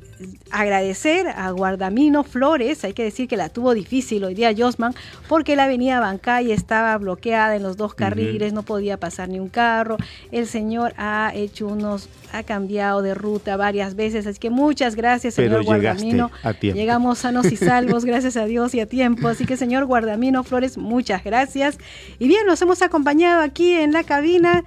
agradecer 0.50 1.28
a 1.28 1.50
Guardamino 1.50 2.24
Flores, 2.24 2.84
hay 2.84 2.92
que 2.92 3.04
decir 3.04 3.28
que 3.28 3.36
la 3.36 3.48
tuvo 3.48 3.74
difícil 3.74 4.24
hoy 4.24 4.34
día 4.34 4.52
Josman, 4.56 4.94
porque 5.28 5.54
la 5.54 5.64
avenida 5.64 6.00
Bancay 6.00 6.50
estaba 6.50 6.96
bloqueada 6.98 7.54
en 7.54 7.62
los 7.62 7.76
dos 7.76 7.94
carriles, 7.94 8.52
no 8.52 8.62
podía 8.62 8.96
pasar 8.96 9.28
ni 9.28 9.38
un 9.38 9.48
carro. 9.48 9.96
El 10.32 10.46
señor 10.46 10.94
ha 10.96 11.32
hecho 11.34 11.68
unos, 11.68 12.08
ha 12.32 12.42
cambiado 12.42 13.02
de 13.02 13.14
ruta 13.14 13.56
varias 13.56 13.94
veces, 13.94 14.26
así 14.26 14.38
que 14.38 14.50
muchas 14.50 14.96
gracias, 14.96 15.34
señor 15.34 15.64
Guardamino. 15.64 16.30
Llegamos 16.60 17.18
sanos 17.18 17.52
y 17.52 17.56
salvos, 17.56 18.04
gracias 18.04 18.36
a 18.36 18.46
Dios 18.46 18.74
y 18.74 18.80
a 18.80 18.86
tiempo. 18.86 19.28
Así 19.28 19.44
que, 19.44 19.56
señor 19.56 19.84
Guardamino 19.84 20.42
Flores, 20.42 20.78
muchas 20.78 21.22
gracias. 21.22 21.78
Y 22.18 22.26
bien, 22.28 22.46
nos 22.46 22.60
hemos 22.62 22.82
acompañado 22.82 23.42
aquí 23.42 23.72
en 23.72 23.92
la 23.92 24.04
cabina. 24.04 24.64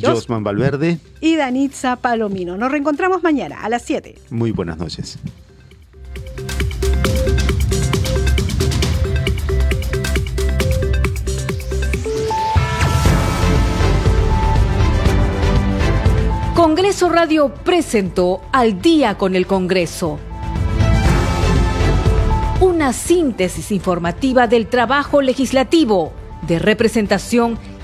Josman 0.00 0.44
Valverde 0.44 0.98
y 1.20 1.36
Danitza 1.36 1.96
Palomino. 1.96 2.56
Nos 2.56 2.70
reencontramos 2.70 3.22
mañana 3.22 3.62
a 3.62 3.68
las 3.68 3.82
7. 3.82 4.16
Muy 4.30 4.50
buenas 4.52 4.78
noches. 4.78 5.18
Congreso 16.54 17.08
Radio 17.08 17.52
presentó 17.52 18.40
Al 18.52 18.80
día 18.80 19.18
con 19.18 19.34
el 19.34 19.46
Congreso. 19.46 20.20
Una 22.60 22.92
síntesis 22.92 23.72
informativa 23.72 24.46
del 24.46 24.68
trabajo 24.68 25.22
legislativo, 25.22 26.12
de 26.46 26.60
representación 26.60 27.58